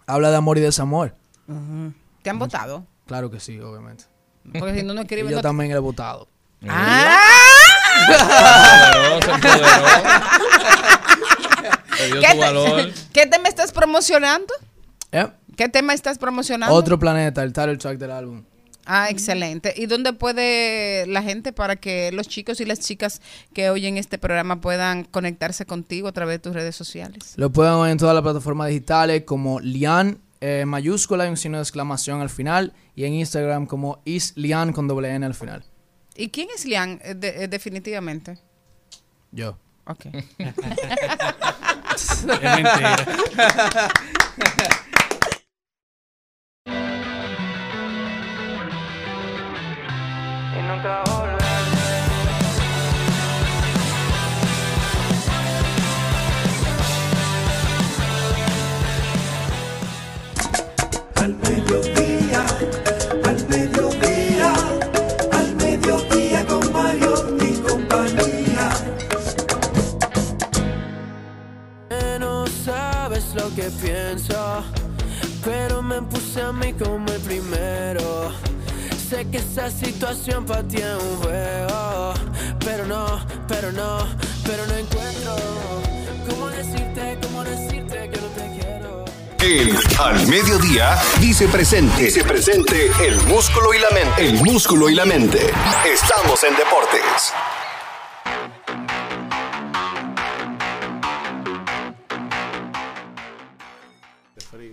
[0.06, 1.16] Habla de amor y desamor.
[2.22, 2.86] ¿Te han votado?
[3.06, 4.06] Claro que sí, obviamente.
[4.60, 5.30] Porque si no, no Y escriben.
[5.32, 6.28] yo no- también he votado.
[6.68, 7.18] ¡Ah!
[8.94, 9.86] Poderoso, poderoso.
[11.98, 14.54] Te dio ¿Qué, te, ¿Qué tema estás promocionando?
[15.12, 16.76] Eh, ¿Qué tema estás promocionando?
[16.76, 18.44] Otro planeta, el title track del álbum.
[18.90, 19.74] Ah, excelente.
[19.76, 23.22] ¿Y dónde puede la gente para que los chicos y las chicas
[23.54, 27.34] que oyen este programa puedan conectarse contigo a través de tus redes sociales?
[27.36, 31.58] Lo pueden oír en todas las plataformas digitales como Lian, eh, mayúscula y un signo
[31.58, 32.72] de exclamación al final.
[32.96, 35.66] Y en Instagram como islian con doble N al final.
[36.16, 38.40] ¿Y quién es Lian eh, de- eh, definitivamente?
[39.32, 39.58] Yo.
[39.86, 40.06] Ok.
[41.98, 42.96] Es mentira.
[50.68, 51.46] nunca volveré.
[61.16, 62.46] Al mediodía,
[63.26, 64.54] al mediodía,
[65.32, 68.70] al mediodía con Mario y compañía.
[71.90, 74.64] Eh, no sabes lo que pienso,
[75.46, 78.47] pero me puse a mí como el primero.
[79.10, 82.14] Sé que esa situación para ti es un juego,
[82.60, 84.06] pero no, pero no,
[84.46, 85.36] pero no encuentro
[86.30, 89.06] cómo decirte, cómo decirte que no te quiero.
[89.40, 92.04] El Al Mediodía dice presente.
[92.04, 94.26] Dice presente el músculo y la mente.
[94.26, 95.40] El músculo y la mente.
[95.86, 97.34] Estamos en deportes.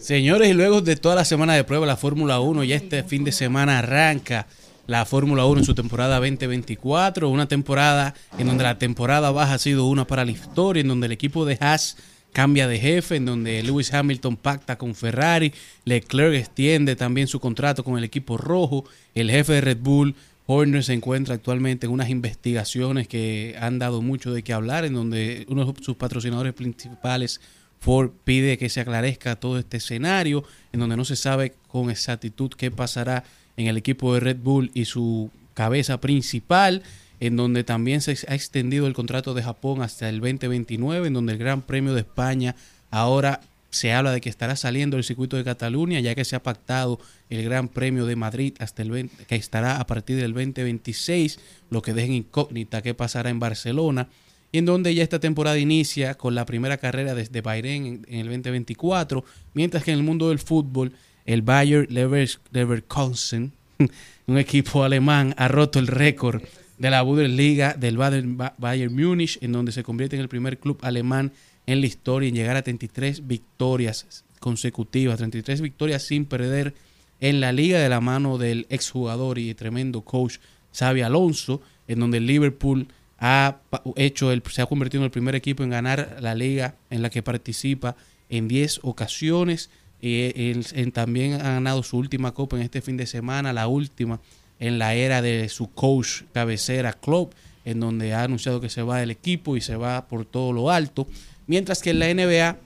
[0.05, 3.25] Señores, y luego de toda la semana de prueba, la Fórmula 1 ya este fin
[3.25, 4.47] de semana arranca
[4.87, 9.59] la Fórmula 1 en su temporada 2024, una temporada en donde la temporada baja ha
[9.59, 11.97] sido una para la historia, en donde el equipo de Haas
[12.35, 15.55] cambia de jefe, en donde Lewis Hamilton pacta con Ferrari,
[15.87, 20.15] Leclerc extiende también su contrato con el equipo rojo, el jefe de Red Bull,
[20.47, 24.93] Horner, se encuentra actualmente en unas investigaciones que han dado mucho de qué hablar, en
[24.93, 27.41] donde uno de sus patrocinadores principales,
[27.85, 30.43] Ford, pide que se aclarezca todo este escenario,
[30.73, 33.25] en donde no se sabe con exactitud qué pasará
[33.59, 36.83] en el equipo de Red Bull y su cabeza principal,
[37.21, 41.35] en donde también se ha extendido el contrato de Japón hasta el 2029, en donde
[41.35, 42.57] el Gran Premio de España
[42.91, 46.43] ahora se habla de que estará saliendo del circuito de Cataluña, ya que se ha
[46.43, 46.99] pactado
[47.29, 51.39] el Gran Premio de Madrid hasta el 20, que estará a partir del 2026,
[51.69, 54.09] lo que deja incógnita qué pasará en Barcelona,
[54.55, 58.27] y en donde ya esta temporada inicia con la primera carrera desde Bahrein en, el
[58.27, 60.93] 2024, mientras que en el mundo del fútbol
[61.27, 63.51] el Bayer Lever- Leverkusen,
[64.29, 66.41] un equipo alemán, ha roto el récord
[66.79, 71.33] de la Bundesliga del Bayern Múnich, en donde se convierte en el primer club alemán
[71.67, 76.75] en la historia en llegar a 33 victorias consecutivas, 33 victorias sin perder
[77.19, 80.37] en la liga de la mano del exjugador y tremendo coach
[80.79, 82.87] Xavi Alonso, en donde el Liverpool
[83.27, 83.61] ha
[83.97, 87.09] hecho el, se ha convertido en el primer equipo en ganar la liga en la
[87.09, 87.97] que participa
[88.29, 89.71] en 10 ocasiones.
[90.03, 93.67] Eh, él- él también ha ganado su última copa en este fin de semana, la
[93.67, 94.21] última
[94.61, 97.33] en la era de su coach cabecera Klopp,
[97.65, 100.71] en donde ha anunciado que se va del equipo y se va por todo lo
[100.71, 101.07] alto.
[101.47, 102.59] Mientras que en la NBA,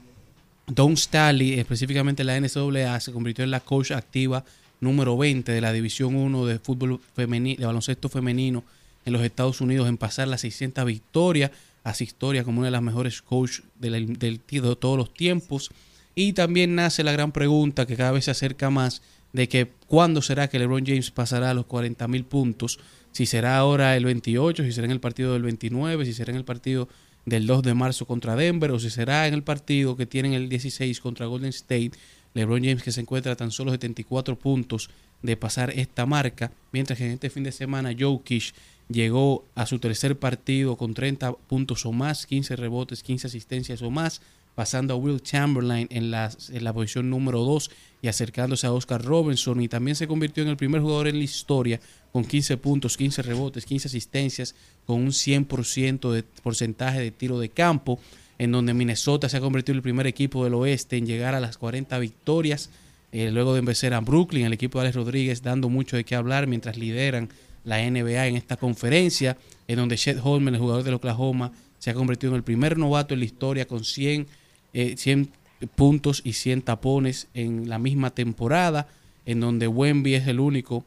[0.67, 4.43] Don Staley, específicamente la NCAA, se convirtió en la coach activa
[4.81, 8.63] número 20 de la División 1 de fútbol femenino, de baloncesto femenino
[9.09, 11.51] en los Estados Unidos en pasar las 600 victorias,
[11.83, 15.69] hace historia como una de las mejores coach de, la- del- de todos los tiempos.
[16.15, 19.01] Y también nace la gran pregunta que cada vez se acerca más
[19.33, 22.79] de que cuándo será que LeBron James pasará a los 40 mil puntos,
[23.11, 26.37] si será ahora el 28, si será en el partido del 29, si será en
[26.37, 26.87] el partido
[27.25, 30.49] del 2 de marzo contra Denver o si será en el partido que tienen el
[30.49, 31.91] 16 contra Golden State.
[32.33, 34.89] LeBron James que se encuentra a tan solo 74 puntos
[35.21, 38.53] de pasar esta marca, mientras que en este fin de semana Jokic
[38.89, 43.89] llegó a su tercer partido con 30 puntos o más, 15 rebotes, 15 asistencias o
[43.89, 44.21] más,
[44.55, 46.29] pasando a Will Chamberlain en la,
[46.73, 47.71] posición número 2
[48.01, 51.23] y acercándose a Oscar Robinson y también se convirtió en el primer jugador en la
[51.23, 51.79] historia
[52.11, 54.55] con 15 puntos, 15 rebotes, 15 asistencias,
[54.85, 57.99] con un 100% de porcentaje de tiro de campo,
[58.39, 61.39] en donde Minnesota se ha convertido en el primer equipo del oeste en llegar a
[61.39, 62.69] las 40 victorias,
[63.11, 66.15] eh, luego de vencer a Brooklyn, el equipo de Alex Rodríguez dando mucho de qué
[66.15, 67.29] hablar mientras lideran
[67.69, 69.37] la NBA en esta conferencia,
[69.67, 73.13] en donde Chet Holman, el jugador del Oklahoma, se ha convertido en el primer novato
[73.13, 74.25] en la historia con 100,
[74.73, 75.29] eh, 100
[75.75, 78.87] puntos y 100 tapones en la misma temporada,
[79.27, 80.83] en donde Wemby es el único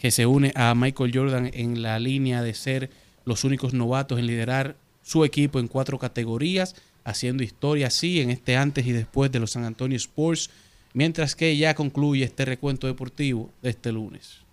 [0.00, 2.90] que se une a Michael Jordan en la línea de ser
[3.24, 6.74] los únicos novatos en liderar su equipo en cuatro categorías,
[7.04, 10.50] haciendo historia así en este antes y después de los San Antonio Sports,
[10.92, 14.45] mientras que ya concluye este recuento deportivo de este lunes.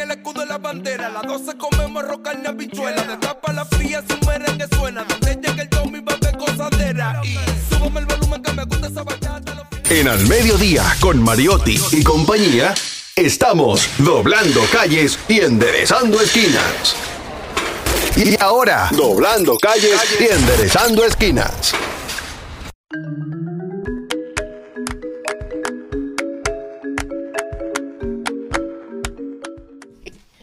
[0.00, 3.02] En el escudo de la bandera, las 12 comemos arroz, carne, habichuela.
[3.02, 5.04] De tapa la fría, su merengue suena.
[5.04, 7.20] Donde llega el Domi va a haber gozadera.
[7.24, 7.36] Y
[7.68, 9.68] súbame el volumen que me gusta esa bachata.
[9.90, 12.74] En Al Mediodía, con Mariotti y compañía,
[13.18, 16.94] estamos doblando calles y enderezando esquinas.
[18.16, 21.74] Y ahora, doblando calles y enderezando esquinas.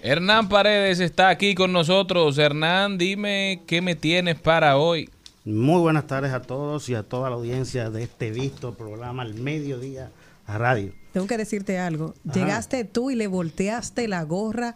[0.01, 2.37] Hernán Paredes está aquí con nosotros.
[2.37, 5.09] Hernán, dime qué me tienes para hoy.
[5.45, 9.35] Muy buenas tardes a todos y a toda la audiencia de este visto programa al
[9.35, 10.11] mediodía
[10.45, 10.91] a radio.
[11.15, 12.13] Tengo que decirte algo.
[12.27, 12.37] Ajá.
[12.37, 14.75] Llegaste tú y le volteaste la gorra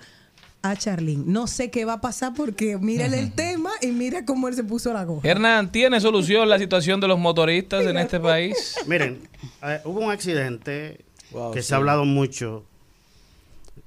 [0.62, 1.26] a Charlene.
[1.26, 4.64] No sé qué va a pasar porque mírele el tema y mira cómo él se
[4.64, 5.30] puso la gorra.
[5.30, 8.78] Hernán, ¿tiene solución la situación de los motoristas en este país?
[8.88, 9.20] Miren,
[9.64, 11.68] eh, hubo un accidente Wow, que sí.
[11.68, 12.64] se ha hablado mucho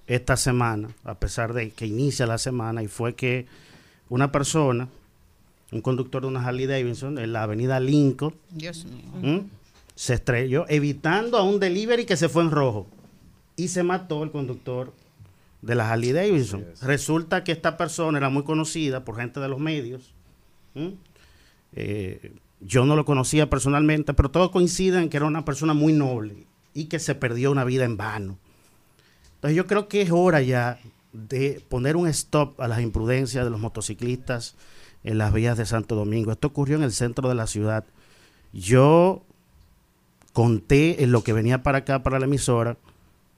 [0.07, 3.47] esta semana, a pesar de que inicia la semana, y fue que
[4.11, 4.89] una persona,
[5.73, 9.45] un conductor de una Harley Davidson en la avenida Lincoln, Dios mío.
[10.03, 12.89] Se estrelló evitando a un delivery que se fue en rojo
[13.55, 14.93] y se mató el conductor
[15.61, 16.67] de la Harley Davidson.
[16.83, 20.13] Resulta que esta persona era muy conocida por gente de los medios.
[21.75, 25.93] Eh, yo no lo conocía personalmente, pero todos coinciden en que era una persona muy
[25.93, 28.39] noble y que se perdió una vida en vano.
[29.37, 30.81] Entonces yo creo que es hora ya
[31.13, 34.57] de poner un stop a las imprudencias de los motociclistas
[35.05, 36.33] en las vías de Santo Domingo.
[36.33, 37.85] Esto ocurrió en el centro de la ciudad.
[38.53, 39.25] Yo
[40.33, 42.77] conté en lo que venía para acá, para la emisora,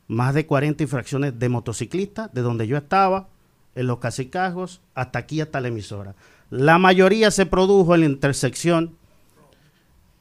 [0.08, 3.28] más de 40 infracciones de motociclistas, de donde yo estaba,
[3.74, 6.14] en los cacicajos, hasta aquí, hasta la emisora.
[6.50, 8.96] La mayoría se produjo en la intersección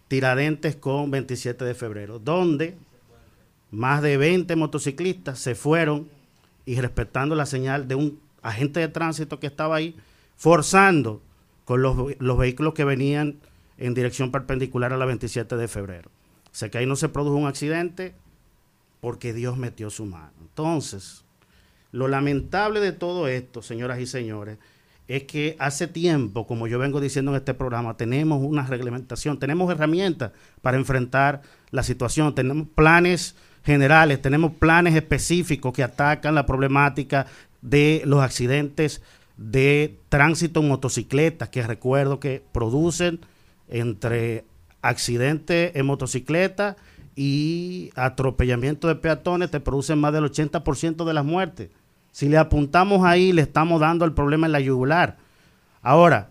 [0.07, 2.75] Tiradentes con 27 de febrero, donde
[3.71, 6.07] más de 20 motociclistas se fueron
[6.65, 9.95] y respetando la señal de un agente de tránsito que estaba ahí,
[10.35, 11.21] forzando
[11.65, 13.37] con los, los vehículos que venían
[13.77, 16.11] en dirección perpendicular a la 27 de febrero.
[16.53, 18.13] O sea que ahí no se produjo un accidente
[19.01, 20.31] porque Dios metió su mano.
[20.39, 21.25] Entonces,
[21.91, 24.59] lo lamentable de todo esto, señoras y señores,
[25.07, 29.71] es que hace tiempo, como yo vengo diciendo en este programa, tenemos una reglamentación, tenemos
[29.71, 30.31] herramientas
[30.61, 33.35] para enfrentar la situación, tenemos planes
[33.65, 37.25] generales, tenemos planes específicos que atacan la problemática
[37.61, 39.01] de los accidentes
[39.37, 43.19] de tránsito en motocicletas, que recuerdo que producen
[43.67, 44.45] entre
[44.83, 46.75] accidentes en motocicleta
[47.15, 51.69] y atropellamiento de peatones, te producen más del 80% de las muertes.
[52.11, 55.17] Si le apuntamos ahí, le estamos dando el problema en la yugular.
[55.81, 56.29] Ahora,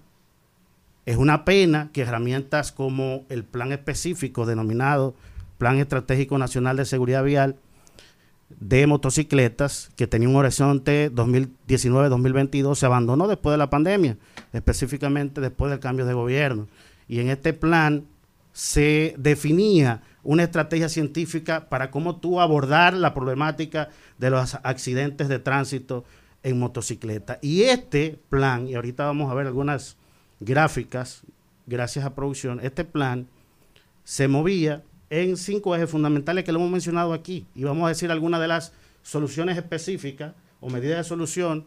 [1.07, 5.17] es una pena que herramientas como el plan específico denominado
[5.59, 7.57] Plan Estratégico Nacional de Seguridad Vial
[8.61, 14.19] de motocicletas, que tenía un horizonte 2019-2022, se abandonó después de la pandemia,
[14.53, 16.69] específicamente después del cambio de gobierno.
[17.09, 18.05] Y en este plan
[18.53, 23.89] se definía una estrategia científica para cómo tú abordar la problemática
[24.19, 26.05] de los accidentes de tránsito
[26.43, 27.39] en motocicleta.
[27.43, 29.97] Y este plan, y ahorita vamos a ver algunas
[30.41, 31.23] gráficas,
[31.67, 33.27] gracias a producción, este plan
[34.05, 37.47] se movía en cinco ejes fundamentales que lo hemos mencionado aquí.
[37.55, 38.73] Y vamos a decir algunas de las
[39.03, 41.67] soluciones específicas o medidas de solución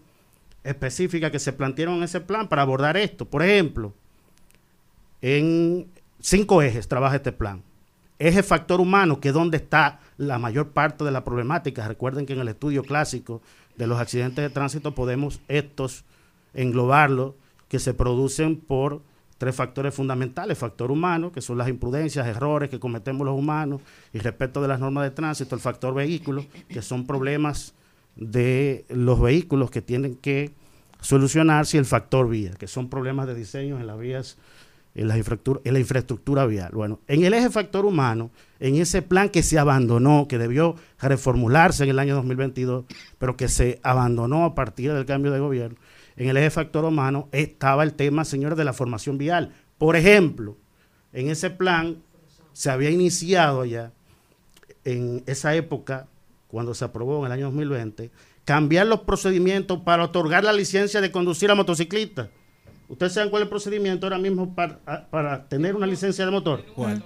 [0.64, 3.26] específicas que se plantearon en ese plan para abordar esto.
[3.26, 3.94] Por ejemplo,
[5.22, 5.88] en
[6.26, 7.62] cinco ejes trabaja este plan.
[8.18, 11.88] Eje factor humano, que es donde está la mayor parte de la problemática.
[11.88, 13.44] Recuerden que en el estudio clásico
[13.78, 16.04] de los accidentes de tránsito podemos estos
[16.56, 17.36] englobarlos
[17.68, 19.02] que se producen por
[19.38, 20.58] tres factores fundamentales.
[20.58, 23.82] Factor humano, que son las imprudencias, errores que cometemos los humanos
[24.12, 25.54] y respecto de las normas de tránsito.
[25.54, 27.76] El factor vehículo, que son problemas
[28.16, 30.54] de los vehículos que tienen que
[31.02, 31.78] solucionarse.
[31.78, 34.38] Y el factor vía, que son problemas de diseño en las vías
[34.96, 36.72] en la, infraestructura, en la infraestructura vial.
[36.74, 41.84] Bueno, en el eje factor humano, en ese plan que se abandonó, que debió reformularse
[41.84, 42.86] en el año 2022,
[43.18, 45.78] pero que se abandonó a partir del cambio de gobierno,
[46.16, 49.54] en el eje factor humano estaba el tema, señores, de la formación vial.
[49.78, 50.58] Por ejemplo,
[51.12, 51.98] en ese plan
[52.54, 53.92] se había iniciado ya,
[54.86, 56.08] en esa época,
[56.48, 58.12] cuando se aprobó en el año 2020,
[58.46, 62.30] cambiar los procedimientos para otorgar la licencia de conducir a motociclistas.
[62.88, 64.80] ¿Ustedes saben cuál es el procedimiento ahora mismo para,
[65.10, 66.64] para tener una licencia de motor?
[66.76, 67.04] ¿Cuál?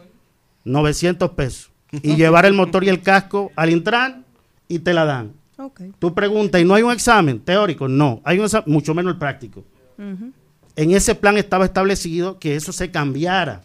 [0.66, 1.72] 900 pesos.
[1.92, 4.26] Y llevar el motor y el casco al Intran
[4.68, 5.34] y te la dan.
[5.58, 5.82] Ok.
[5.98, 7.88] Tú preguntas, ¿y no hay un examen teórico?
[7.88, 9.64] No, hay un examen, mucho menos el práctico.
[9.98, 13.64] En ese plan estaba establecido que eso se cambiara.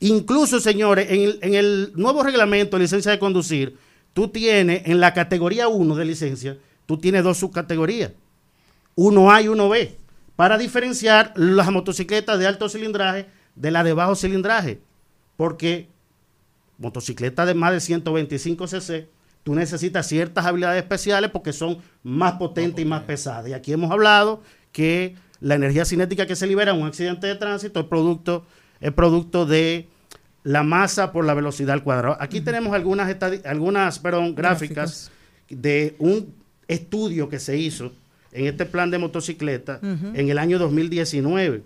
[0.00, 3.76] Incluso, señores, en el, en el nuevo reglamento de licencia de conducir,
[4.12, 8.12] tú tienes en la categoría 1 de licencia, tú tienes dos subcategorías.
[8.96, 9.97] Uno A y uno B.
[10.38, 14.78] Para diferenciar las motocicletas de alto cilindraje de las de bajo cilindraje.
[15.36, 15.88] Porque
[16.78, 19.08] motocicletas de más de 125 cc,
[19.42, 23.48] tú necesitas ciertas habilidades especiales porque son más potentes y más pesadas.
[23.48, 24.40] Y aquí hemos hablado
[24.70, 28.46] que la energía cinética que se libera en un accidente de tránsito es producto,
[28.80, 29.88] es producto de
[30.44, 32.16] la masa por la velocidad al cuadrado.
[32.20, 33.12] Aquí tenemos algunas,
[33.44, 35.10] algunas perdón, gráficas
[35.50, 36.32] de un
[36.68, 37.90] estudio que se hizo
[38.32, 41.62] en este plan de motocicleta en el año 2019.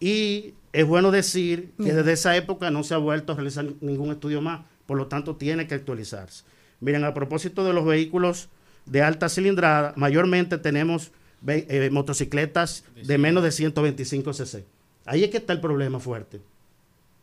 [0.00, 4.10] Y es bueno decir que desde esa época no se ha vuelto a realizar ningún
[4.10, 6.44] estudio más, por lo tanto tiene que actualizarse.
[6.80, 8.48] Miren, a propósito de los vehículos
[8.86, 11.12] de alta cilindrada, mayormente tenemos
[11.46, 14.64] eh, motocicletas de menos de 125 cc.
[15.06, 16.40] Ahí es que está el problema fuerte.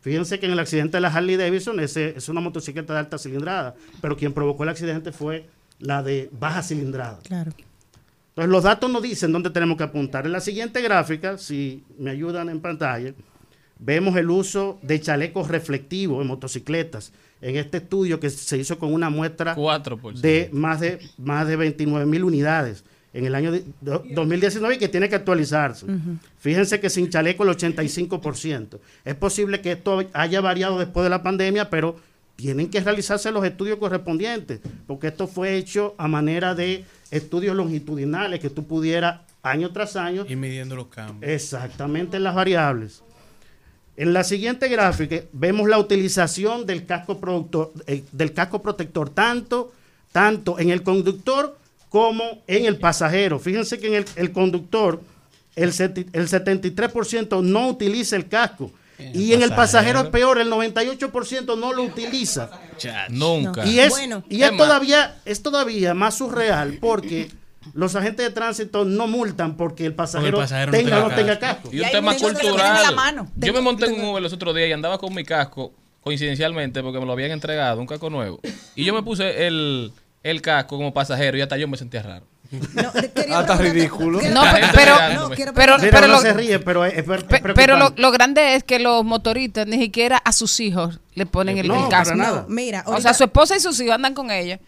[0.01, 3.19] Fíjense que en el accidente de la Harley Davidson ese es una motocicleta de alta
[3.19, 5.47] cilindrada, pero quien provocó el accidente fue
[5.79, 7.19] la de baja cilindrada.
[7.23, 7.51] Claro.
[8.31, 10.25] Entonces los datos nos dicen dónde tenemos que apuntar.
[10.25, 13.13] En la siguiente gráfica, si me ayudan en pantalla,
[13.79, 17.11] vemos el uso de chalecos reflectivos en motocicletas.
[17.41, 20.21] En este estudio que se hizo con una muestra 4%.
[20.21, 22.83] de más de más de 29 mil unidades
[23.13, 25.85] en el año de- do- 2019 y que tiene que actualizarse.
[26.37, 28.79] Fíjense que sin chaleco el 85%.
[29.03, 31.95] Es posible que esto haya variado después de la pandemia, pero
[32.37, 38.39] tienen que realizarse los estudios correspondientes, porque esto fue hecho a manera de estudios longitudinales
[38.39, 41.31] que tú pudieras año tras año Y midiendo los cambios.
[41.31, 43.03] Exactamente las variables.
[43.97, 49.73] En la siguiente gráfica vemos la utilización del casco, productor, eh, del casco protector tanto,
[50.11, 51.57] tanto en el conductor
[51.89, 53.37] como en el pasajero.
[53.37, 55.01] Fíjense que en el, el conductor
[55.55, 58.71] el, el 73% no utiliza el casco.
[59.13, 62.49] Y en el pasajero es peor, el 98% no lo utiliza.
[63.09, 63.65] Nunca.
[63.65, 64.23] Y es, Bueno.
[64.29, 67.29] y es todavía, es todavía más surreal porque
[67.73, 71.69] los agentes de tránsito no multan porque el pasajero, tenga o tenga no tenga casco.
[71.71, 73.27] Y un tema cultural.
[73.35, 75.71] Yo me monté en un Uber los otros días y andaba con mi casco,
[76.01, 78.39] coincidencialmente, porque me lo habían entregado, un casco nuevo.
[78.75, 79.91] Y yo me puse el,
[80.23, 82.25] el casco como pasajero y hasta yo me sentía raro.
[83.31, 84.19] Hasta ridículo.
[84.21, 84.95] No, pero, gente pero,
[85.55, 87.05] pero, Mira, pero no lo, se ríe, pero es, es
[87.55, 91.57] pero lo, lo grande es que los motoristas ni siquiera a sus hijos le ponen
[91.57, 92.15] el, No, el casco.
[92.15, 92.41] para nada.
[92.47, 94.59] No, mira, o sea, su esposa y sus hijos andan con ella.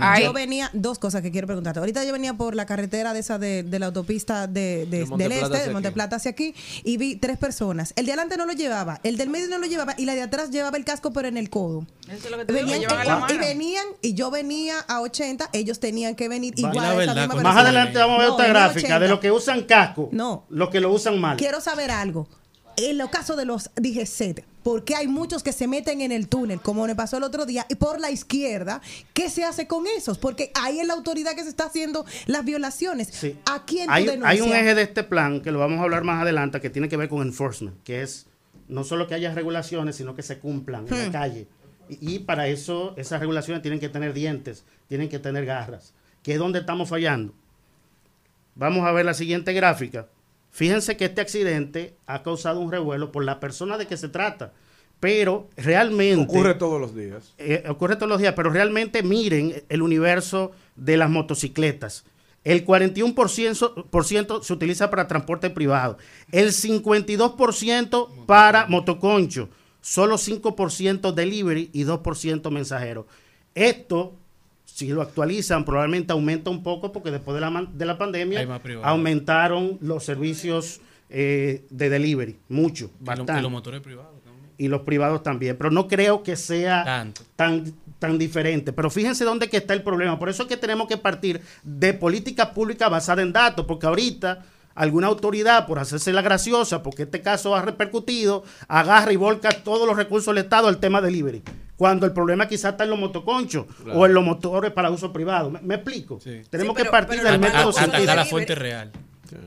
[0.00, 0.24] Ay.
[0.24, 1.78] Yo venía, dos cosas que quiero preguntarte.
[1.78, 5.06] Ahorita yo venía por la carretera de esa de, de la autopista de, de- De
[5.06, 5.94] Monte del Plata este, de Monte aquí.
[5.94, 7.92] Plata hacia aquí, y vi tres personas.
[7.96, 10.22] El de adelante no lo llevaba, el del medio no lo llevaba, y la de
[10.22, 11.86] atrás llevaba el casco, pero en el codo.
[12.08, 15.00] Eso es lo que te digo, Venían, en la y venían, y yo venía a
[15.00, 18.28] 80, ellos tenían que venir Va- igual a esa misma Más adelante vamos a ver
[18.28, 18.98] No, otra gráfica 80.
[19.00, 20.44] de los que usan casco, No.
[20.50, 21.36] los que lo usan mal.
[21.36, 22.26] Quiero saber algo.
[22.76, 26.60] En los casos de los DGC, porque hay muchos que se meten en el túnel,
[26.60, 28.80] como me pasó el otro día, y por la izquierda,
[29.12, 30.18] ¿qué se hace con esos?
[30.18, 33.08] Porque ahí es la autoridad que se está haciendo las violaciones.
[33.12, 33.36] Sí.
[33.50, 34.30] ¿A quién tú Hay, denuncias?
[34.30, 36.88] hay un eje de este plan que lo vamos a hablar más adelante que tiene
[36.88, 38.26] que ver con enforcement, que es
[38.68, 41.12] no solo que haya regulaciones, sino que se cumplan en la Hmm.
[41.12, 41.48] calle.
[41.88, 46.32] Y, y para eso esas regulaciones tienen que tener dientes, tienen que tener garras, que
[46.34, 47.34] es donde estamos fallando.
[48.54, 50.06] Vamos a ver la siguiente gráfica.
[50.52, 54.52] Fíjense que este accidente ha causado un revuelo por la persona de que se trata,
[55.00, 56.22] pero realmente...
[56.24, 57.32] Ocurre todos los días.
[57.38, 62.04] Eh, ocurre todos los días, pero realmente miren el universo de las motocicletas.
[62.44, 65.96] El 41% por ciento se utiliza para transporte privado,
[66.32, 69.48] el 52% para motoconcho,
[69.80, 73.06] solo 5% delivery y 2% mensajero.
[73.54, 74.18] Esto,
[74.74, 78.46] si lo actualizan, probablemente aumenta un poco porque después de la, de la pandemia
[78.82, 80.80] aumentaron los servicios
[81.10, 84.50] eh, de delivery, mucho, Y lo- bastante y los motores privados también.
[84.56, 85.56] y los privados también.
[85.58, 87.22] Pero no creo que sea Tanto.
[87.36, 88.72] tan, tan diferente.
[88.72, 90.18] Pero fíjense dónde que está el problema.
[90.18, 94.44] Por eso es que tenemos que partir de política pública basada en datos, porque ahorita
[94.74, 99.86] alguna autoridad, por hacerse la graciosa, porque este caso ha repercutido, agarra y volca todos
[99.86, 101.42] los recursos del Estado al tema delivery.
[101.76, 103.98] Cuando el problema quizás está en los motoconchos Claro.
[103.98, 105.50] o en los motores para uso privado.
[105.50, 106.18] ¿Me, me explico?
[106.48, 108.02] Tenemos Sí, que partir pero del método científico.
[108.10, 108.92] Hasta la fuente real.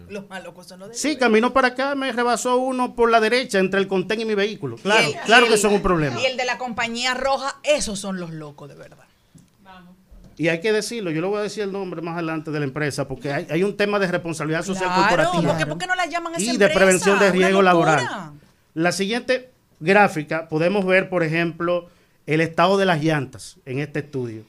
[0.09, 3.59] Los malocos son los de Sí, camino para acá, me rebasó uno por la derecha
[3.59, 4.77] entre el contén y mi vehículo.
[4.77, 6.19] Claro, el- claro y que el- son un problema.
[6.19, 8.97] Y el de la compañía roja, esos son los locos, de verdad.
[10.37, 12.65] Y hay que decirlo, yo le voy a decir el nombre más adelante de la
[12.65, 15.87] empresa, porque hay, hay un tema de responsabilidad social Claro, corporativa ¿por qué, por qué
[15.87, 18.05] no la llaman a esa y de prevención de riesgo laboral.
[18.73, 19.49] La siguiente
[19.79, 21.89] gráfica podemos ver, por ejemplo,
[22.25, 24.43] el estado de las llantas en este estudio.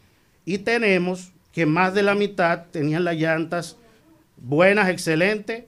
[0.45, 3.77] Y tenemos que más de la mitad tenían las llantas
[4.37, 5.65] buenas, excelentes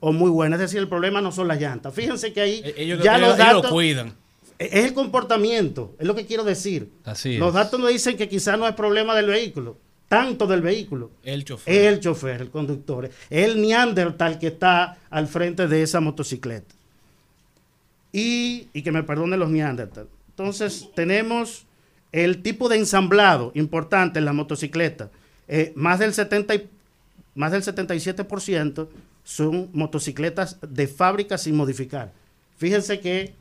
[0.00, 0.58] o muy buenas.
[0.60, 1.92] Es decir, el problema no son las llantas.
[1.92, 4.14] Fíjense que ahí E- Ellos, ya ellos- los ellos lo cuidan.
[4.58, 6.90] Es el comportamiento, es lo que quiero decir.
[7.04, 7.54] Así Los es.
[7.54, 9.76] datos nos dicen que quizás no es problema del vehículo,
[10.08, 11.10] tanto del vehículo.
[11.22, 11.74] El chofer.
[11.74, 16.74] El chofer, el conductor, el Neandertal que está al frente de esa motocicleta.
[18.12, 20.08] Y, y que me perdonen los Neandertal.
[20.30, 21.66] Entonces, tenemos
[22.12, 25.10] el tipo de ensamblado importante en la motocicleta.
[25.48, 26.68] Eh, más, del 70 y-
[27.34, 28.88] más del 77%
[29.22, 32.12] son motocicletas de fábrica sin modificar.
[32.56, 33.34] Fíjense que,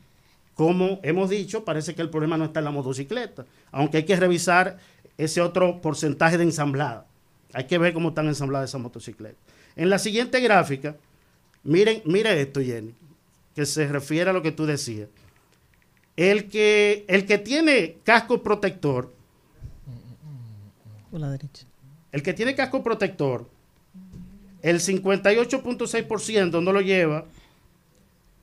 [0.55, 4.15] como hemos dicho, parece que el problema no está en la motocicleta, aunque hay que
[4.15, 4.77] revisar
[5.17, 7.05] ese otro porcentaje de ensamblada.
[7.53, 9.37] Hay que ver cómo están ensambladas esas motocicletas.
[9.75, 10.95] En la siguiente gráfica,
[11.63, 12.93] miren, mire esto, Jenny,
[13.53, 15.09] que se refiere a lo que tú decías.
[16.17, 19.13] El que, el que tiene casco protector,
[21.11, 21.65] Por la derecha.
[22.13, 23.49] el que tiene casco protector,
[24.61, 27.25] el 58.6% no lo lleva,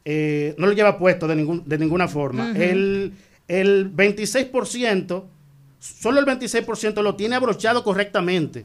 [0.05, 2.53] eh, no lo lleva puesto de, ningún, de ninguna forma.
[2.57, 3.13] El,
[3.49, 5.25] el 26%,
[5.79, 8.65] solo el 26% lo tiene abrochado correctamente.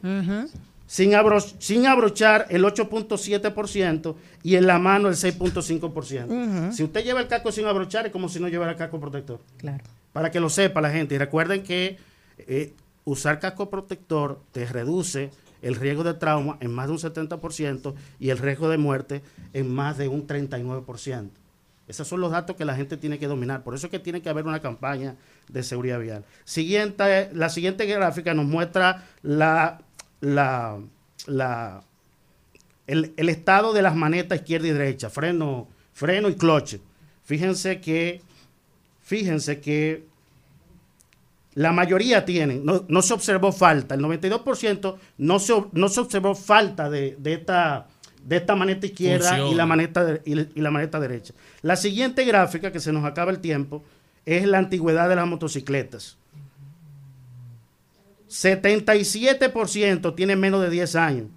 [0.90, 6.26] Sin, abro- sin abrochar el 8.7% y en la mano el 6.5%.
[6.68, 6.74] Ujú.
[6.74, 9.40] Si usted lleva el casco sin abrochar es como si no llevara casco protector.
[9.58, 9.84] Claro.
[10.14, 11.16] Para que lo sepa la gente.
[11.16, 11.98] Y recuerden que
[12.40, 12.74] eh,
[13.04, 15.30] usar casco protector te reduce
[15.68, 19.22] el riesgo de trauma en más de un 70% y el riesgo de muerte
[19.53, 21.30] en más de un 39%.
[21.88, 23.64] Esos son los datos que la gente tiene que dominar.
[23.64, 25.15] Por eso es que tiene que haber una campaña
[25.48, 26.26] de seguridad vial.
[26.44, 29.81] Siguiente, la siguiente gráfica nos muestra la,
[30.19, 30.80] la,
[31.27, 31.84] la-
[32.88, 36.80] el, el estado de las manetas izquierda y derecha, freno, freno y cloche.
[37.23, 38.22] Fíjense que,
[39.02, 40.06] fíjense que
[41.58, 46.36] la mayoría tienen, no, no se observó falta, el 92% no se, no se observó
[46.36, 47.88] falta de, de esta,
[48.24, 51.34] de esta maneta izquierda y la maneta, de- y, la- y la maneta derecha.
[51.64, 53.84] La siguiente gráfica, que se nos acaba el tiempo,
[54.26, 56.18] es la antigüedad de las motocicletas.
[58.30, 61.28] 77% tiene menos de 10 años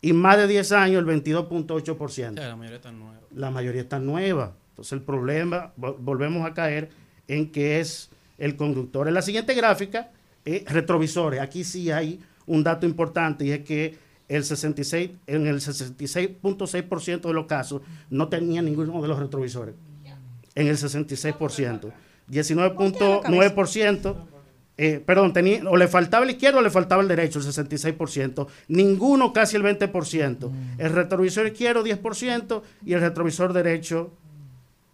[0.00, 2.34] y más de 10 años el 22.8%.
[2.34, 3.20] La mayoría están nuevas.
[3.34, 4.52] La mayoría está nueva.
[4.70, 6.90] Entonces el problema, vol- volvemos a caer
[7.28, 9.08] en que es el conductor.
[9.08, 10.10] En la siguiente gráfica,
[10.44, 11.40] eh, retrovisores.
[11.40, 13.96] Aquí sí hay un dato importante y es que
[14.28, 19.74] el 66, en el 66.6% de los casos no tenía ninguno de los retrovisores.
[20.54, 21.92] En el 66%.
[22.30, 24.16] 19.9%.
[24.78, 28.46] Eh, perdón, tenía, o le faltaba el izquierdo o le faltaba el derecho, el 66%.
[28.68, 30.50] Ninguno, casi el 20%.
[30.78, 34.12] El retrovisor izquierdo, 10%, y el retrovisor derecho,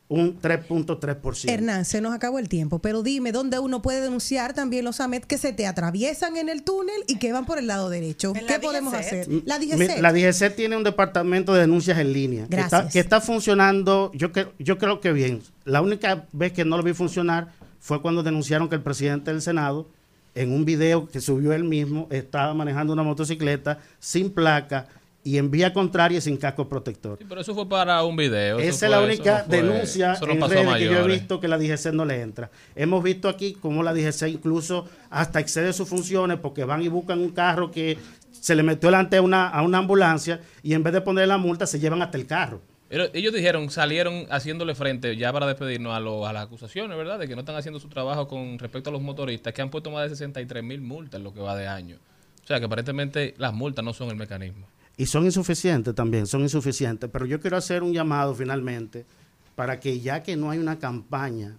[0.08, 1.50] un 3.3%.
[1.50, 5.24] Hernán, se nos acabó el tiempo, pero dime dónde uno puede denunciar también los AMET
[5.24, 8.32] que se te atraviesan en el túnel y que van por el lado derecho.
[8.32, 9.28] ¿Qué podemos hacer?
[9.44, 10.00] La DGC.
[10.00, 12.92] La DGC tiene un departamento de denuncias en línea que está, Gracias.
[12.92, 15.42] que está funcionando, yo, yo creo que bien.
[15.64, 19.42] La única vez que no lo vi funcionar fue cuando denunciaron que el presidente del
[19.42, 19.88] Senado,
[20.34, 24.86] en un video que subió él mismo, estaba manejando una motocicleta sin placa
[25.24, 27.18] y en vía contraria sin casco protector.
[27.28, 28.58] Pero eso fue para un video.
[28.58, 31.58] Esa es la única no denuncia no en redes que yo he visto que la
[31.58, 32.50] DGC no le entra.
[32.74, 37.18] Hemos visto aquí cómo la DGC incluso hasta excede sus funciones porque van y buscan
[37.18, 37.98] un carro que
[38.30, 41.38] se le metió delante a una, a una ambulancia y en vez de ponerle la
[41.38, 42.60] multa se llevan hasta el carro.
[42.88, 47.18] Pero ellos dijeron, salieron haciéndole frente, ya para despedirnos, a, lo- a las acusaciones, ¿verdad?
[47.18, 49.90] De que no están haciendo su trabajo con respecto a los motoristas, que han puesto
[49.90, 51.96] más de 63 mil multas en lo que va de año.
[52.42, 54.66] O sea, que aparentemente las multas no son el mecanismo.
[54.98, 57.08] Y son insuficientes también, son insuficientes.
[57.10, 59.06] Pero yo quiero hacer un llamado finalmente
[59.54, 61.56] para que ya que no hay una campaña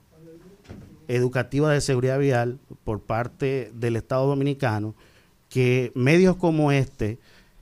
[1.07, 4.93] educativa de seguridad vial por parte del Estado Dominicano,
[5.49, 7.17] que medios como este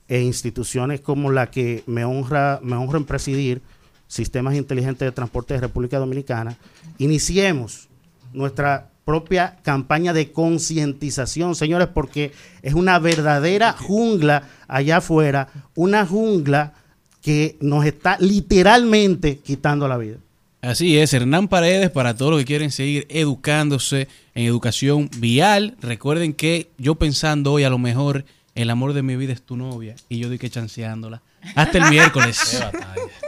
[0.08, 3.62] e instituciones como la que me honra, me honra en presidir,
[4.08, 6.56] Sistemas Inteligentes de Transporte de República Dominicana,
[6.98, 7.88] iniciemos
[8.32, 12.30] nuestra propia campaña de concientización, señores, porque
[12.60, 16.74] es una verdadera jungla allá afuera, una jungla
[17.22, 20.18] que nos está literalmente quitando la vida.
[20.60, 25.78] Así es, Hernán Paredes, para todos los que quieren seguir educándose en educación vial.
[25.80, 29.56] Recuerden que yo pensando hoy, a lo mejor el amor de mi vida es tu
[29.56, 31.22] novia y yo estoy que chanceándola.
[31.54, 32.62] Hasta el miércoles.